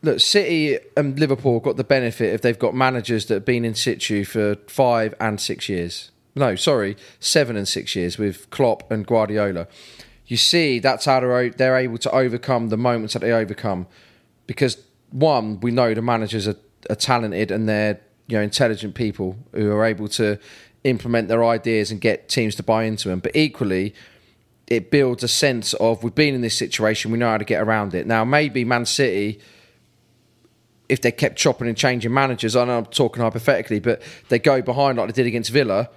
look, 0.01 0.19
City 0.19 0.79
and 0.97 1.19
Liverpool 1.19 1.59
got 1.59 1.77
the 1.77 1.83
benefit 1.83 2.33
if 2.33 2.41
they've 2.41 2.57
got 2.57 2.73
managers 2.73 3.27
that 3.27 3.35
have 3.35 3.45
been 3.45 3.63
in 3.63 3.75
situ 3.75 4.25
for 4.25 4.55
five 4.67 5.13
and 5.19 5.39
six 5.39 5.69
years. 5.69 6.11
No, 6.35 6.55
sorry, 6.55 6.97
seven 7.19 7.55
and 7.55 7.67
six 7.67 7.95
years 7.95 8.17
with 8.17 8.49
Klopp 8.49 8.89
and 8.91 9.05
Guardiola. 9.05 9.67
You 10.27 10.37
see, 10.37 10.79
that's 10.79 11.05
how 11.05 11.19
they're, 11.19 11.49
they're 11.49 11.77
able 11.77 11.97
to 11.99 12.11
overcome 12.11 12.69
the 12.69 12.77
moments 12.77 13.13
that 13.13 13.19
they 13.19 13.33
overcome, 13.33 13.85
because 14.47 14.77
one, 15.11 15.59
we 15.59 15.71
know 15.71 15.93
the 15.93 16.01
managers 16.01 16.47
are, 16.47 16.55
are 16.89 16.95
talented 16.95 17.51
and 17.51 17.67
they're 17.67 17.99
you 18.31 18.37
know 18.37 18.43
intelligent 18.43 18.95
people 18.95 19.35
who 19.51 19.71
are 19.71 19.85
able 19.85 20.07
to 20.07 20.39
implement 20.83 21.27
their 21.27 21.43
ideas 21.43 21.91
and 21.91 22.01
get 22.01 22.29
teams 22.29 22.55
to 22.55 22.63
buy 22.63 22.85
into 22.85 23.09
them. 23.09 23.19
But 23.19 23.35
equally, 23.35 23.93
it 24.67 24.89
builds 24.89 25.23
a 25.23 25.27
sense 25.27 25.73
of 25.75 26.03
we've 26.03 26.15
been 26.15 26.33
in 26.33 26.41
this 26.41 26.57
situation, 26.57 27.11
we 27.11 27.17
know 27.17 27.29
how 27.29 27.37
to 27.37 27.45
get 27.45 27.61
around 27.61 27.93
it. 27.93 28.07
Now, 28.07 28.23
maybe 28.23 28.63
Man 28.63 28.85
City, 28.85 29.39
if 30.87 31.01
they 31.01 31.11
kept 31.11 31.37
chopping 31.37 31.67
and 31.67 31.77
changing 31.77 32.13
managers, 32.13 32.55
I 32.55 32.65
know 32.65 32.77
I'm 32.79 32.85
talking 32.85 33.21
hypothetically, 33.21 33.79
but 33.79 34.01
they 34.29 34.39
go 34.39 34.61
behind 34.61 34.97
like 34.97 35.07
they 35.07 35.13
did 35.13 35.27
against 35.27 35.51
Villa 35.51 35.89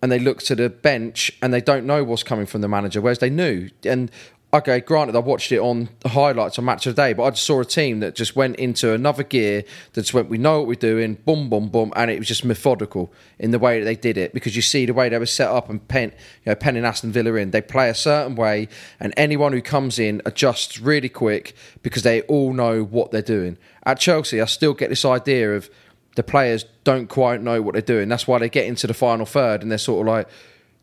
and 0.00 0.10
they 0.10 0.18
look 0.18 0.38
to 0.42 0.54
the 0.54 0.70
bench 0.70 1.32
and 1.42 1.52
they 1.52 1.60
don't 1.60 1.84
know 1.84 2.04
what's 2.04 2.22
coming 2.22 2.46
from 2.46 2.60
the 2.60 2.68
manager, 2.68 3.00
whereas 3.00 3.18
they 3.18 3.30
knew. 3.30 3.70
And 3.84 4.10
okay, 4.54 4.80
granted, 4.80 5.16
I 5.16 5.20
watched 5.20 5.50
it 5.50 5.58
on 5.58 5.88
highlights 6.04 6.58
on 6.58 6.66
Match 6.66 6.86
of 6.86 6.94
the 6.94 7.02
Day, 7.02 7.14
but 7.14 7.24
I 7.24 7.30
just 7.30 7.44
saw 7.44 7.60
a 7.60 7.64
team 7.64 8.00
that 8.00 8.14
just 8.14 8.36
went 8.36 8.56
into 8.56 8.92
another 8.92 9.22
gear 9.22 9.64
that 9.94 10.02
just 10.02 10.12
went, 10.12 10.28
we 10.28 10.36
know 10.36 10.58
what 10.58 10.68
we're 10.68 10.74
doing, 10.74 11.14
boom, 11.14 11.48
boom, 11.48 11.68
boom, 11.68 11.90
and 11.96 12.10
it 12.10 12.18
was 12.18 12.28
just 12.28 12.44
methodical 12.44 13.10
in 13.38 13.50
the 13.50 13.58
way 13.58 13.78
that 13.78 13.86
they 13.86 13.96
did 13.96 14.18
it 14.18 14.34
because 14.34 14.54
you 14.54 14.60
see 14.60 14.84
the 14.84 14.92
way 14.92 15.08
they 15.08 15.18
were 15.18 15.24
set 15.24 15.48
up 15.48 15.70
and 15.70 15.86
pen, 15.88 16.10
you 16.44 16.50
know, 16.50 16.54
penning 16.54 16.84
Aston 16.84 17.12
Villa 17.12 17.34
in. 17.34 17.50
They 17.50 17.62
play 17.62 17.88
a 17.88 17.94
certain 17.94 18.34
way, 18.34 18.68
and 19.00 19.14
anyone 19.16 19.52
who 19.52 19.62
comes 19.62 19.98
in 19.98 20.20
adjusts 20.26 20.78
really 20.78 21.08
quick 21.08 21.54
because 21.82 22.02
they 22.02 22.20
all 22.22 22.52
know 22.52 22.84
what 22.84 23.10
they're 23.10 23.22
doing. 23.22 23.56
At 23.84 23.98
Chelsea, 23.98 24.40
I 24.40 24.44
still 24.44 24.74
get 24.74 24.90
this 24.90 25.04
idea 25.04 25.56
of 25.56 25.70
the 26.14 26.22
players 26.22 26.66
don't 26.84 27.08
quite 27.08 27.40
know 27.40 27.62
what 27.62 27.72
they're 27.72 27.80
doing. 27.80 28.10
That's 28.10 28.28
why 28.28 28.38
they 28.38 28.50
get 28.50 28.66
into 28.66 28.86
the 28.86 28.92
final 28.92 29.24
third 29.24 29.62
and 29.62 29.70
they're 29.70 29.78
sort 29.78 30.06
of 30.06 30.12
like, 30.12 30.28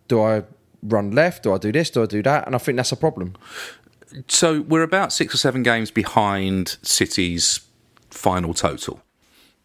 do 0.07 0.21
I 0.21 0.43
run 0.83 1.11
left? 1.11 1.43
Do 1.43 1.53
I 1.53 1.57
do 1.57 1.71
this? 1.71 1.89
Do 1.89 2.03
I 2.03 2.05
do 2.05 2.21
that? 2.23 2.45
And 2.45 2.55
I 2.55 2.57
think 2.57 2.77
that's 2.77 2.91
a 2.91 2.97
problem. 2.97 3.35
So 4.27 4.61
we're 4.61 4.83
about 4.83 5.13
six 5.13 5.33
or 5.33 5.37
seven 5.37 5.63
games 5.63 5.91
behind 5.91 6.77
City's 6.81 7.61
final 8.09 8.53
total. 8.53 9.01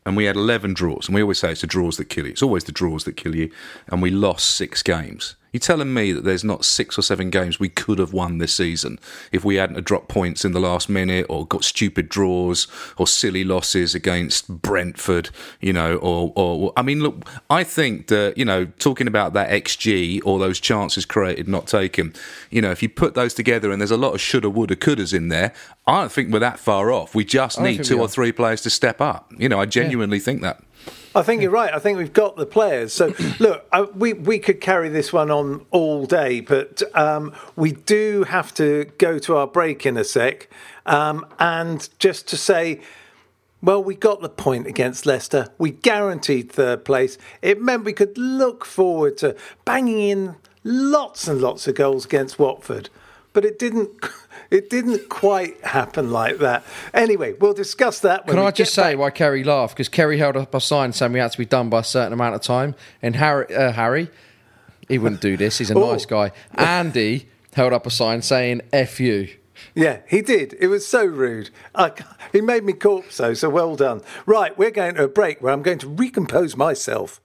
And 0.07 0.16
we 0.16 0.24
had 0.24 0.37
11 0.37 0.74
draws. 0.74 1.09
And 1.09 1.14
we 1.14 1.22
always 1.22 1.38
say 1.38 1.53
it's 1.53 1.62
the 1.62 1.66
draws 1.66 1.96
that 1.96 2.07
kill 2.07 2.27
you. 2.27 2.33
It's 2.33 2.42
always 2.42 2.64
the 2.64 2.72
draws 2.72 3.05
that 3.05 3.16
kill 3.16 3.35
you. 3.35 3.50
And 3.88 4.03
we 4.03 4.11
lost 4.11 4.55
six 4.55 4.83
games. 4.83 5.37
You're 5.54 5.60
telling 5.60 5.94
me 5.94 6.10
that 6.10 6.24
there's 6.24 6.42
not 6.42 6.64
six 6.64 6.98
or 6.98 7.02
seven 7.02 7.30
games 7.30 7.60
we 7.60 7.68
could 7.68 8.00
have 8.00 8.12
won 8.12 8.38
this 8.38 8.52
season 8.52 8.98
if 9.30 9.44
we 9.44 9.54
hadn't 9.54 9.84
dropped 9.84 10.08
points 10.08 10.44
in 10.44 10.50
the 10.50 10.58
last 10.58 10.88
minute 10.88 11.26
or 11.28 11.46
got 11.46 11.62
stupid 11.62 12.08
draws 12.08 12.66
or 12.98 13.06
silly 13.06 13.44
losses 13.44 13.94
against 13.94 14.48
Brentford, 14.48 15.30
you 15.60 15.72
know, 15.72 15.94
or, 15.98 16.32
or 16.34 16.72
I 16.76 16.82
mean, 16.82 17.04
look, 17.04 17.30
I 17.48 17.62
think 17.62 18.08
that, 18.08 18.36
you 18.36 18.44
know, 18.44 18.64
talking 18.80 19.06
about 19.06 19.32
that 19.34 19.48
XG 19.48 20.20
or 20.24 20.40
those 20.40 20.58
chances 20.58 21.06
created, 21.06 21.46
not 21.46 21.68
taken, 21.68 22.14
you 22.50 22.60
know, 22.60 22.72
if 22.72 22.82
you 22.82 22.88
put 22.88 23.14
those 23.14 23.32
together 23.32 23.70
and 23.70 23.80
there's 23.80 23.92
a 23.92 23.96
lot 23.96 24.12
of 24.12 24.20
shoulda, 24.20 24.50
woulda, 24.50 24.74
couldas 24.74 25.14
in 25.14 25.28
there, 25.28 25.52
I 25.86 26.00
don't 26.00 26.10
think 26.10 26.32
we're 26.32 26.40
that 26.40 26.58
far 26.58 26.90
off. 26.90 27.14
We 27.14 27.24
just 27.24 27.60
I 27.60 27.62
need 27.62 27.84
two 27.84 28.00
or 28.00 28.08
three 28.08 28.32
players 28.32 28.60
to 28.62 28.70
step 28.70 29.00
up. 29.00 29.32
You 29.38 29.48
know, 29.48 29.60
I 29.60 29.66
genuinely 29.66 30.18
think 30.18 30.42
that. 30.42 30.63
I 31.16 31.22
think 31.22 31.42
you're 31.42 31.50
right. 31.50 31.72
I 31.72 31.79
think 31.79 31.96
we've 31.96 32.12
got 32.12 32.37
the 32.37 32.46
players. 32.46 32.92
So 32.92 33.14
look, 33.38 33.66
I, 33.72 33.83
we 33.83 34.12
we 34.12 34.38
could 34.38 34.61
carry 34.61 34.88
this 34.88 35.12
one 35.12 35.31
on 35.31 35.64
all 35.70 36.07
day, 36.07 36.40
but 36.40 36.83
um, 36.96 37.35
we 37.57 37.72
do 37.72 38.24
have 38.24 38.53
to 38.55 38.87
go 38.98 39.18
to 39.20 39.37
our 39.37 39.46
break 39.46 39.87
in 39.87 39.96
a 39.96 40.05
sec, 40.05 40.48
um, 40.87 41.27
and 41.38 41.88
just 41.98 42.29
to 42.29 42.37
say. 42.37 42.81
Well, 43.62 43.83
we 43.83 43.94
got 43.94 44.20
the 44.20 44.29
point 44.29 44.66
against 44.66 45.07
Leicester. 45.07 45.48
We 45.57 45.70
guaranteed 45.70 46.53
third 46.53 46.85
place. 46.85 47.16
It 47.40 47.62
meant 47.62 47.85
we 47.87 47.94
could 47.94 48.18
look 48.18 48.66
forward 48.66 49.16
to 49.18 49.35
banging 49.64 50.00
in 50.00 50.37
lots 50.64 51.27
and 51.29 51.40
lots 51.40 51.66
of 51.66 51.74
goals 51.74 52.05
against 52.05 52.38
Watford. 52.38 52.90
But 53.34 53.44
it 53.44 53.58
didn't 53.58 53.90
it 54.50 54.70
didn't 54.70 55.10
quite 55.10 55.62
happen 55.64 56.10
like 56.10 56.38
that. 56.38 56.64
Anyway, 56.94 57.34
we'll 57.34 57.52
discuss 57.52 58.00
that 58.00 58.26
when 58.26 58.36
Can 58.36 58.44
I 58.46 58.50
just 58.50 58.72
say 58.72 58.94
back. 58.94 58.98
why 58.98 59.10
Ceri 59.10 59.44
laughed? 59.44 59.74
Because 59.76 59.90
Ceri 59.90 60.16
held 60.16 60.36
up 60.38 60.54
a 60.54 60.60
sign 60.60 60.92
saying 60.94 61.12
we 61.12 61.18
had 61.18 61.32
to 61.32 61.38
be 61.38 61.44
done 61.44 61.68
by 61.68 61.80
a 61.80 61.84
certain 61.84 62.12
amount 62.14 62.34
of 62.36 62.40
time. 62.40 62.74
And 63.02 63.14
Garry, 63.14 63.54
uh, 63.54 63.72
Garry 63.72 64.08
he 64.88 64.98
wouldn't 64.98 65.20
do 65.20 65.36
this. 65.36 65.58
He's 65.58 65.70
a 65.70 65.74
Oh. 65.78 65.92
nice 65.92 66.06
guy. 66.06 66.30
Andy 66.56 67.28
held 67.54 67.72
up 67.72 67.86
a 67.86 67.90
sign 67.90 68.22
saying 68.22 68.62
"F 68.72 69.00
you." 69.00 69.28
Yeah, 69.74 70.00
he 70.08 70.20
did. 70.20 70.56
It 70.60 70.66
was 70.66 70.86
so 70.86 71.04
rude. 71.04 71.50
I, 71.74 71.92
he 72.32 72.40
made 72.40 72.64
me 72.64 72.72
corpso, 72.72 73.34
so 73.36 73.48
well 73.48 73.76
done. 73.76 74.02
Right, 74.26 74.56
we're 74.58 74.70
going 74.72 74.96
to 74.96 75.04
a 75.04 75.08
break 75.08 75.40
where 75.40 75.52
I'm 75.52 75.62
going 75.62 75.78
to 75.78 75.88
recompose 75.88 76.56
myself. 76.56 77.20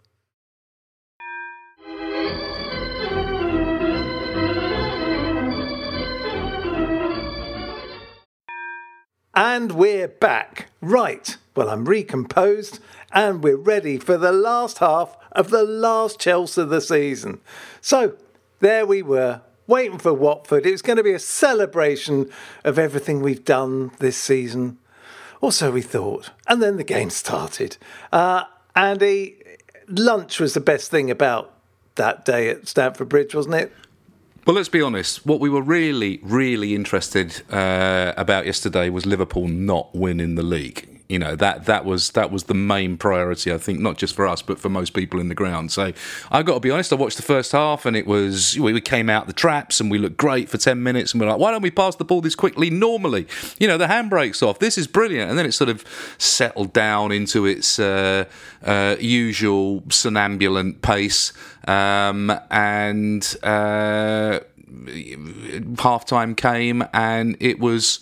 And 9.36 9.74
we're 9.74 10.08
back. 10.08 10.72
Right. 10.82 11.38
Well, 11.56 11.70
I'm 11.70 11.86
recomposed 11.86 12.80
and 13.12 13.44
we're 13.44 13.58
ready 13.58 13.98
for 13.98 14.18
the 14.18 14.32
last 14.32 14.80
half 14.80 15.16
of 15.32 15.50
the 15.50 15.64
last 15.64 16.20
Chelsea 16.20 16.62
of 16.62 16.70
the 16.70 16.82
season. 16.82 17.40
So, 17.82 18.16
there 18.60 18.86
we 18.86 19.02
were, 19.02 19.42
waiting 19.68 20.00
for 20.00 20.14
Watford. 20.14 20.66
It 20.66 20.72
was 20.72 20.82
going 20.82 20.98
to 20.98 21.04
be 21.04 21.14
a 21.14 21.20
celebration 21.20 22.30
of 22.64 22.80
everything 22.80 23.22
we've 23.22 23.46
done 23.46 23.92
this 24.00 24.18
season. 24.18 24.80
Or 25.42 25.52
so 25.52 25.72
we 25.72 25.82
thought. 25.82 26.32
And 26.48 26.62
then 26.62 26.78
the 26.78 26.84
game 26.84 27.10
started. 27.10 27.78
Uh, 28.12 28.46
Andy, 28.76 29.38
lunch 29.88 30.40
was 30.40 30.54
the 30.54 30.60
best 30.60 30.92
thing 30.92 31.12
about 31.12 31.54
that 31.96 32.26
day 32.26 32.50
at 32.50 32.68
Stamford 32.68 33.10
Bridge, 33.10 33.36
wasn't 33.36 33.56
it? 33.56 33.74
Well, 34.50 34.56
let's 34.56 34.68
be 34.68 34.82
honest. 34.82 35.28
What 35.28 35.40
we 35.40 35.48
were 35.48 35.62
really, 35.62 36.20
really 36.24 36.74
interested 36.74 37.44
uh, 37.52 38.14
about 38.18 38.48
yesterday 38.48 38.90
was 38.90 39.06
Liverpool 39.06 39.48
not 39.48 39.94
winning 39.94 40.34
the 40.34 40.42
league. 40.42 40.99
You 41.10 41.18
know 41.18 41.36
that 41.38 41.66
that 41.66 41.86
was 41.86 42.12
that 42.12 42.30
was 42.30 42.44
the 42.44 42.54
main 42.54 42.96
priority. 42.96 43.52
I 43.52 43.58
think 43.58 43.80
not 43.80 43.98
just 43.98 44.16
for 44.16 44.28
us, 44.28 44.44
but 44.44 44.60
for 44.60 44.70
most 44.70 44.92
people 44.92 45.20
in 45.20 45.28
the 45.28 45.34
ground. 45.34 45.72
So 45.72 45.92
I've 46.30 46.46
got 46.46 46.54
to 46.54 46.60
be 46.60 46.70
honest. 46.70 46.94
I 46.94 46.98
watched 46.98 47.18
the 47.18 47.24
first 47.24 47.52
half, 47.52 47.88
and 47.88 47.98
it 47.98 48.06
was 48.06 48.60
we 48.60 48.80
came 48.80 49.10
out 49.10 49.26
the 49.26 49.34
traps, 49.34 49.80
and 49.80 49.90
we 49.90 49.98
looked 49.98 50.18
great 50.18 50.50
for 50.50 50.60
ten 50.60 50.84
minutes, 50.84 51.14
and 51.14 51.20
we're 51.20 51.28
like, 51.28 51.40
why 51.40 51.50
don't 51.50 51.64
we 51.64 51.72
pass 51.72 51.96
the 51.96 52.06
ball 52.06 52.22
this 52.22 52.36
quickly? 52.36 52.70
Normally, 52.70 53.26
you 53.60 53.68
know, 53.68 53.76
the 53.76 53.88
handbrake's 53.88 54.44
off. 54.44 54.60
This 54.60 54.78
is 54.78 54.86
brilliant, 54.86 55.32
and 55.32 55.40
then 55.40 55.48
it 55.48 55.54
sort 55.54 55.72
of 55.72 55.84
settled 56.20 56.74
down 56.74 57.12
into 57.12 57.48
its 57.48 57.80
uh, 57.80 58.26
uh, 58.64 58.96
usual 59.00 59.82
somnambulant 59.90 60.84
pace, 60.84 61.34
um, 61.68 62.32
and. 62.52 63.36
Uh, 63.42 64.42
half 65.80 66.06
time 66.06 66.36
came 66.36 66.84
and 66.94 67.36
it 67.40 67.60
was 67.60 68.00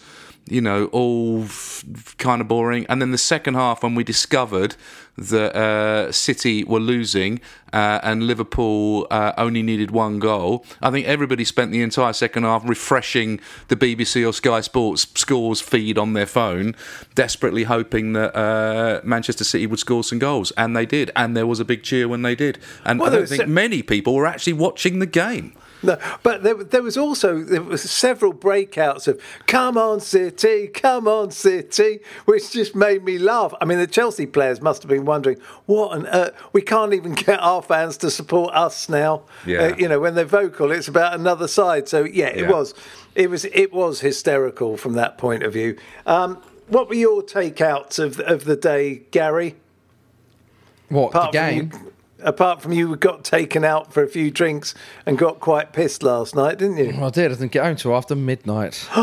you 0.50 0.62
know 0.62 0.86
all 0.88 1.44
f- 1.44 1.84
kind 2.18 2.42
of 2.42 2.48
boring. 2.48 2.86
And 2.90 3.02
then 3.02 3.12
the 3.12 3.18
second 3.18 3.54
half 3.56 3.84
when 3.84 3.96
we 3.96 4.04
discovered 4.04 4.76
that 5.18 5.56
uh, 5.56 6.12
City 6.12 6.64
were 6.64 6.80
losing 6.80 7.40
uh, 7.74 8.00
and 8.04 8.28
Liverpool 8.28 9.08
uh, 9.10 9.34
only 9.38 9.64
needed 9.64 9.90
one 9.90 10.20
goal 10.20 10.64
I 10.80 10.92
think 10.92 11.08
everybody 11.08 11.44
spent 11.44 11.72
the 11.72 11.82
entire 11.82 12.14
second 12.14 12.44
half 12.44 12.68
refreshing 12.70 13.40
the 13.68 13.76
BBC 13.76 14.28
or 14.28 14.32
Sky 14.32 14.62
Sports 14.62 15.08
scores 15.16 15.60
feed 15.60 15.98
on 15.98 16.14
their 16.14 16.28
phone 16.28 16.76
desperately 17.16 17.64
hoping 17.64 18.14
that 18.14 18.36
uh, 18.38 19.02
Manchester 19.04 19.44
City 19.44 19.66
would 19.66 19.80
score 19.80 20.04
some 20.04 20.20
goals. 20.20 20.52
And 20.56 20.76
they 20.76 20.86
did. 20.86 21.10
And 21.16 21.36
there 21.36 21.48
was 21.48 21.60
a 21.60 21.66
big 21.66 21.82
cheer 21.84 22.08
when 22.08 22.22
they 22.22 22.36
did. 22.36 22.60
And 22.86 23.00
Well, 23.00 23.10
I 23.12 23.16
don't 23.18 23.28
think 23.30 23.44
a- 23.44 23.48
many 23.48 23.82
people 23.82 24.14
were 24.14 24.28
actually 24.28 24.54
watching 24.54 25.00
the 25.00 25.06
game 25.08 25.54
No, 25.84 25.98
but 26.24 26.42
there, 26.42 26.56
there 26.56 26.82
was 26.82 26.98
also 26.98 27.44
there 27.44 27.62
was 27.62 27.82
several 27.90 28.34
breakouts 28.34 29.08
of 29.08 29.22
"Come 29.46 29.78
on, 29.78 30.00
City! 30.00 30.68
Come 30.68 31.08
on, 31.08 31.30
City!" 31.32 32.00
which 32.26 32.52
just 32.52 32.76
made 32.76 33.04
me 33.04 33.20
laugh. 33.20 33.54
I 33.62 33.66
mean, 33.66 33.78
the 33.78 33.86
Chelsea 33.86 34.26
players 34.26 34.60
must 34.60 34.82
have 34.82 34.90
been 34.90 35.06
wondering, 35.06 35.38
"What 35.68 35.92
on 35.92 36.08
earth? 36.08 36.34
We 36.52 36.62
can't 36.64 36.94
even 36.94 37.14
get 37.26 37.40
our 37.40 37.62
fans 37.62 37.98
to 37.98 38.10
support 38.10 38.56
us 38.56 38.90
now." 38.90 39.24
Yeah. 39.46 39.60
Uh, 39.60 39.76
you 39.78 39.88
know, 39.88 40.00
when 40.00 40.16
they're 40.16 40.26
vocal, 40.26 40.72
it's 40.72 40.88
about 40.88 41.14
another 41.14 41.48
side. 41.48 41.88
So 41.88 42.04
yeah, 42.06 42.28
it 42.28 42.42
Yeah. 42.46 42.52
was, 42.52 42.74
it 43.14 43.30
was, 43.30 43.46
it 43.46 43.72
was 43.72 44.00
hysterical 44.00 44.78
from 44.78 44.94
that 44.94 45.18
point 45.20 45.44
of 45.44 45.54
view. 45.54 45.78
Um, 46.08 46.42
what 46.70 46.90
were 46.90 46.96
your 46.96 47.22
takeouts 47.22 48.00
of 48.00 48.20
of 48.22 48.46
the 48.46 48.56
day, 48.56 49.04
Garry? 49.12 49.56
What 50.90 51.12
the 51.12 51.18
Apart 51.20 51.34
from 51.36 51.50
game? 51.50 51.72
you- 51.74 51.94
apart 52.22 52.62
from 52.62 52.72
you 52.74 52.90
we 52.90 52.98
got 52.98 53.24
taken 53.24 53.64
out 53.64 53.94
for 53.94 54.04
a 54.04 54.08
few 54.08 54.32
drinks 54.32 54.74
and 55.06 55.18
got 55.18 55.40
quite 55.40 55.74
pissed 55.74 56.04
last 56.04 56.36
night, 56.36 56.58
didn't 56.58 56.78
you? 56.78 57.04
I 57.04 57.10
did. 57.10 57.32
I 57.32 57.36
didn't 57.36 57.52
get 57.52 57.64
home 57.64 57.76
till 57.76 57.96
after 57.96 58.16
midnight. 58.16 58.88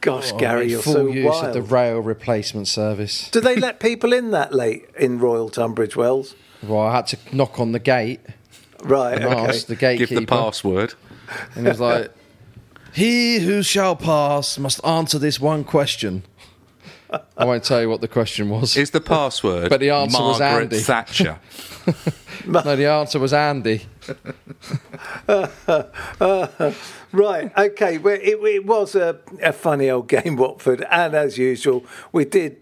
Gosh, 0.00 0.32
I 0.32 0.36
Garry, 0.38 0.60
made 0.66 0.70
you're 0.70 0.82
full 0.82 0.92
so 0.92 1.06
use 1.08 1.24
wild. 1.26 1.44
of 1.46 1.52
the 1.54 1.62
rail 1.62 1.98
replacement 1.98 2.68
service. 2.68 3.28
Do 3.30 3.40
they 3.40 3.56
let 3.56 3.80
people 3.80 4.12
in 4.12 4.30
that 4.30 4.54
late 4.54 4.86
in 4.96 5.18
Royal 5.18 5.48
Tunbridge 5.48 5.96
Wells? 5.96 6.36
Well, 6.62 6.80
I 6.82 6.94
had 6.94 7.08
to 7.08 7.18
knock 7.32 7.58
on 7.58 7.72
the 7.72 7.78
gate 7.80 8.20
Right. 8.84 9.14
and 9.16 9.24
Okay. 9.24 9.34
ask 9.48 9.66
the 9.66 9.74
gatekeeper. 9.74 10.08
Give 10.14 10.20
the 10.20 10.26
password. 10.26 10.94
And 11.56 11.66
it 11.66 11.70
was 11.70 11.80
like, 11.80 12.12
He 12.92 13.40
who 13.40 13.62
shall 13.64 13.96
pass 13.96 14.56
must 14.56 14.84
answer 14.86 15.18
this 15.18 15.40
one 15.40 15.64
question. 15.64 16.22
I 17.36 17.44
won't 17.44 17.64
tell 17.64 17.80
you 17.80 17.88
what 17.88 18.00
the 18.00 18.08
question 18.08 18.48
was. 18.50 18.76
Is 18.76 18.90
the 18.90 19.00
password 19.00 19.70
But 19.70 19.80
the 19.80 19.90
answer 19.90 20.20
was 20.20 20.40
Margaret 20.40 20.64
Andy. 20.64 20.78
Thatcher? 20.80 21.38
no, 22.46 22.76
the 22.76 22.86
answer 22.86 23.18
was 23.18 23.32
Andy. 23.32 23.86
Right. 27.12 27.56
Okay. 27.56 27.98
Well, 27.98 28.18
it, 28.20 28.38
it 28.44 28.66
was 28.66 28.94
a, 28.94 29.18
a 29.42 29.52
funny 29.52 29.88
old 29.88 30.08
game, 30.08 30.36
Watford, 30.36 30.84
and 30.90 31.14
as 31.14 31.38
usual, 31.38 31.84
we 32.12 32.24
did 32.24 32.58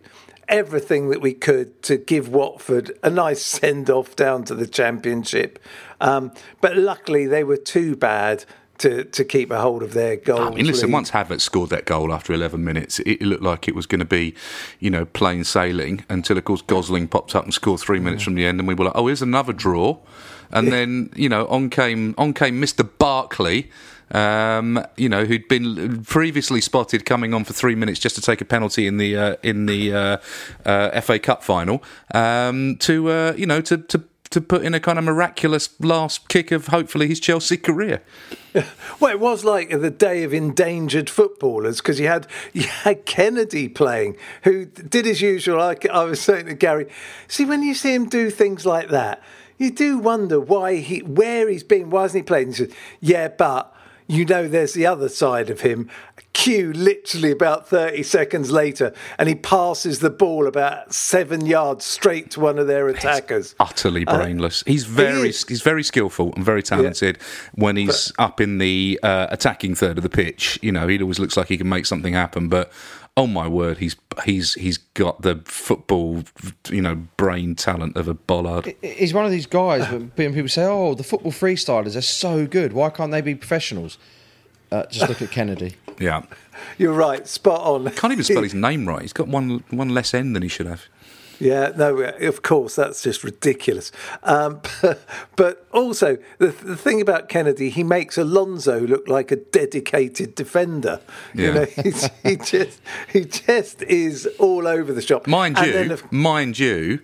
everything 0.49 1.09
that 1.11 1.20
we 1.20 1.34
could 1.34 1.82
to 1.82 1.97
give 1.97 2.28
Watford 2.28 2.97
a 3.03 3.11
nice 3.11 3.42
send 3.44 3.90
off 3.90 4.14
down 4.14 4.44
to 4.44 4.55
the 4.55 4.66
Championship. 4.66 5.59
Um, 6.01 6.32
but 6.61 6.76
luckily, 6.76 7.26
they 7.26 7.42
were 7.42 7.57
too 7.57 7.97
bad 7.97 8.44
to, 8.78 9.04
to 9.04 9.24
keep 9.24 9.50
a 9.50 9.60
hold 9.60 9.82
of 9.82 9.94
their 9.94 10.16
goal. 10.16 10.40
I 10.40 10.50
mean, 10.50 10.66
listen, 10.66 10.88
lead. 10.88 10.94
once 10.94 11.10
Havertz 11.10 11.40
scored 11.40 11.70
that 11.70 11.84
goal 11.84 12.12
after 12.12 12.32
11 12.32 12.62
minutes, 12.62 12.98
it 13.00 13.22
looked 13.22 13.42
like 13.42 13.68
it 13.68 13.74
was 13.74 13.86
going 13.86 14.00
to 14.00 14.04
be, 14.04 14.34
you 14.80 14.90
know, 14.90 15.04
plain 15.04 15.44
sailing 15.44 16.04
until, 16.08 16.38
of 16.38 16.44
course, 16.44 16.62
Gosling 16.62 17.08
popped 17.08 17.34
up 17.34 17.44
and 17.44 17.54
scored 17.54 17.80
three 17.80 18.00
minutes 18.00 18.22
from 18.22 18.34
the 18.34 18.44
end, 18.46 18.58
and 18.58 18.68
we 18.68 18.74
were 18.74 18.86
like, 18.86 18.96
oh, 18.96 19.06
here's 19.06 19.22
another 19.22 19.52
draw. 19.52 19.98
And 20.52 20.72
then, 20.72 21.10
you 21.16 21.28
know, 21.28 21.46
on 21.48 21.70
came 21.70 22.14
on 22.16 22.32
came 22.32 22.62
Mr. 22.62 22.88
Barkley, 22.98 23.68
um, 24.12 24.84
you 24.96 25.08
know, 25.08 25.24
who'd 25.24 25.48
been 25.48 26.04
previously 26.04 26.60
spotted 26.60 27.04
coming 27.04 27.34
on 27.34 27.44
for 27.44 27.52
three 27.52 27.74
minutes 27.74 27.98
just 27.98 28.14
to 28.16 28.22
take 28.22 28.40
a 28.40 28.44
penalty 28.44 28.86
in 28.86 28.98
the 28.98 29.16
uh, 29.16 29.36
in 29.42 29.66
the 29.66 29.92
uh, 29.92 30.16
uh, 30.64 31.00
FA 31.00 31.18
Cup 31.18 31.42
final, 31.42 31.82
um, 32.14 32.76
to 32.78 33.10
uh, 33.10 33.34
you 33.36 33.46
know 33.46 33.60
to. 33.60 33.78
to 33.78 34.04
to 34.30 34.40
put 34.40 34.62
in 34.62 34.74
a 34.74 34.80
kind 34.80 34.98
of 34.98 35.04
miraculous 35.04 35.68
last 35.80 36.28
kick 36.28 36.50
of 36.50 36.68
hopefully 36.68 37.08
his 37.08 37.20
Chelsea 37.20 37.56
career. 37.56 38.02
Well, 39.00 39.10
it 39.10 39.20
was 39.20 39.44
like 39.44 39.70
the 39.70 39.90
day 39.90 40.22
of 40.22 40.32
endangered 40.32 41.10
footballers 41.10 41.78
because 41.78 42.00
you 42.00 42.06
had 42.06 42.26
you 42.52 42.62
had 42.62 43.04
Kenedy 43.04 43.74
playing, 43.74 44.16
who 44.44 44.64
did 44.64 45.06
as 45.06 45.20
usual. 45.20 45.60
I, 45.60 45.76
I 45.92 46.04
was 46.04 46.20
saying 46.20 46.46
to 46.46 46.54
Garry, 46.54 46.86
see 47.28 47.44
when 47.44 47.62
you 47.62 47.74
see 47.74 47.94
him 47.94 48.08
do 48.08 48.30
things 48.30 48.64
like 48.64 48.88
that, 48.88 49.22
you 49.58 49.70
do 49.70 49.98
wonder 49.98 50.40
why 50.40 50.76
he, 50.76 51.00
where 51.00 51.48
he's 51.48 51.64
been, 51.64 51.90
why 51.90 52.02
hasn't 52.02 52.24
he 52.24 52.26
played? 52.26 52.46
And 52.46 52.56
he 52.56 52.64
said, 52.64 52.74
yeah, 53.00 53.28
but 53.28 53.74
you 54.09 54.24
know, 54.24 54.46
there's 54.48 54.74
the 54.74 54.86
other 54.86 55.09
side 55.09 55.50
of 55.50 55.62
him. 55.62 55.90
Cue 56.32 56.72
literally 56.72 57.30
about 57.30 57.68
30 57.68 58.02
seconds 58.02 58.50
later, 58.50 58.92
and 59.18 59.28
he 59.28 59.34
passes 59.34 60.00
the 60.00 60.11
ball 60.11 60.46
about 60.46 60.92
seven 60.92 61.46
yards 61.46 61.84
straight 61.84 62.30
to 62.32 62.40
one 62.40 62.59
of 62.59 62.66
their 62.66 62.88
attackers. 62.88 63.54
utterly 63.59 64.04
brainless. 64.04 64.62
he's 64.66 64.84
very 64.84 65.30
is. 65.30 65.44
he's 65.48 65.62
very 65.62 65.82
skillful 65.82 66.32
and 66.34 66.44
very 66.44 66.62
talented 66.62 67.18
when 67.54 67.76
he's 67.76 68.12
up 68.18 68.40
in 68.40 68.59
the 68.59 69.00
uh, 69.02 69.26
attacking 69.30 69.74
third 69.74 69.96
of 69.96 70.02
the 70.02 70.11
pitch. 70.11 70.59
You 70.62 70.72
know, 70.72 70.86
he 70.86 71.00
always 71.00 71.18
looks 71.18 71.36
like 71.36 71.48
he 71.48 71.57
can 71.57 71.68
make 71.68 71.86
something 71.86 72.12
happen. 72.12 72.48
But 72.48 72.70
oh 73.16 73.26
my 73.26 73.48
word, 73.48 73.78
he's 73.78 73.96
he's 74.24 74.54
he's 74.54 74.78
got 74.78 75.22
the 75.22 75.40
football 75.44 76.22
you 76.68 76.82
know 76.82 76.94
brain 77.16 77.54
talent 77.54 77.96
of 77.96 78.08
a 78.08 78.14
bollard. 78.14 78.74
He's 78.82 79.14
one 79.14 79.24
of 79.24 79.30
these 79.30 79.46
guys 79.46 79.90
when 79.90 80.12
when 80.16 80.34
people 80.34 80.48
say, 80.48 80.64
"Oh, 80.64 80.94
the 80.94 81.04
football 81.04 81.32
freestylers 81.32 81.96
are 81.96 82.02
so 82.02 82.46
good. 82.46 82.72
Why 82.72 82.90
can't 82.90 83.10
they 83.12 83.20
be 83.20 83.34
professionals?" 83.34 83.98
Uh, 84.72 84.84
just 84.86 85.08
look 85.08 85.22
at 85.22 85.30
Kenedy. 85.36 85.74
Yeah, 85.98 86.22
You're 86.76 86.92
right, 86.92 87.26
spot 87.26 87.60
on. 87.60 87.90
can't 87.92 88.12
even 88.12 88.24
spell 88.24 88.42
his 88.42 88.52
name 88.68 88.86
right. 88.86 89.02
He's 89.02 89.12
got 89.12 89.28
one 89.28 89.64
one 89.70 89.90
less 89.90 90.12
N 90.12 90.32
than 90.32 90.42
he 90.42 90.48
should 90.48 90.66
have. 90.66 90.84
Yeah, 91.39 91.72
no, 91.76 91.99
of 91.99 92.43
course, 92.43 92.76
that's 92.76 93.03
just 93.03 93.22
ridiculous. 93.24 93.93
Um, 94.22 94.61
but 95.37 95.66
also, 95.72 96.18
the, 96.39 96.49
the 96.49 96.76
thing 96.76 97.01
about 97.01 97.28
Kenedy, 97.28 97.70
he 97.70 97.82
makes 97.84 98.16
Alonso 98.16 98.80
look 98.80 99.07
like 99.09 99.30
a 99.30 99.37
dedicated 99.37 100.34
defender. 100.34 101.01
You 101.34 101.53
know, 101.53 101.64
he 102.22 102.37
just 102.37 102.80
he 103.12 103.24
just 103.24 103.82
is 103.82 104.26
all 104.39 104.66
over 104.66 104.93
the 104.93 105.03
shop. 105.03 105.26
Mind 105.26 105.59
And 105.59 105.89
you, 105.89 105.93
of- 105.95 106.12
mind 106.12 106.59
you, 106.59 107.01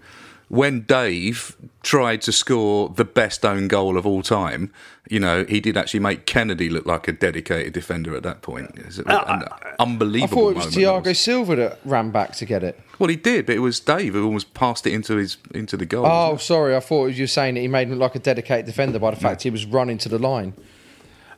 when 0.52 0.82
Dave 0.82 1.56
tried 1.82 2.20
to 2.20 2.30
score 2.30 2.90
the 2.90 3.06
best 3.06 3.42
own 3.42 3.68
goal 3.68 3.96
of 3.96 4.04
all 4.04 4.20
time, 4.20 4.70
you 5.08 5.18
know, 5.18 5.46
he 5.48 5.60
did 5.60 5.78
actually 5.78 6.00
make 6.00 6.26
Kenedy 6.26 6.70
look 6.70 6.84
like 6.84 7.08
a 7.08 7.12
dedicated 7.12 7.72
defender 7.72 8.14
at 8.14 8.22
that 8.24 8.42
point. 8.42 8.70
It 8.76 8.84
was 8.84 8.98
uh, 8.98 9.02
an 9.04 9.44
I 9.50 9.74
unbelievable 9.78 10.52
thought 10.52 10.62
it 10.62 10.66
was. 10.66 10.76
Thiago 10.76 11.16
Silva 11.16 11.56
that 11.56 11.78
ran 11.86 12.10
back 12.10 12.36
to 12.36 12.44
get 12.44 12.62
it. 12.62 12.78
Well, 12.98 13.08
he 13.08 13.16
did, 13.16 13.46
but 13.46 13.56
it 13.56 13.60
was 13.60 13.80
Dave 13.80 14.12
who 14.12 14.26
almost 14.26 14.52
passed 14.52 14.86
it 14.86 14.92
into 14.92 15.16
his 15.16 15.38
into 15.54 15.78
the 15.78 15.86
goal. 15.86 16.04
Oh, 16.04 16.36
sorry. 16.36 16.76
I 16.76 16.80
thought 16.80 17.06
you 17.06 17.22
were 17.22 17.28
saying 17.28 17.54
that 17.54 17.60
he 17.60 17.68
made 17.68 17.88
him 17.88 17.94
look 17.94 18.12
like 18.12 18.16
a 18.16 18.18
dedicated 18.18 18.66
defender 18.66 18.98
by 18.98 19.10
the 19.10 19.16
fact 19.16 19.44
he 19.44 19.50
was 19.50 19.64
running 19.64 19.96
to 19.98 20.10
the 20.10 20.18
line. 20.18 20.52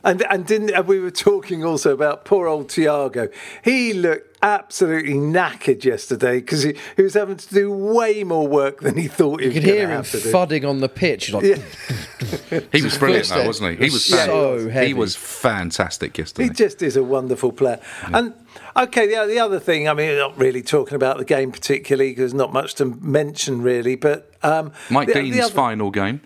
And 0.05 0.21
and 0.29 0.45
didn't 0.45 0.69
and 0.69 0.87
we 0.87 0.99
were 0.99 1.11
talking 1.11 1.65
also 1.65 1.91
about 1.91 2.23
poor 2.25 2.47
old 2.47 2.67
Thiago. 2.69 3.33
He 3.63 3.91
looked 3.91 4.37
absolutely 4.43 5.15
knackered 5.15 5.83
yesterday 5.83 6.39
because 6.39 6.61
he, 6.61 6.75
he 6.95 7.01
was 7.01 7.15
having 7.15 7.37
to 7.37 7.49
do 7.53 7.71
way 7.71 8.23
more 8.23 8.47
work 8.47 8.81
than 8.81 8.95
he 8.95 9.07
thought 9.07 9.39
he 9.39 9.47
You 9.47 9.49
was 9.53 9.55
could 9.55 9.63
going 9.65 9.75
hear 9.77 9.87
to 9.87 9.91
him 9.93 9.97
have 9.97 10.11
to 10.11 10.19
do. 10.19 10.31
thudding 10.31 10.63
on 10.65 10.81
the 10.81 10.87
pitch. 10.89 11.33
Like, 11.33 11.43
he 12.71 12.83
was 12.83 12.95
brilliant, 12.99 13.27
though, 13.29 13.47
wasn't 13.47 13.71
he? 13.71 13.75
He 13.77 13.83
was 13.85 13.93
was 13.93 14.05
so 14.05 14.59
fan- 14.59 14.69
heavy. 14.69 14.87
He 14.87 14.93
was 14.93 15.15
fantastic 15.15 16.15
yesterday. 16.19 16.49
He 16.49 16.53
just 16.53 16.83
is 16.83 16.95
a 16.95 17.03
wonderful 17.03 17.51
player. 17.51 17.79
And 18.13 18.33
okay, 18.77 19.07
the, 19.07 19.25
the 19.25 19.39
other 19.39 19.59
thing, 19.59 19.89
I 19.89 19.93
mean, 19.95 20.15
not 20.15 20.37
really 20.37 20.61
talking 20.61 20.93
about 20.95 21.17
the 21.17 21.25
game 21.25 21.51
particularly 21.51 22.11
because 22.11 22.33
not 22.35 22.53
much 22.53 22.75
to 22.75 22.85
mention 22.85 23.63
really, 23.63 23.95
but 23.95 24.31
um, 24.43 24.71
Mike 24.91 25.07
the- 25.07 25.13
the 25.15 25.21
Dean's 25.31 25.39
other- 25.45 25.53
final 25.55 25.89
game. 25.89 26.21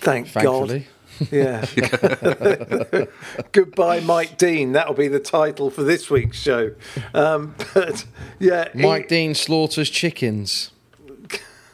Thank 0.00 0.28
thankfully. 0.28 0.78
God. 0.78 0.86
Yeah. 1.30 1.64
Goodbye, 3.52 4.00
Mike 4.00 4.38
Dean. 4.38 4.72
That'll 4.72 4.94
be 4.94 5.08
the 5.08 5.20
title 5.20 5.70
for 5.70 5.82
this 5.82 6.10
week's 6.10 6.38
show. 6.40 6.74
Um, 7.14 7.54
but 7.74 8.04
yeah, 8.38 8.68
he- 8.72 8.82
Mike 8.82 9.08
Dean 9.08 9.34
slaughters 9.34 9.90
chickens. 9.90 10.70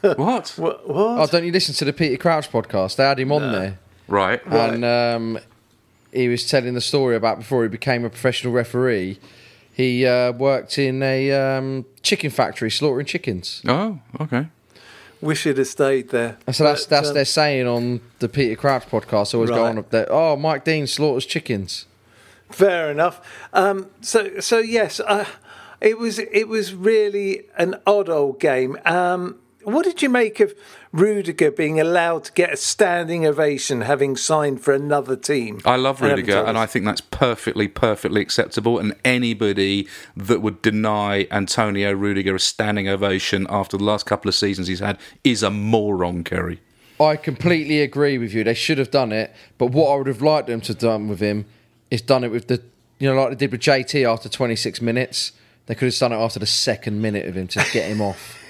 What? 0.01 0.49
What? 0.57 0.87
what? 0.87 1.19
Oh, 1.19 1.25
don't 1.25 1.45
you 1.45 1.51
listen 1.51 1.73
to 1.75 1.85
the 1.85 1.91
Peter 1.91 2.15
Crouch 2.17 2.51
podcast? 2.51 2.95
They 2.97 3.03
had 3.03 3.19
him 3.19 3.31
on 3.31 3.51
there. 3.51 3.79
Right. 4.07 4.39
and 4.45 4.85
um, 4.85 5.39
he 6.11 6.27
was 6.27 6.47
telling 6.47 6.75
the 6.75 6.81
story 6.81 7.15
about 7.15 7.39
before 7.39 7.63
he 7.63 7.69
became 7.69 8.05
a 8.05 8.09
professional 8.11 8.53
referee. 8.53 9.19
He 9.73 10.05
uh, 10.05 10.31
worked 10.33 10.77
in 10.77 11.01
a 11.01 11.31
um, 11.31 11.85
chicken 12.03 12.29
factory 12.29 12.69
slaughtering 12.69 13.07
chickens. 13.07 13.63
Oh, 13.67 13.99
okay. 14.21 14.45
Wish 15.21 15.43
he'd 15.43 15.57
have 15.57 15.67
stayed 15.67 16.09
there. 16.09 16.37
And 16.45 16.55
so 16.55 16.63
that's 16.63 16.83
But, 16.83 16.89
that's 16.89 17.07
um, 17.09 17.13
their 17.15 17.25
saying 17.25 17.67
on 17.67 18.01
the 18.19 18.29
Peter 18.29 18.55
Crouch 18.55 18.85
podcast. 18.85 19.33
Always 19.33 19.49
go 19.49 19.61
Right. 19.63 19.69
on 19.69 19.77
up 19.79 19.89
there. 19.89 20.07
Oh, 20.11 20.35
Mike 20.35 20.63
Dean 20.65 20.87
slaughters 20.87 21.25
chickens. 21.25 21.85
Fair 22.51 22.91
enough. 22.91 23.21
Um, 23.53 23.87
so, 24.01 24.39
so 24.39 24.59
yes, 24.59 24.99
uh, 24.99 25.25
it 25.81 25.97
was 25.97 26.19
it 26.19 26.47
was 26.47 26.73
really 26.73 27.45
an 27.57 27.75
odd 27.87 28.07
old 28.09 28.39
game. 28.39 28.77
Um, 28.85 29.39
what 29.63 29.83
did 29.83 30.01
you 30.03 30.09
make 30.09 30.39
of 30.39 30.53
Rudiger 30.95 31.51
being 31.51 31.77
allowed 31.77 32.23
to 32.23 32.31
get 32.31 32.53
a 32.53 32.57
standing 32.57 33.25
ovation, 33.25 33.81
having 33.81 34.15
signed 34.15 34.61
for 34.61 34.73
another 34.73 35.17
team? 35.17 35.59
I 35.65 35.75
love 35.75 35.99
haven't 35.99 36.19
Rudiger, 36.19 36.45
and. 36.45 36.57
I 36.57 36.65
think 36.65 36.85
that's 36.85 37.01
perfectly, 37.01 37.67
perfectly 37.67 38.21
acceptable. 38.21 38.79
And 38.79 38.95
anybody 39.03 39.89
that 40.15 40.41
would 40.41 40.61
deny 40.61 41.27
Antonio 41.31 41.91
Rudiger 41.91 42.33
a 42.33 42.39
standing 42.39 42.87
ovation 42.87 43.45
after 43.49 43.75
the 43.75 43.83
last 43.83 44.05
couple 44.05 44.29
of 44.29 44.35
seasons 44.35 44.69
he's 44.69 44.79
had 44.79 44.97
is 45.25 45.43
a 45.43 45.51
moron, 45.51 46.23
Ceri. 46.23 46.59
I 46.97 47.17
completely 47.17 47.81
agree 47.81 48.17
with 48.17 48.33
you. 48.33 48.45
They 48.45 48.53
should 48.53 48.77
have 48.77 48.89
done 48.89 49.11
it, 49.11 49.33
but 49.57 49.71
what 49.71 49.91
I 49.91 49.97
would 49.97 50.07
have 50.07 50.21
liked 50.21 50.47
them 50.47 50.61
to 50.61 50.67
have 50.69 50.79
done 50.79 51.09
with 51.09 51.19
him 51.19 51.45
is 51.91 52.01
done 52.01 52.23
it 52.23 52.31
with 52.31 52.47
the, 52.47 52.63
you 52.99 53.09
know, 53.09 53.21
like 53.21 53.31
they 53.31 53.35
did 53.35 53.51
with 53.51 53.59
JT 53.59 54.09
after 54.09 54.29
26 54.29 54.81
minutes. 54.81 55.33
They 55.65 55.75
could 55.75 55.87
have 55.87 55.97
done 55.97 56.13
it 56.13 56.23
after 56.23 56.39
the 56.39 56.45
second 56.45 57.01
minute 57.01 57.27
of 57.27 57.35
him 57.35 57.47
to 57.49 57.65
get 57.73 57.89
him 57.89 57.99
off. 57.99 58.44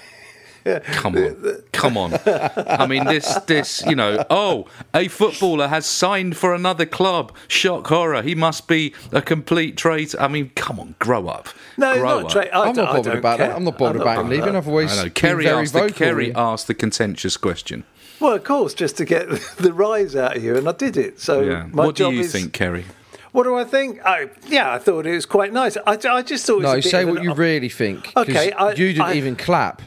Come 0.92 1.16
on, 1.16 1.62
come 1.72 1.96
on. 1.96 2.14
I 2.26 2.86
mean, 2.86 3.04
this, 3.04 3.34
this, 3.46 3.84
you 3.86 3.94
know. 3.94 4.24
Oh, 4.30 4.66
a 4.94 5.08
footballer 5.08 5.68
has 5.68 5.86
signed 5.86 6.36
for 6.36 6.54
another 6.54 6.86
club. 6.86 7.32
Shock 7.48 7.86
horror. 7.86 8.22
He 8.22 8.34
must 8.34 8.66
be 8.66 8.92
a 9.12 9.22
complete 9.22 9.76
traitor. 9.76 10.20
I 10.20 10.28
mean, 10.28 10.50
come 10.56 10.80
on, 10.80 10.94
grow 10.98 11.28
up. 11.28 11.48
No, 11.76 11.94
grow 11.98 12.20
not 12.20 12.24
up. 12.24 12.30
tra- 12.32 12.46
I 12.56 12.68
I'm 12.68 12.74
don't- 12.74 12.76
not 12.76 12.88
I 12.88 12.96
bothered 12.96 13.04
don't 13.12 13.18
about 13.18 13.38
care. 13.38 13.48
that. 13.48 13.56
I'm 13.56 13.64
not 13.64 13.78
bothered 13.78 13.96
I'm 13.96 14.02
about 14.02 14.10
him 14.12 14.16
bothered 14.24 14.30
leaving. 14.30 14.48
about 14.50 14.58
I've 14.58 14.68
always 14.68 14.98
I 14.98 15.04
know. 15.04 15.10
Ceri 15.10 15.42
very 15.44 15.48
asked, 15.48 15.72
the. 15.72 15.80
Ceri 15.80 16.32
asked 16.34 16.66
the 16.66 16.74
contentious 16.74 17.36
question. 17.36 17.84
Well, 18.18 18.32
of 18.32 18.44
course, 18.44 18.72
just 18.74 18.96
to 18.96 19.04
get 19.04 19.28
the 19.58 19.72
rise 19.72 20.16
out 20.16 20.36
of 20.36 20.42
you, 20.44 20.56
and 20.56 20.68
I 20.68 20.72
did 20.72 20.96
it. 20.96 21.20
So 21.20 21.42
Yeah. 21.42 21.66
my 21.70 21.86
What 21.86 21.94
do 21.96 22.10
you 22.10 22.20
is, 22.22 22.32
think, 22.32 22.52
Ceri? 22.52 22.84
What 23.32 23.42
do 23.44 23.54
I 23.54 23.64
think? 23.64 24.00
I, 24.04 24.30
yeah, 24.48 24.72
I 24.72 24.78
thought 24.78 25.04
it 25.06 25.12
was 25.12 25.26
quite 25.26 25.52
nice. 25.52 25.76
I, 25.86 25.98
I 26.08 26.22
just 26.22 26.46
thought 26.46 26.54
it 26.54 26.62
was 26.62 26.64
a 26.64 26.68
No, 26.68 26.74
bit 26.76 26.84
say 26.84 27.02
of 27.02 27.08
what 27.10 27.22
you 27.22 27.32
up- 27.32 27.38
really 27.38 27.68
think. 27.68 28.10
Okay, 28.16 28.50
I- 28.52 28.70
you 28.70 28.94
didn't 28.94 29.02
I- 29.02 29.14
even 29.14 29.36
clap. 29.36 29.82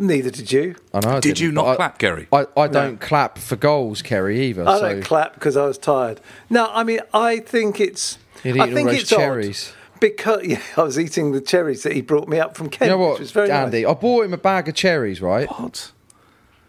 Neither 0.00 0.30
did 0.30 0.52
you. 0.52 0.76
I 0.94 1.00
know. 1.00 1.10
I 1.10 1.14
Did 1.14 1.22
didn't, 1.34 1.40
you 1.40 1.52
not 1.52 1.64
but 1.64 1.70
I- 1.72 1.76
clap, 1.76 1.98
Ceri? 1.98 2.26
I, 2.32 2.60
I 2.60 2.68
don't 2.68 3.00
clap 3.00 3.36
for 3.36 3.56
goals, 3.56 4.00
Ceri, 4.00 4.36
either. 4.38 4.66
I 4.68 4.78
so 4.78 4.92
don't 4.92 5.02
clap 5.02 5.34
because 5.34 5.56
I 5.56 5.66
was 5.66 5.76
tired. 5.76 6.20
No, 6.48 6.70
I 6.72 6.84
mean 6.84 7.00
I 7.12 7.40
think 7.40 7.80
it's. 7.80 8.18
You'd 8.44 8.60
I 8.60 8.72
think 8.72 8.88
those 8.88 9.02
it's 9.02 9.12
odd 9.12 9.16
cherries. 9.18 9.72
because 9.98 10.42
yeah, 10.46 10.60
I 10.76 10.82
was 10.82 11.00
eating 11.00 11.32
the 11.32 11.40
cherries 11.40 11.82
that 11.82 11.94
he 11.94 12.00
brought 12.00 12.28
me 12.28 12.38
up 12.38 12.56
from 12.56 12.70
Kent, 12.70 12.90
you 12.92 12.96
know 12.96 12.98
which 13.02 13.10
what, 13.10 13.18
was 13.20 13.32
very 13.32 13.50
Andy? 13.50 13.82
nice. 13.82 13.90
I 13.90 13.94
bought 13.94 14.24
him 14.24 14.32
a 14.34 14.38
bag 14.38 14.68
of 14.68 14.76
cherries, 14.76 15.20
right? 15.20 15.48
What? 15.48 15.90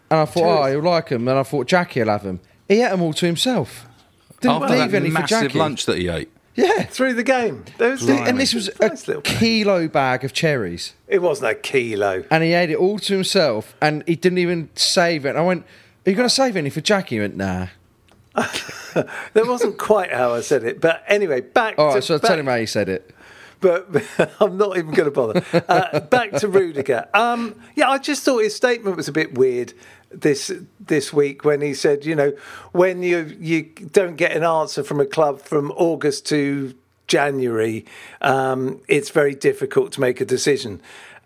And 0.10 0.22
I 0.22 0.26
thought, 0.26 0.64
oh, 0.64 0.72
he'll 0.72 0.82
like 0.82 1.10
them. 1.10 1.28
And 1.28 1.38
I 1.38 1.44
thought 1.44 1.68
Jackie 1.68 2.00
will 2.00 2.08
have 2.10 2.24
them. 2.24 2.40
He 2.68 2.82
ate 2.82 2.90
them 2.90 3.04
all 3.04 3.14
to 3.14 3.26
himself. 3.28 3.86
Didn't 4.42 4.64
After 4.64 4.76
leave 4.76 4.92
that 4.92 4.98
any 4.98 5.10
for 5.12 5.14
massive 5.20 5.42
Jackie. 5.42 5.60
lunch 5.60 5.86
that 5.86 6.00
he 6.00 6.08
ate. 6.08 6.32
Yeah. 6.60 6.84
Through 6.84 7.14
the 7.14 7.24
game, 7.24 7.66
there 7.78 7.92
was 7.92 8.08
And 8.08 8.40
this 8.40 8.54
was 8.54 8.68
a 8.70 8.88
nice 8.90 9.08
little. 9.08 9.22
kilo 9.22 9.88
bag 9.88 10.24
of 10.24 10.34
cherries. 10.34 10.94
It 11.08 11.22
wasn't 11.22 11.52
a 11.52 11.56
kilo. 11.56 12.24
And 12.30 12.44
he 12.44 12.54
ate 12.54 12.70
it 12.70 12.78
all 12.78 13.00
to 13.00 13.14
himself. 13.14 13.76
And 13.82 14.04
he 14.08 14.16
didn't 14.16 14.40
even 14.40 14.70
save 14.76 15.26
it. 15.26 15.30
And 15.30 15.38
I 15.38 15.42
went, 15.42 15.66
are 16.06 16.10
you 16.10 16.16
going 16.16 16.28
to 16.28 16.34
save 16.34 16.56
any 16.56 16.70
for 16.70 16.82
Jackie? 16.82 17.16
He 17.16 17.22
went, 17.22 17.38
nah. 17.38 17.68
That 18.94 19.46
wasn't 19.48 19.78
quite 19.78 20.12
how 20.12 20.34
I 20.34 20.42
said 20.42 20.64
it, 20.64 20.82
but 20.82 21.04
anyway, 21.08 21.42
back. 21.42 21.76
All 21.78 21.90
to, 21.90 21.96
right, 21.96 22.04
so 22.04 22.18
back, 22.18 22.30
tell 22.30 22.40
him 22.40 22.48
how 22.48 22.58
he 22.58 22.66
said 22.66 22.90
it. 22.90 23.14
but 23.60 23.88
I'm 24.40 24.58
not 24.58 24.78
even 24.78 24.92
going 24.92 25.06
to 25.06 25.12
bother. 25.12 25.44
Uh, 25.68 26.00
back 26.00 26.32
to 26.34 26.48
Rudiger. 26.48 27.08
Um, 27.14 27.56
yeah, 27.76 27.90
I 27.90 27.98
just 28.00 28.24
thought 28.24 28.40
his 28.40 28.56
statement 28.56 28.98
was 28.98 29.08
a 29.08 29.12
bit 29.12 29.38
weird 29.38 29.74
this 30.12 30.52
this 30.80 31.14
week 31.14 31.46
when 31.46 31.62
he 31.62 31.74
said, 31.74 32.06
you 32.06 32.16
know, 32.16 32.34
when 32.72 33.04
you 33.04 33.36
you 33.40 33.64
don't 33.92 34.16
get 34.16 34.32
an 34.32 34.44
answer 34.44 34.84
from 34.84 35.00
a 35.00 35.06
club 35.06 35.42
from 35.42 35.72
August 35.72 36.26
to 36.28 36.74
January, 37.08 37.86
um, 38.22 38.82
it's 38.88 39.10
very 39.10 39.36
difficult 39.36 39.92
to 39.94 40.02
make 40.02 40.22
a 40.22 40.26
decision. 40.26 40.82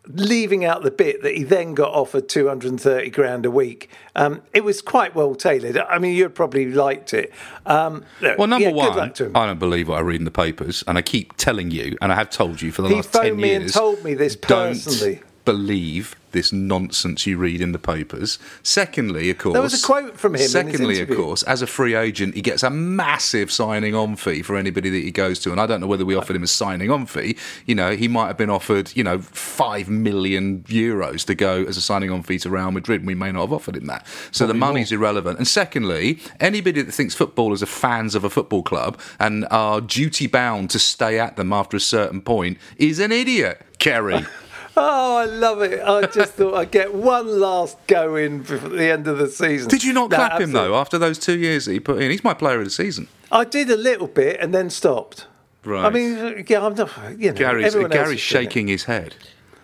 Leaving 0.05 0.65
out 0.65 0.83
the 0.83 0.91
bit 0.91 1.21
that 1.23 1.33
he 1.33 1.43
then 1.43 1.73
got 1.73 1.93
offered 1.93 2.27
230 2.27 3.09
grand 3.11 3.45
a 3.45 3.51
week, 3.51 3.89
um, 4.17 4.41
it 4.53 4.65
was 4.65 4.81
quite 4.81 5.15
well 5.15 5.33
tailored. 5.33 5.77
I 5.77 5.97
mean, 5.97 6.13
you'd 6.13 6.35
probably 6.35 6.69
liked 6.69 7.13
it. 7.13 7.31
Um, 7.65 8.03
look, 8.19 8.37
Well, 8.37 8.47
number 8.47 8.67
yeah, 8.67 8.73
one, 8.73 8.97
luck 8.97 9.13
to 9.15 9.27
him. 9.27 9.37
I 9.37 9.45
don't 9.45 9.59
believe 9.59 9.87
what 9.87 9.97
I 9.97 10.01
read 10.01 10.19
in 10.19 10.25
the 10.25 10.31
papers, 10.31 10.83
and 10.87 10.97
I 10.97 11.01
keep 11.03 11.37
telling 11.37 11.71
you, 11.71 11.97
and 12.01 12.11
I 12.11 12.15
have 12.15 12.29
told 12.29 12.61
you 12.61 12.73
for 12.73 12.81
the 12.81 12.89
He 12.89 12.95
last 12.95 13.13
ten 13.13 13.23
years. 13.23 13.23
He 13.23 13.29
phoned 13.29 13.41
me 13.41 13.53
and 13.53 13.73
told 13.73 14.03
me 14.03 14.13
this 14.13 14.35
personally. 14.35 15.15
Don't 15.15 15.32
believe 15.45 16.15
this 16.33 16.51
nonsense 16.51 17.25
you 17.25 17.37
read 17.37 17.61
in 17.61 17.71
the 17.71 17.79
papers. 17.79 18.37
Secondly, 18.61 19.29
of 19.29 19.37
course, 19.37 19.53
there 19.53 19.61
was 19.61 19.81
a 19.81 19.85
quote 19.85 20.19
from 20.19 20.35
him 20.35 20.47
Secondly, 20.47 20.99
of 20.99 21.09
course, 21.09 21.43
as 21.43 21.61
a 21.61 21.67
free 21.67 21.95
agent, 21.95 22.35
he 22.35 22.41
gets 22.41 22.63
a 22.63 22.69
massive 22.69 23.51
signing 23.51 23.95
on 23.95 24.15
fee 24.15 24.41
for 24.41 24.57
anybody 24.57 24.89
that 24.89 24.97
he 24.97 25.11
goes 25.11 25.39
to, 25.39 25.51
and 25.51 25.61
I 25.61 25.65
don't 25.65 25.79
know 25.79 25.87
whether 25.87 26.05
we 26.05 26.15
offered 26.15 26.35
him 26.35 26.43
a 26.43 26.47
signing 26.47 26.91
on 26.91 27.05
fee. 27.05 27.37
You 27.65 27.75
know, 27.75 27.95
he 27.95 28.07
might 28.07 28.27
have 28.27 28.37
been 28.37 28.49
offered, 28.49 28.91
you 28.95 29.03
know, 29.03 29.19
five 29.19 29.89
million 29.89 30.63
euros 30.63 31.25
to 31.25 31.35
go 31.35 31.63
as 31.63 31.77
a 31.77 31.81
signing 31.81 32.11
on 32.11 32.23
fee 32.23 32.39
to 32.39 32.49
Real 32.49 32.71
Madrid. 32.71 33.05
We 33.05 33.15
may 33.15 33.31
not 33.31 33.41
have 33.41 33.53
offered 33.53 33.77
him 33.77 33.85
that, 33.85 34.05
so 34.31 34.45
the 34.45 34.53
money's 34.53 34.91
irrelevant. 34.91 35.37
And 35.37 35.47
secondly, 35.47 36.19
anybody 36.39 36.81
that 36.81 36.91
thinks 36.91 37.13
footballers 37.13 37.63
are 37.63 37.67
fans 37.67 38.15
of 38.15 38.23
a 38.23 38.29
football 38.29 38.63
club 38.63 38.99
and 39.19 39.45
are 39.51 39.79
duty 39.79 40.27
bound 40.27 40.71
to 40.71 40.79
stay 40.79 41.19
at 41.19 41.37
them 41.37 41.53
after 41.53 41.77
a 41.77 41.79
certain 41.79 42.21
point 42.21 42.57
is 42.77 42.99
an 42.99 43.11
idiot, 43.11 43.61
Ceri. 43.77 44.27
Oh, 44.75 45.17
I 45.17 45.25
love 45.25 45.61
it. 45.61 45.81
I 45.81 46.07
just 46.07 46.33
thought 46.33 46.55
I'd 46.55 46.71
get 46.71 46.93
one 46.93 47.39
last 47.39 47.77
go 47.87 48.15
in 48.15 48.39
before 48.39 48.69
the 48.69 48.91
end 48.91 49.07
of 49.07 49.17
the 49.19 49.27
season. 49.27 49.69
Did 49.69 49.83
you 49.83 49.93
not 49.93 50.09
No, 50.09 50.15
clap 50.15 50.31
him 50.33 50.49
absolutely. 50.49 50.69
though 50.69 50.75
after 50.77 50.97
those 50.97 51.19
two 51.19 51.37
years 51.37 51.65
that 51.65 51.73
he 51.73 51.79
put 51.79 52.01
in? 52.01 52.09
He's 52.09 52.23
my 52.23 52.33
player 52.33 52.57
of 52.59 52.65
the 52.65 52.71
season. 52.71 53.07
I 53.31 53.43
did 53.43 53.69
a 53.69 53.77
little 53.77 54.07
bit 54.07 54.39
and 54.39 54.53
then 54.53 54.69
stopped. 54.69 55.27
Right. 55.63 55.85
I 55.85 55.89
mean, 55.91 56.43
yeah, 56.47 56.65
I'm 56.65 56.73
not, 56.75 56.89
you 57.19 57.29
know, 57.31 57.33
Garry's, 57.37 57.67
everyone 57.67 57.91
Garry's 57.91 58.13
is 58.15 58.19
shaking 58.19 58.67
his 58.67 58.83
head. 58.85 59.15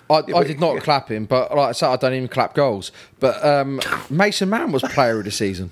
I, 0.10 0.24
I 0.36 0.44
did 0.44 0.60
not 0.60 0.82
clap 0.82 1.10
him, 1.10 1.26
but 1.26 1.56
like 1.56 1.70
I 1.70 1.72
said, 1.74 1.90
I 1.90 1.96
don't 1.98 2.14
even 2.14 2.28
clap 2.30 2.54
goals. 2.56 2.92
But 3.20 3.44
um, 3.46 3.80
Mason 4.10 4.50
Mount 4.50 4.72
was 4.72 4.82
player 4.84 5.20
of 5.20 5.26
the 5.26 5.32
season. 5.32 5.72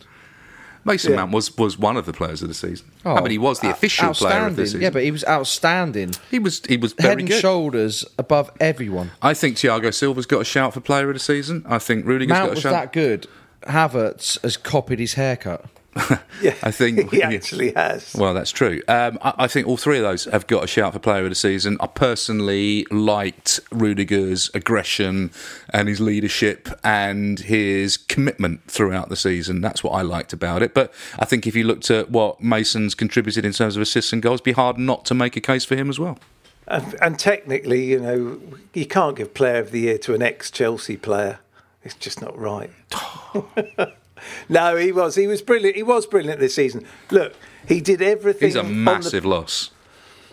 Mason 0.87 1.11
Yeah. 1.11 1.17
Mount 1.17 1.31
was, 1.33 1.55
was 1.57 1.77
one 1.77 1.97
of 1.97 2.05
the 2.07 2.13
players 2.13 2.41
of 2.41 2.47
the 2.47 2.53
season. 2.53 2.89
Oh, 3.05 3.15
I 3.15 3.21
mean, 3.21 3.31
he 3.31 3.37
was 3.37 3.59
the 3.59 3.69
official 3.69 4.13
player 4.13 4.47
of 4.47 4.55
the 4.55 4.65
season. 4.65 4.81
Yeah, 4.81 4.89
but 4.89 5.03
he 5.03 5.11
was 5.11 5.23
outstanding. 5.25 6.13
he 6.31 6.39
was 6.39 6.61
he 6.67 6.77
was 6.77 6.93
Head 6.93 7.01
very 7.03 7.21
and 7.21 7.27
good. 7.29 7.41
shoulders 7.41 8.05
above 8.17 8.49
everyone. 8.59 9.11
I 9.21 9.33
think 9.35 9.57
Thiago 9.57 9.93
Silva's 9.93 10.25
got 10.25 10.41
a 10.41 10.45
shout 10.45 10.73
for 10.73 10.79
player 10.81 11.09
of 11.09 11.13
the 11.15 11.19
season. 11.19 11.63
I 11.67 11.77
think 11.77 12.05
Rudiger's 12.05 12.29
Mount 12.37 12.49
got 12.51 12.57
a 12.57 12.61
shout. 12.61 12.71
Mount 12.73 12.81
was 12.85 12.93
that 12.93 12.93
good. 12.93 13.27
Havertz 13.71 14.41
has 14.43 14.57
copied 14.57 14.99
his 14.99 15.13
haircut. 15.15 15.65
Yeah, 16.41 16.53
I 16.61 16.69
think- 16.71 17.11
he 17.11 17.23
actually 17.23 17.73
has. 17.73 18.13
Well, 18.13 18.33
that's 18.33 18.51
true. 18.51 18.81
Um, 18.87 19.17
I, 19.21 19.33
I 19.39 19.47
think 19.47 19.67
all 19.67 19.77
three 19.77 19.97
of 19.97 20.03
those 20.03 20.25
have 20.25 20.45
got 20.45 20.63
a 20.63 20.67
shout 20.67 20.93
for 20.93 20.99
player 20.99 21.23
of 21.23 21.29
the 21.29 21.35
season. 21.35 21.77
I 21.79 21.87
personally 21.87 22.85
liked 22.91 23.59
Rudiger's 23.71 24.51
aggression 24.53 25.31
and 25.71 25.87
his 25.87 25.99
leadership 25.99 26.69
and 26.83 27.39
his 27.39 27.97
commitment 27.97 28.69
throughout 28.69 29.09
the 29.09 29.15
season. 29.15 29.61
That's 29.61 29.83
what 29.83 29.91
I 29.91 30.03
liked 30.03 30.31
about 30.31 30.61
it. 30.61 30.73
But 30.73 30.93
I 31.17 31.25
think 31.25 31.47
if 31.47 31.55
you 31.55 31.63
looked 31.63 31.89
at 31.89 32.11
what 32.11 32.41
Mason's 32.41 32.93
contributed 32.93 33.43
in 33.45 33.51
terms 33.53 33.75
of 33.75 33.81
assists 33.81 34.13
and 34.13 34.21
goals, 34.21 34.37
it'd 34.37 34.45
be 34.45 34.51
hard 34.51 34.77
not 34.77 35.05
to 35.05 35.15
make 35.15 35.35
a 35.35 35.41
case 35.41 35.65
for 35.65 35.75
him 35.75 35.89
as 35.89 35.99
well. 35.99 36.19
And, 36.67 36.95
and 37.01 37.17
technically, 37.17 37.85
you 37.85 37.99
know, 37.99 38.39
you 38.73 38.85
can't 38.85 39.15
give 39.15 39.33
Player 39.33 39.59
of 39.59 39.71
the 39.71 39.79
Year 39.81 39.97
to 39.99 40.13
an 40.13 40.21
ex-Chelsea 40.21 40.97
player. 40.97 41.39
It's 41.83 41.95
just 41.95 42.21
not 42.21 42.37
right. 42.37 42.69
no, 44.49 44.75
he 44.75 44.91
was. 44.91 45.15
He 45.15 45.27
was 45.27 45.41
brilliant. 45.41 45.75
He 45.75 45.83
was 45.83 46.05
brilliant 46.05 46.39
this 46.39 46.55
season. 46.55 46.85
Look, 47.11 47.33
he 47.67 47.81
did 47.81 48.01
everything. 48.01 48.47
He's 48.47 48.55
a 48.55 48.59
on 48.59 48.67
the- 48.67 48.73
massive 48.73 49.25
loss. 49.25 49.71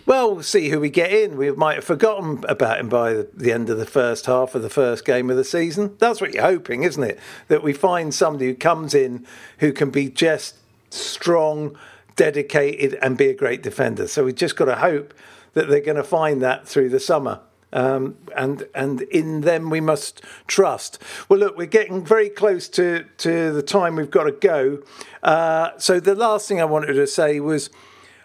Well, 0.07 0.35
we'll 0.35 0.43
see 0.43 0.69
who 0.69 0.81
we 0.81 0.91
get 0.91 1.11
in. 1.13 1.39
We 1.39 1.51
might 1.53 1.77
have 1.77 1.85
forgotten 1.85 2.45
about 2.47 2.79
him 2.79 2.91
by 2.91 3.15
the, 3.15 3.29
the 3.33 3.53
end 3.53 3.71
of 3.71 3.79
the 3.79 3.87
first 3.87 4.27
half 4.27 4.55
of 4.55 4.61
the 4.61 4.69
first 4.69 5.07
game 5.07 5.31
of 5.31 5.39
the 5.39 5.45
season. 5.45 5.97
That's 5.99 6.21
what 6.21 6.35
you're 6.35 6.43
hoping, 6.43 6.83
isn't 6.83 7.03
it? 7.03 7.19
That 7.49 7.63
we 7.63 7.73
find 7.73 8.13
somebody 8.13 8.49
who 8.49 8.55
comes 8.55 8.93
in 8.95 9.27
who 9.61 9.73
can 9.73 9.91
be 9.91 10.11
just 10.11 10.57
strong, 10.91 11.75
dedicated, 12.17 12.99
and 13.01 13.17
be 13.17 13.29
a 13.29 13.35
great 13.35 13.63
defender. 13.63 14.07
So 14.07 14.25
we've 14.25 14.35
just 14.35 14.57
got 14.57 14.67
to 14.67 14.77
hope 14.77 15.15
that 15.55 15.69
they're 15.69 15.81
going 15.81 15.97
to 15.97 16.05
find 16.05 16.43
that 16.43 16.69
through 16.69 16.91
the 16.91 17.01
summer. 17.01 17.41
Um, 17.75 18.17
and 18.35 18.67
and 18.75 19.03
in 19.03 19.43
them 19.43 19.69
we 19.69 19.81
must 19.81 20.23
trust. 20.47 21.03
Well, 21.29 21.41
look, 21.41 21.59
we're 21.59 21.67
getting 21.67 22.05
very 22.05 22.31
close 22.31 22.69
to, 22.71 23.05
to 23.19 23.53
the 23.53 23.63
time 23.63 23.97
we've 23.97 24.11
got 24.11 24.25
to 24.25 24.33
go. 24.33 24.83
Uh, 25.23 25.71
so 25.77 26.01
the 26.01 26.15
last 26.15 26.49
thing 26.49 26.61
I 26.61 26.65
wanted 26.65 26.95
to 26.95 27.07
say 27.07 27.41
was 27.41 27.69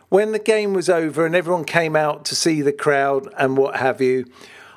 when 0.10 0.32
the 0.32 0.40
game 0.40 0.74
was 0.74 0.88
over 0.88 1.26
and 1.26 1.36
everyone 1.36 1.66
came 1.66 1.96
out 1.96 2.26
to 2.26 2.36
see 2.36 2.62
the 2.62 2.72
crowd 2.72 3.28
and 3.38 3.58
what 3.58 3.78
have 3.78 4.00
you, 4.02 4.26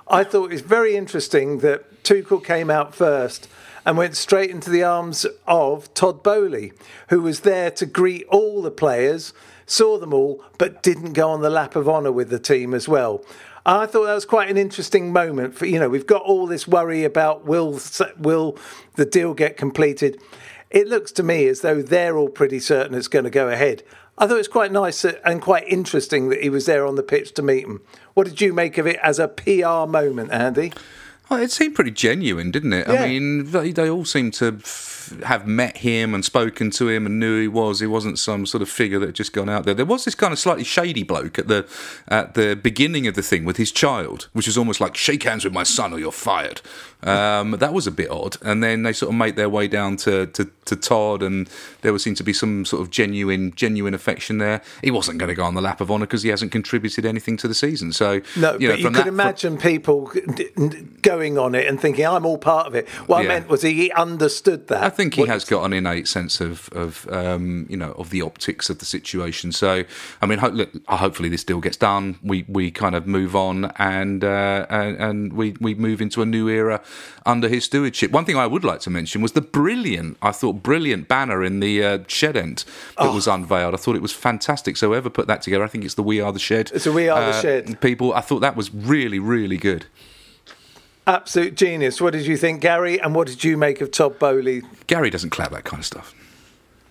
I 0.09 0.25
thought 0.25 0.47
it 0.47 0.53
was 0.53 0.61
very 0.63 0.97
interesting 0.97 1.59
that 1.59 2.03
Tuchel 2.03 2.45
came 2.45 2.71
out 2.71 2.95
first 2.95 3.49
and 3.85 3.97
went 3.97 4.17
straight 4.17 4.51
into 4.51 4.71
the 4.71 4.83
arms 4.83 5.27
of 5.47 5.93
Todd 5.95 6.23
Boehly, 6.23 6.73
who 7.09 7.23
was 7.23 7.41
there 7.41 7.71
to 7.73 7.87
greet 7.87 8.27
all 8.29 8.63
the 8.63 8.71
players, 8.71 9.33
saw 9.67 9.99
them 9.99 10.15
all, 10.15 10.45
but 10.59 10.83
didn't 10.83 11.15
go 11.15 11.31
on 11.31 11.41
the 11.41 11.51
lap 11.51 11.77
of 11.77 11.89
honour 11.89 12.13
with 12.13 12.31
the 12.31 12.39
team 12.39 12.75
as 12.75 12.89
well. 12.89 13.25
I 13.65 13.87
thought 13.87 14.07
that 14.07 14.15
was 14.15 14.25
quite 14.25 14.51
an 14.51 14.57
interesting 14.57 15.13
moment. 15.13 15.55
For 15.55 15.67
you 15.67 15.79
know, 15.79 15.89
we've 15.89 16.07
got 16.07 16.23
all 16.23 16.47
this 16.47 16.67
worry 16.67 17.05
about 17.05 17.45
will 17.45 17.81
will 18.19 18.59
the 18.97 19.05
deal 19.05 19.35
get 19.35 19.57
completed. 19.57 20.21
It 20.71 20.89
looks 20.89 21.13
to 21.13 21.23
me 21.23 21.47
as 21.47 21.61
though 21.61 21.83
they're 21.83 22.17
all 22.17 22.31
pretty 22.31 22.59
certain 22.59 22.95
it's 22.95 23.09
going 23.09 23.25
to 23.25 23.31
go 23.31 23.49
ahead. 23.49 23.83
I 24.19 24.27
thought 24.27 24.35
it 24.35 24.39
was 24.39 24.49
quite 24.49 24.73
nice 24.73 25.05
and 25.05 25.41
quite 25.41 25.69
interesting 25.69 26.29
that 26.29 26.43
he 26.43 26.51
was 26.51 26.67
there 26.67 26.87
on 26.87 26.97
the 26.97 27.03
pitch 27.03 27.35
to 27.35 27.43
meet 27.43 27.65
him. 27.65 27.83
What 28.15 28.27
did 28.27 28.41
you 28.41 28.53
make 28.53 28.79
of 28.79 28.87
it 28.87 28.99
as 29.03 29.19
a 29.19 29.29
PR 29.29 29.87
moment, 29.91 30.33
Andy? 30.33 30.73
Well, 31.29 31.41
it 31.41 31.51
seemed 31.51 31.75
pretty 31.75 31.93
genuine, 31.93 32.51
didn't 32.51 32.73
it? 32.75 32.87
Yeah. 32.89 33.03
I 33.03 33.09
mean, 33.09 33.51
they, 33.53 33.73
they 33.73 33.89
all 33.89 34.05
seemed 34.05 34.35
to 34.35 34.59
f- 34.63 35.19
have 35.25 35.47
met 35.47 35.79
him 35.79 36.15
and 36.15 36.25
spoken 36.25 36.71
to 36.73 36.89
him 36.89 37.07
and 37.07 37.19
knew 37.19 37.37
who 37.37 37.41
he 37.43 37.49
was. 37.49 37.81
He 37.81 37.87
wasn't 37.87 38.19
some 38.19 38.45
sort 38.45 38.61
of 38.61 38.69
figure 38.69 38.99
that 38.99 39.07
had 39.07 39.15
just 39.15 39.33
gone 39.33 39.49
out 39.49 39.65
there. 39.65 39.75
There 39.75 39.87
was 39.87 40.05
this 40.05 40.15
kind 40.15 40.33
of 40.33 40.39
slightly 40.39 40.65
shady 40.65 41.03
bloke 41.03 41.39
at 41.39 41.49
the 41.49 41.67
at 42.09 42.35
the 42.35 42.55
beginning 42.55 43.07
of 43.07 43.15
the 43.15 43.23
thing 43.23 43.45
with 43.45 43.57
his 43.57 43.73
child, 43.73 44.29
which 44.33 44.47
was 44.47 44.59
almost 44.59 44.81
like 44.81 44.97
"shake 44.97 45.23
hands 45.23 45.45
with 45.45 45.55
my 45.55 45.63
son 45.63 45.93
or 45.93 45.99
you're 45.99 46.13
fired." 46.13 46.61
Um, 47.05 47.53
that 47.53 47.73
was 47.73 47.87
a 47.87 47.91
bit 47.91 48.11
odd. 48.11 48.37
And 48.43 48.63
then 48.63 48.83
they 48.85 48.93
sort 48.93 49.11
of 49.13 49.17
made 49.19 49.37
their 49.37 49.49
way 49.49 49.69
down 49.69 49.97
to, 49.99 50.27
to, 50.27 50.49
to 50.67 50.77
Todd, 50.77 51.23
and 51.23 51.49
there 51.83 51.93
was 51.93 52.03
seemed 52.03 52.17
to 52.19 52.25
be 52.25 52.33
some 52.33 52.65
sort 52.65 52.83
of 52.83 52.91
genuine 52.91 53.53
genuine 53.55 53.95
affection 53.95 54.39
there. 54.39 54.61
He 54.83 54.91
wasn't 54.91 55.19
going 55.19 55.29
to 55.29 55.35
go 55.35 55.45
on 55.45 55.55
the 55.55 55.61
lap 55.61 55.81
of 55.81 55.91
honour 55.91 56.07
because 56.07 56.23
he 56.23 56.29
hasn't 56.31 56.53
contributed 56.53 57.05
anything 57.07 57.37
to 57.39 57.49
the 57.49 57.55
season. 57.55 57.93
So 57.93 58.21
No, 58.37 58.57
you 58.59 58.69
know, 58.69 58.75
but 58.75 58.81
you 58.81 58.87
could 58.87 58.95
that- 58.95 59.07
imagine 59.07 59.57
people 59.59 60.11
d- 60.13 60.49
d- 60.57 60.87
going 61.03 61.39
on 61.39 61.55
it 61.55 61.67
and 61.67 61.81
thinking, 61.81 62.07
I'm 62.07 62.27
all 62.27 62.39
part 62.39 62.67
of 62.67 62.75
it. 62.75 62.89
What 63.07 63.25
I 63.25 63.29
meant 63.29 63.49
was 63.49 63.63
he 63.63 63.91
understood 63.93 64.69
that. 64.69 64.83
I 64.83 64.89
think 64.91 65.15
he 65.15 65.21
What- 65.23 65.29
has 65.31 65.45
got 65.45 65.65
an 65.65 65.73
innate 65.73 66.09
sense 66.09 66.41
of, 66.41 66.69
of 66.73 67.09
um, 67.11 67.67
you 67.69 67.77
know, 67.77 67.93
of 67.93 68.11
the 68.11 68.23
optics 68.23 68.71
of 68.71 68.79
the 68.79 68.85
situation. 68.85 69.53
So, 69.53 69.85
I 70.21 70.27
mean, 70.27 70.39
ho- 70.39 70.49
look, 70.49 70.71
uh, 70.89 70.97
hopefully 70.97 71.29
this 71.29 71.45
deal 71.45 71.61
gets 71.61 71.77
done. 71.77 72.19
We 72.23 72.45
we 72.49 72.71
kind 72.71 72.95
of 72.95 73.07
move 73.07 73.35
on 73.37 73.73
and 73.77 74.23
uh, 74.25 74.67
and, 74.71 74.97
and 74.97 75.33
we 75.33 75.55
we 75.61 75.75
move 75.75 76.01
into 76.01 76.23
a 76.23 76.27
new 76.27 76.49
era 76.49 76.81
under 77.25 77.49
his 77.49 77.65
stewardship. 77.65 78.11
One 78.11 78.25
thing 78.25 78.37
I 78.37 78.47
would 78.47 78.65
like 78.65 78.81
to 78.81 78.91
mention 78.91 79.23
was 79.23 79.33
the 79.33 79.41
brilliant, 79.41 80.17
I 80.23 80.33
thought, 80.33 80.63
brilliant 80.63 81.09
banner 81.09 81.43
in 81.45 81.61
the 81.61 81.85
uh, 81.85 81.99
shed 82.09 82.37
end 82.37 82.65
that 82.99 83.07
Oh. 83.09 83.15
was 83.15 83.27
unveiled. 83.27 83.75
I 83.75 83.77
thought 83.77 83.97
it 83.97 84.03
was 84.03 84.13
fantastic. 84.13 84.77
So 84.77 84.89
whoever 84.89 85.11
put 85.11 85.27
that 85.29 85.43
together, 85.43 85.65
I 85.65 85.69
think 85.69 85.85
it's 85.85 85.95
the 85.95 86.03
We 86.03 86.21
Are 86.21 86.33
the 86.33 86.39
Shed. 86.39 86.71
It's 86.75 86.85
the 86.85 86.93
We 86.93 87.09
Are 87.09 87.21
the 87.21 87.37
uh, 87.37 87.41
Shed. 87.41 87.81
people. 87.81 88.13
I 88.15 88.21
thought 88.21 88.41
that 88.41 88.57
was 88.57 88.73
really 88.75 89.19
really 89.19 89.57
good. 89.57 89.87
Absolute 91.07 91.57
genius. 91.57 92.01
What 92.01 92.13
did 92.13 92.27
you 92.27 92.37
think, 92.37 92.61
Garry? 92.61 93.01
And 93.01 93.15
what 93.15 93.27
did 93.27 93.43
you 93.43 93.57
make 93.57 93.81
of 93.81 93.91
Todd 93.91 94.19
Boehly? 94.21 94.63
Garry 94.87 95.11
doesn't 95.11 95.31
clap 95.31 95.51
that 95.51 95.65
kind 95.65 95.81
of 95.81 95.87
stuff. 95.87 96.15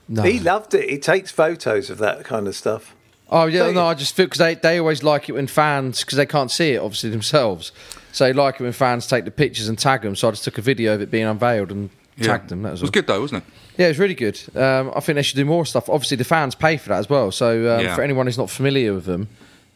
No. 0.10 0.24
He 0.24 0.38
loved 0.40 0.74
it. 0.74 0.90
He 0.90 0.98
takes 1.00 1.32
photos 1.32 1.90
of 1.90 1.98
that 2.00 2.26
kind 2.26 2.48
of 2.48 2.56
stuff. 2.56 2.94
Oh 3.32 3.46
yeah, 3.46 3.72
no? 3.72 3.86
I 3.86 3.94
just 3.94 4.16
feel 4.16 4.26
because 4.26 4.40
they, 4.40 4.56
they 4.56 4.78
always 4.80 5.04
like 5.04 5.30
it 5.30 5.34
when 5.34 5.48
fans 5.48 6.02
because 6.02 6.18
they 6.18 6.26
can't 6.26 6.52
see 6.52 6.72
it 6.72 6.82
obviously 6.82 7.10
themselves, 7.10 7.72
so 8.12 8.26
they 8.26 8.34
like 8.34 8.56
it 8.60 8.64
when 8.64 8.74
fans 8.74 9.08
take 9.08 9.26
the 9.26 9.32
pictures 9.32 9.70
and 9.70 9.80
tag 9.80 10.02
them. 10.02 10.16
So 10.16 10.28
I 10.28 10.32
just 10.32 10.44
took 10.44 10.58
a 10.58 10.62
video 10.62 10.94
of 10.96 11.02
it 11.02 11.10
being 11.12 11.26
unveiled 11.26 11.72
and 11.72 11.90
tagged 12.22 12.50
them. 12.50 12.64
That 12.64 12.72
was, 12.72 12.82
it 12.82 12.84
was 12.84 12.90
all. 12.90 12.92
good 12.94 13.08
though, 13.08 13.22
wasn't 13.22 13.44
it? 13.44 13.54
Yeah, 13.78 13.86
it 13.86 13.90
was 13.92 14.00
really 14.00 14.16
good. 14.16 14.38
Um, 14.56 14.92
I 14.94 15.00
think 15.00 15.16
they 15.16 15.22
should 15.22 15.38
do 15.38 15.46
more 15.46 15.66
stuff. 15.66 15.90
Obviously, 15.90 16.18
the 16.18 16.26
fans 16.26 16.56
pay 16.56 16.76
for 16.78 16.90
that 16.90 17.00
as 17.00 17.10
well. 17.10 17.32
So 17.32 17.76
um, 17.78 17.86
Yeah. 17.86 17.96
for 17.96 18.02
anyone 18.02 18.26
who's 18.28 18.38
not 18.38 18.50
familiar 18.50 18.94
with 18.94 19.06
them, 19.06 19.30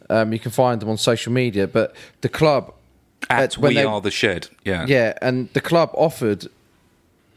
um, 0.09 0.33
you 0.33 0.39
can 0.39 0.51
find 0.51 0.81
them 0.81 0.89
on 0.89 0.97
social 0.97 1.31
media. 1.31 1.65
But 1.65 1.95
the 2.21 2.27
club, 2.29 2.73
At 3.29 3.57
uh, 3.57 3.61
when 3.61 3.69
We 3.69 3.75
they- 3.75 3.85
Are 3.85 4.01
the 4.01 4.11
Shed. 4.11 4.49
Yeah. 4.65 4.85
yeah, 4.85 5.17
and 5.21 5.47
the 5.53 5.61
club 5.61 5.91
offered 5.93 6.47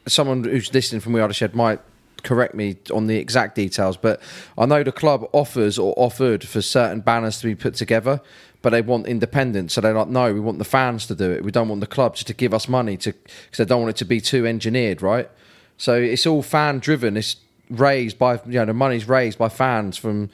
someone 0.05 0.43
who's 0.43 0.73
listening 0.73 0.99
from 0.99 1.13
We 1.13 1.21
Are 1.21 1.27
the 1.29 1.33
Shed 1.33 1.55
might 1.55 1.79
correct 2.23 2.53
me 2.53 2.77
on 2.93 3.07
the 3.07 3.17
exact 3.17 3.55
details, 3.55 3.97
but 3.97 4.21
I 4.57 4.65
know 4.65 4.83
the 4.83 4.91
club 4.91 5.27
offers 5.31 5.77
or 5.79 5.93
offered 5.97 6.43
for 6.43 6.61
certain 6.61 7.01
banners 7.01 7.39
to 7.39 7.47
be 7.47 7.55
put 7.55 7.75
together, 7.75 8.21
but 8.61 8.71
they 8.71 8.81
want 8.81 9.07
independence. 9.07 9.73
So 9.73 9.81
they're 9.81 9.93
like, 9.93 10.09
no, 10.09 10.33
we 10.33 10.39
want 10.39 10.59
the 10.59 10.65
fans 10.65 11.05
to 11.07 11.15
do 11.15 11.31
it. 11.31 11.43
We 11.43 11.51
don't 11.51 11.69
want 11.69 11.81
the 11.81 11.87
club 11.87 12.15
just 12.15 12.27
to 12.27 12.33
give 12.33 12.53
us 12.53 12.67
money 12.67 12.97
to 12.97 13.13
because 13.13 13.57
they 13.57 13.65
don't 13.65 13.81
want 13.81 13.91
it 13.91 13.97
to 13.97 14.05
be 14.05 14.19
too 14.19 14.45
engineered, 14.45 15.01
right? 15.01 15.29
So 15.77 15.95
it's 15.95 16.25
all 16.27 16.43
fan 16.43 16.79
driven. 16.79 17.15
It's 17.15 17.37
raised 17.69 18.17
by 18.17 18.33
you 18.45 18.53
know 18.53 18.65
the 18.65 18.73
money's 18.73 19.07
raised 19.07 19.37
by 19.37 19.47
fans 19.47 19.95
from 19.95 20.29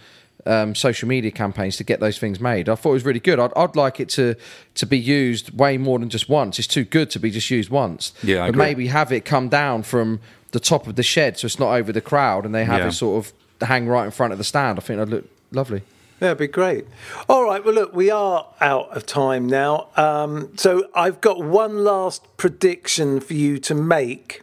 um, 0.45 0.75
social 0.75 1.07
media 1.07 1.31
campaigns 1.31 1.77
to 1.77 1.83
get 1.83 1.99
those 1.99 2.17
things 2.17 2.39
made. 2.39 2.69
I 2.69 2.75
thought 2.75 2.91
it 2.91 2.93
was 2.93 3.05
really 3.05 3.19
good. 3.19 3.39
I'd, 3.39 3.51
I'd 3.55 3.75
like 3.75 3.99
it 3.99 4.09
to 4.09 4.35
to 4.75 4.85
be 4.85 4.97
used 4.97 5.57
way 5.57 5.77
more 5.77 5.99
than 5.99 6.09
just 6.09 6.29
once. 6.29 6.59
It's 6.59 6.67
too 6.67 6.83
good 6.83 7.09
to 7.11 7.19
be 7.19 7.31
just 7.31 7.49
used 7.49 7.69
once. 7.69 8.13
Yeah, 8.23 8.43
I 8.43 8.47
but 8.47 8.49
agree. 8.49 8.65
maybe 8.65 8.87
have 8.87 9.11
it 9.11 9.25
come 9.25 9.49
down 9.49 9.83
from 9.83 10.19
the 10.55 10.59
top 10.59 10.87
of 10.87 10.95
the 10.95 11.03
shed 11.03 11.37
so 11.37 11.45
it's 11.45 11.59
not 11.59 11.73
over 11.73 11.91
the 11.91 12.01
crowd, 12.01 12.45
and 12.45 12.55
they 12.55 12.63
have 12.65 12.79
Yeah. 12.79 12.87
it 12.87 12.93
sort 12.93 13.25
of 13.25 13.67
hang 13.67 13.87
right 13.87 14.05
in 14.05 14.11
front 14.11 14.31
of 14.31 14.37
the 14.39 14.43
stand. 14.43 14.79
I 14.79 14.81
think 14.81 14.97
that'd 14.97 15.13
look 15.13 15.25
lovely. 15.51 15.81
That'd 16.19 16.37
be 16.37 16.47
great. 16.47 16.85
All 17.27 17.43
right. 17.43 17.63
Well, 17.63 17.73
look, 17.75 17.93
we 17.93 18.09
are 18.09 18.47
out 18.61 18.95
of 18.95 19.05
time 19.05 19.47
now. 19.47 19.87
Um, 19.97 20.55
so 20.57 20.87
I've 20.95 21.19
got 21.19 21.43
one 21.43 21.83
last 21.83 22.21
prediction 22.37 23.19
for 23.19 23.33
you 23.33 23.57
to 23.59 23.75
make. 23.75 24.41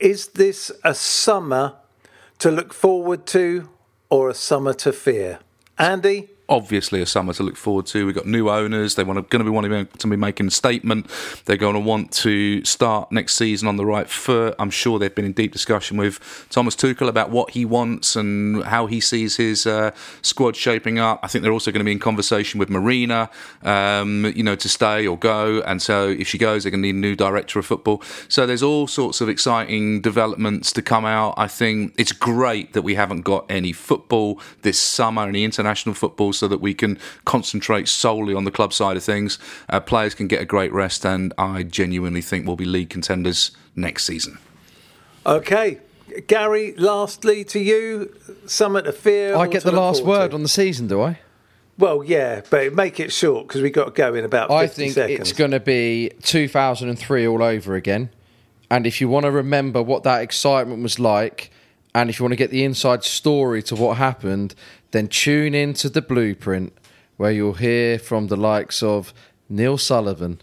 Is 0.00 0.26
this 0.28 0.72
a 0.82 0.92
summer 0.94 1.74
to 2.40 2.50
look 2.50 2.74
forward 2.74 3.26
to 3.26 3.68
or 4.10 4.28
a 4.28 4.34
summer 4.34 4.74
to 4.74 4.92
fear? 4.92 5.38
Andy? 5.78 6.30
Obviously, 6.48 7.00
a 7.00 7.06
summer 7.06 7.32
to 7.32 7.42
look 7.42 7.56
forward 7.56 7.86
to. 7.86 8.04
We've 8.04 8.14
got 8.14 8.26
new 8.26 8.50
owners. 8.50 8.94
They 8.94 9.04
want 9.04 9.30
going 9.30 9.40
to 9.40 9.44
be 9.44 9.50
wanting 9.50 9.86
to 9.86 10.06
be 10.06 10.16
making 10.16 10.48
a 10.48 10.50
statement. 10.50 11.06
They're 11.44 11.56
going 11.56 11.74
to 11.74 11.80
want 11.80 12.12
to 12.12 12.64
start 12.64 13.10
next 13.10 13.36
season 13.36 13.68
on 13.68 13.76
the 13.76 13.86
right 13.86 14.08
foot. 14.08 14.54
I'm 14.58 14.70
sure 14.70 14.98
they've 14.98 15.14
been 15.14 15.24
in 15.24 15.32
deep 15.32 15.52
discussion 15.52 15.96
with 15.96 16.46
Thomas 16.50 16.74
Tuchel 16.74 17.08
about 17.08 17.30
what 17.30 17.50
he 17.50 17.64
wants 17.64 18.16
and 18.16 18.64
how 18.64 18.86
he 18.86 19.00
sees 19.00 19.36
his 19.36 19.66
uh, 19.66 19.92
squad 20.20 20.56
shaping 20.56 20.98
up. 20.98 21.20
I 21.22 21.28
think 21.28 21.42
they're 21.42 21.52
also 21.52 21.70
going 21.70 21.80
to 21.80 21.84
be 21.84 21.92
in 21.92 21.98
conversation 21.98 22.58
with 22.58 22.68
Marina, 22.68 23.30
um, 23.62 24.30
you 24.34 24.42
know, 24.42 24.56
to 24.56 24.68
stay 24.68 25.06
or 25.06 25.16
go. 25.16 25.62
And 25.62 25.80
so, 25.80 26.08
if 26.08 26.28
she 26.28 26.38
goes, 26.38 26.64
they're 26.64 26.70
going 26.70 26.82
to 26.82 26.88
need 26.88 26.96
a 26.96 26.98
new 26.98 27.16
director 27.16 27.58
of 27.58 27.66
football. 27.66 28.02
So 28.28 28.46
there's 28.46 28.62
all 28.62 28.86
sorts 28.86 29.20
of 29.20 29.28
exciting 29.28 30.00
developments 30.00 30.72
to 30.72 30.82
come 30.82 31.04
out. 31.04 31.34
I 31.36 31.46
think 31.46 31.94
it's 31.96 32.12
great 32.12 32.72
that 32.72 32.82
we 32.82 32.94
haven't 32.94 33.22
got 33.22 33.46
any 33.50 33.72
football 33.72 34.40
this 34.62 34.78
summer, 34.78 35.22
any 35.22 35.44
international 35.44 35.94
football, 35.94 36.31
so 36.32 36.48
that 36.48 36.60
we 36.60 36.74
can 36.74 36.98
concentrate 37.24 37.88
solely 37.88 38.34
on 38.34 38.44
the 38.44 38.50
club 38.50 38.72
side 38.72 38.96
of 38.96 39.04
things. 39.04 39.38
Uh, 39.68 39.80
players 39.80 40.14
can 40.14 40.26
get 40.26 40.40
a 40.40 40.44
great 40.44 40.72
rest, 40.72 41.04
and 41.04 41.32
I 41.38 41.62
genuinely 41.62 42.22
think 42.22 42.46
we'll 42.46 42.56
be 42.56 42.64
league 42.64 42.90
contenders 42.90 43.50
next 43.76 44.04
season. 44.04 44.38
Okay. 45.24 45.78
Garry, 46.26 46.74
lastly 46.76 47.44
to 47.44 47.58
you, 47.58 48.14
summer 48.46 48.82
to 48.82 48.92
fear. 48.92 49.36
I 49.36 49.46
get 49.46 49.62
the 49.62 49.72
last 49.72 50.04
word 50.04 50.30
to? 50.30 50.34
on 50.34 50.42
the 50.42 50.48
season, 50.48 50.88
do 50.88 51.00
I? 51.00 51.18
Well, 51.78 52.04
yeah, 52.04 52.42
but 52.50 52.74
make 52.74 53.00
it 53.00 53.12
short 53.12 53.48
because 53.48 53.62
we've 53.62 53.72
got 53.72 53.86
to 53.86 53.90
go 53.92 54.14
in 54.14 54.24
about 54.24 54.50
50 54.50 54.54
I 54.54 54.66
think 54.66 54.92
seconds. 54.92 55.20
it's 55.20 55.32
going 55.32 55.52
to 55.52 55.60
be 55.60 56.10
2003 56.22 57.26
all 57.26 57.42
over 57.42 57.74
again. 57.74 58.10
And 58.70 58.86
if 58.86 59.00
you 59.00 59.08
want 59.08 59.24
to 59.24 59.30
remember 59.30 59.82
what 59.82 60.02
that 60.04 60.22
excitement 60.22 60.82
was 60.82 60.98
like, 60.98 61.50
and 61.94 62.08
if 62.08 62.18
you 62.18 62.24
want 62.24 62.32
to 62.32 62.36
get 62.36 62.50
the 62.50 62.64
inside 62.64 63.04
story 63.04 63.62
to 63.64 63.74
what 63.74 63.96
happened, 63.96 64.54
then 64.92 65.08
tune 65.08 65.54
in 65.54 65.74
to 65.74 65.88
the 65.88 66.02
blueprint 66.02 66.72
where 67.16 67.30
you'll 67.30 67.54
hear 67.54 67.98
from 67.98 68.28
the 68.28 68.36
likes 68.36 68.82
of 68.82 69.12
Neil 69.48 69.76
Sullivan 69.76 70.40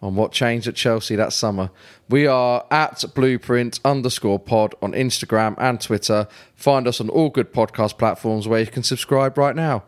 on 0.00 0.14
what 0.14 0.30
changed 0.30 0.68
at 0.68 0.74
Chelsea 0.76 1.16
that 1.16 1.32
summer. 1.32 1.70
We 2.08 2.26
are 2.26 2.64
at 2.70 3.04
blueprint 3.14 3.80
underscore 3.84 4.38
pod 4.38 4.74
on 4.80 4.92
Instagram 4.92 5.56
and 5.58 5.80
Twitter. 5.80 6.28
Find 6.54 6.86
us 6.86 7.00
on 7.00 7.08
all 7.08 7.30
good 7.30 7.52
podcast 7.52 7.98
platforms 7.98 8.46
where 8.46 8.60
you 8.60 8.66
can 8.66 8.82
subscribe 8.82 9.36
right 9.36 9.56
now. 9.56 9.84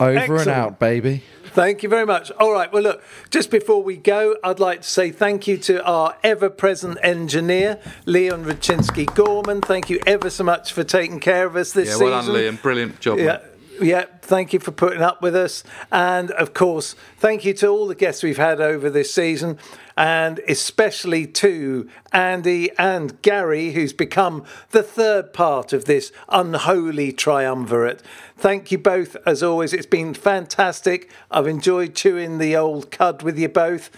Over 0.00 0.18
Excellent. 0.18 0.40
and 0.42 0.50
out, 0.50 0.78
baby. 0.78 1.22
Thank 1.52 1.84
you 1.84 1.88
very 1.88 2.04
much. 2.06 2.32
All 2.32 2.52
right. 2.52 2.72
Well, 2.72 2.82
look, 2.82 3.02
just 3.30 3.50
before 3.50 3.82
we 3.82 3.96
go, 3.96 4.36
I'd 4.42 4.58
like 4.58 4.82
to 4.82 4.88
say 4.88 5.12
thank 5.12 5.46
you 5.46 5.56
to 5.58 5.84
our 5.84 6.16
ever 6.24 6.50
present 6.50 6.98
engineer, 7.02 7.78
Leon 8.06 8.44
Raczynski 8.44 9.14
Gorman. 9.14 9.60
Thank 9.60 9.88
you 9.88 10.00
ever 10.04 10.30
so 10.30 10.42
much 10.42 10.72
for 10.72 10.82
taking 10.82 11.20
care 11.20 11.46
of 11.46 11.54
us 11.54 11.72
this 11.72 11.86
Yeah, 11.88 11.92
season. 11.94 12.06
well 12.10 12.22
done, 12.22 12.34
Liam. 12.34 12.60
Brilliant 12.62 12.98
job. 13.00 13.18
Yeah. 13.18 13.24
mate. 13.24 13.40
Yeah, 13.80 14.04
thank 14.22 14.52
you 14.52 14.60
for 14.60 14.70
putting 14.70 15.02
up 15.02 15.20
with 15.20 15.34
us. 15.34 15.64
And 15.90 16.30
of 16.32 16.54
course, 16.54 16.94
thank 17.18 17.44
you 17.44 17.52
to 17.54 17.66
all 17.68 17.86
the 17.88 17.96
guests 17.96 18.22
we've 18.22 18.36
had 18.36 18.60
over 18.60 18.88
this 18.88 19.12
season, 19.12 19.58
and 19.96 20.40
especially 20.48 21.26
to 21.26 21.88
Andy 22.12 22.70
and 22.78 23.20
Garry, 23.22 23.72
who's 23.72 23.92
become 23.92 24.44
the 24.70 24.82
third 24.82 25.32
part 25.32 25.72
of 25.72 25.84
this 25.84 26.12
unholy 26.28 27.12
triumvirate. 27.12 28.02
Thank 28.36 28.72
you 28.72 28.78
both, 28.78 29.16
as 29.24 29.42
always. 29.42 29.72
It's 29.72 29.86
been 29.86 30.14
fantastic. 30.14 31.10
I've 31.30 31.46
enjoyed 31.46 31.94
chewing 31.94 32.38
the 32.38 32.56
old 32.56 32.90
cud 32.90 33.22
with 33.22 33.38
you 33.38 33.48
both. 33.48 33.90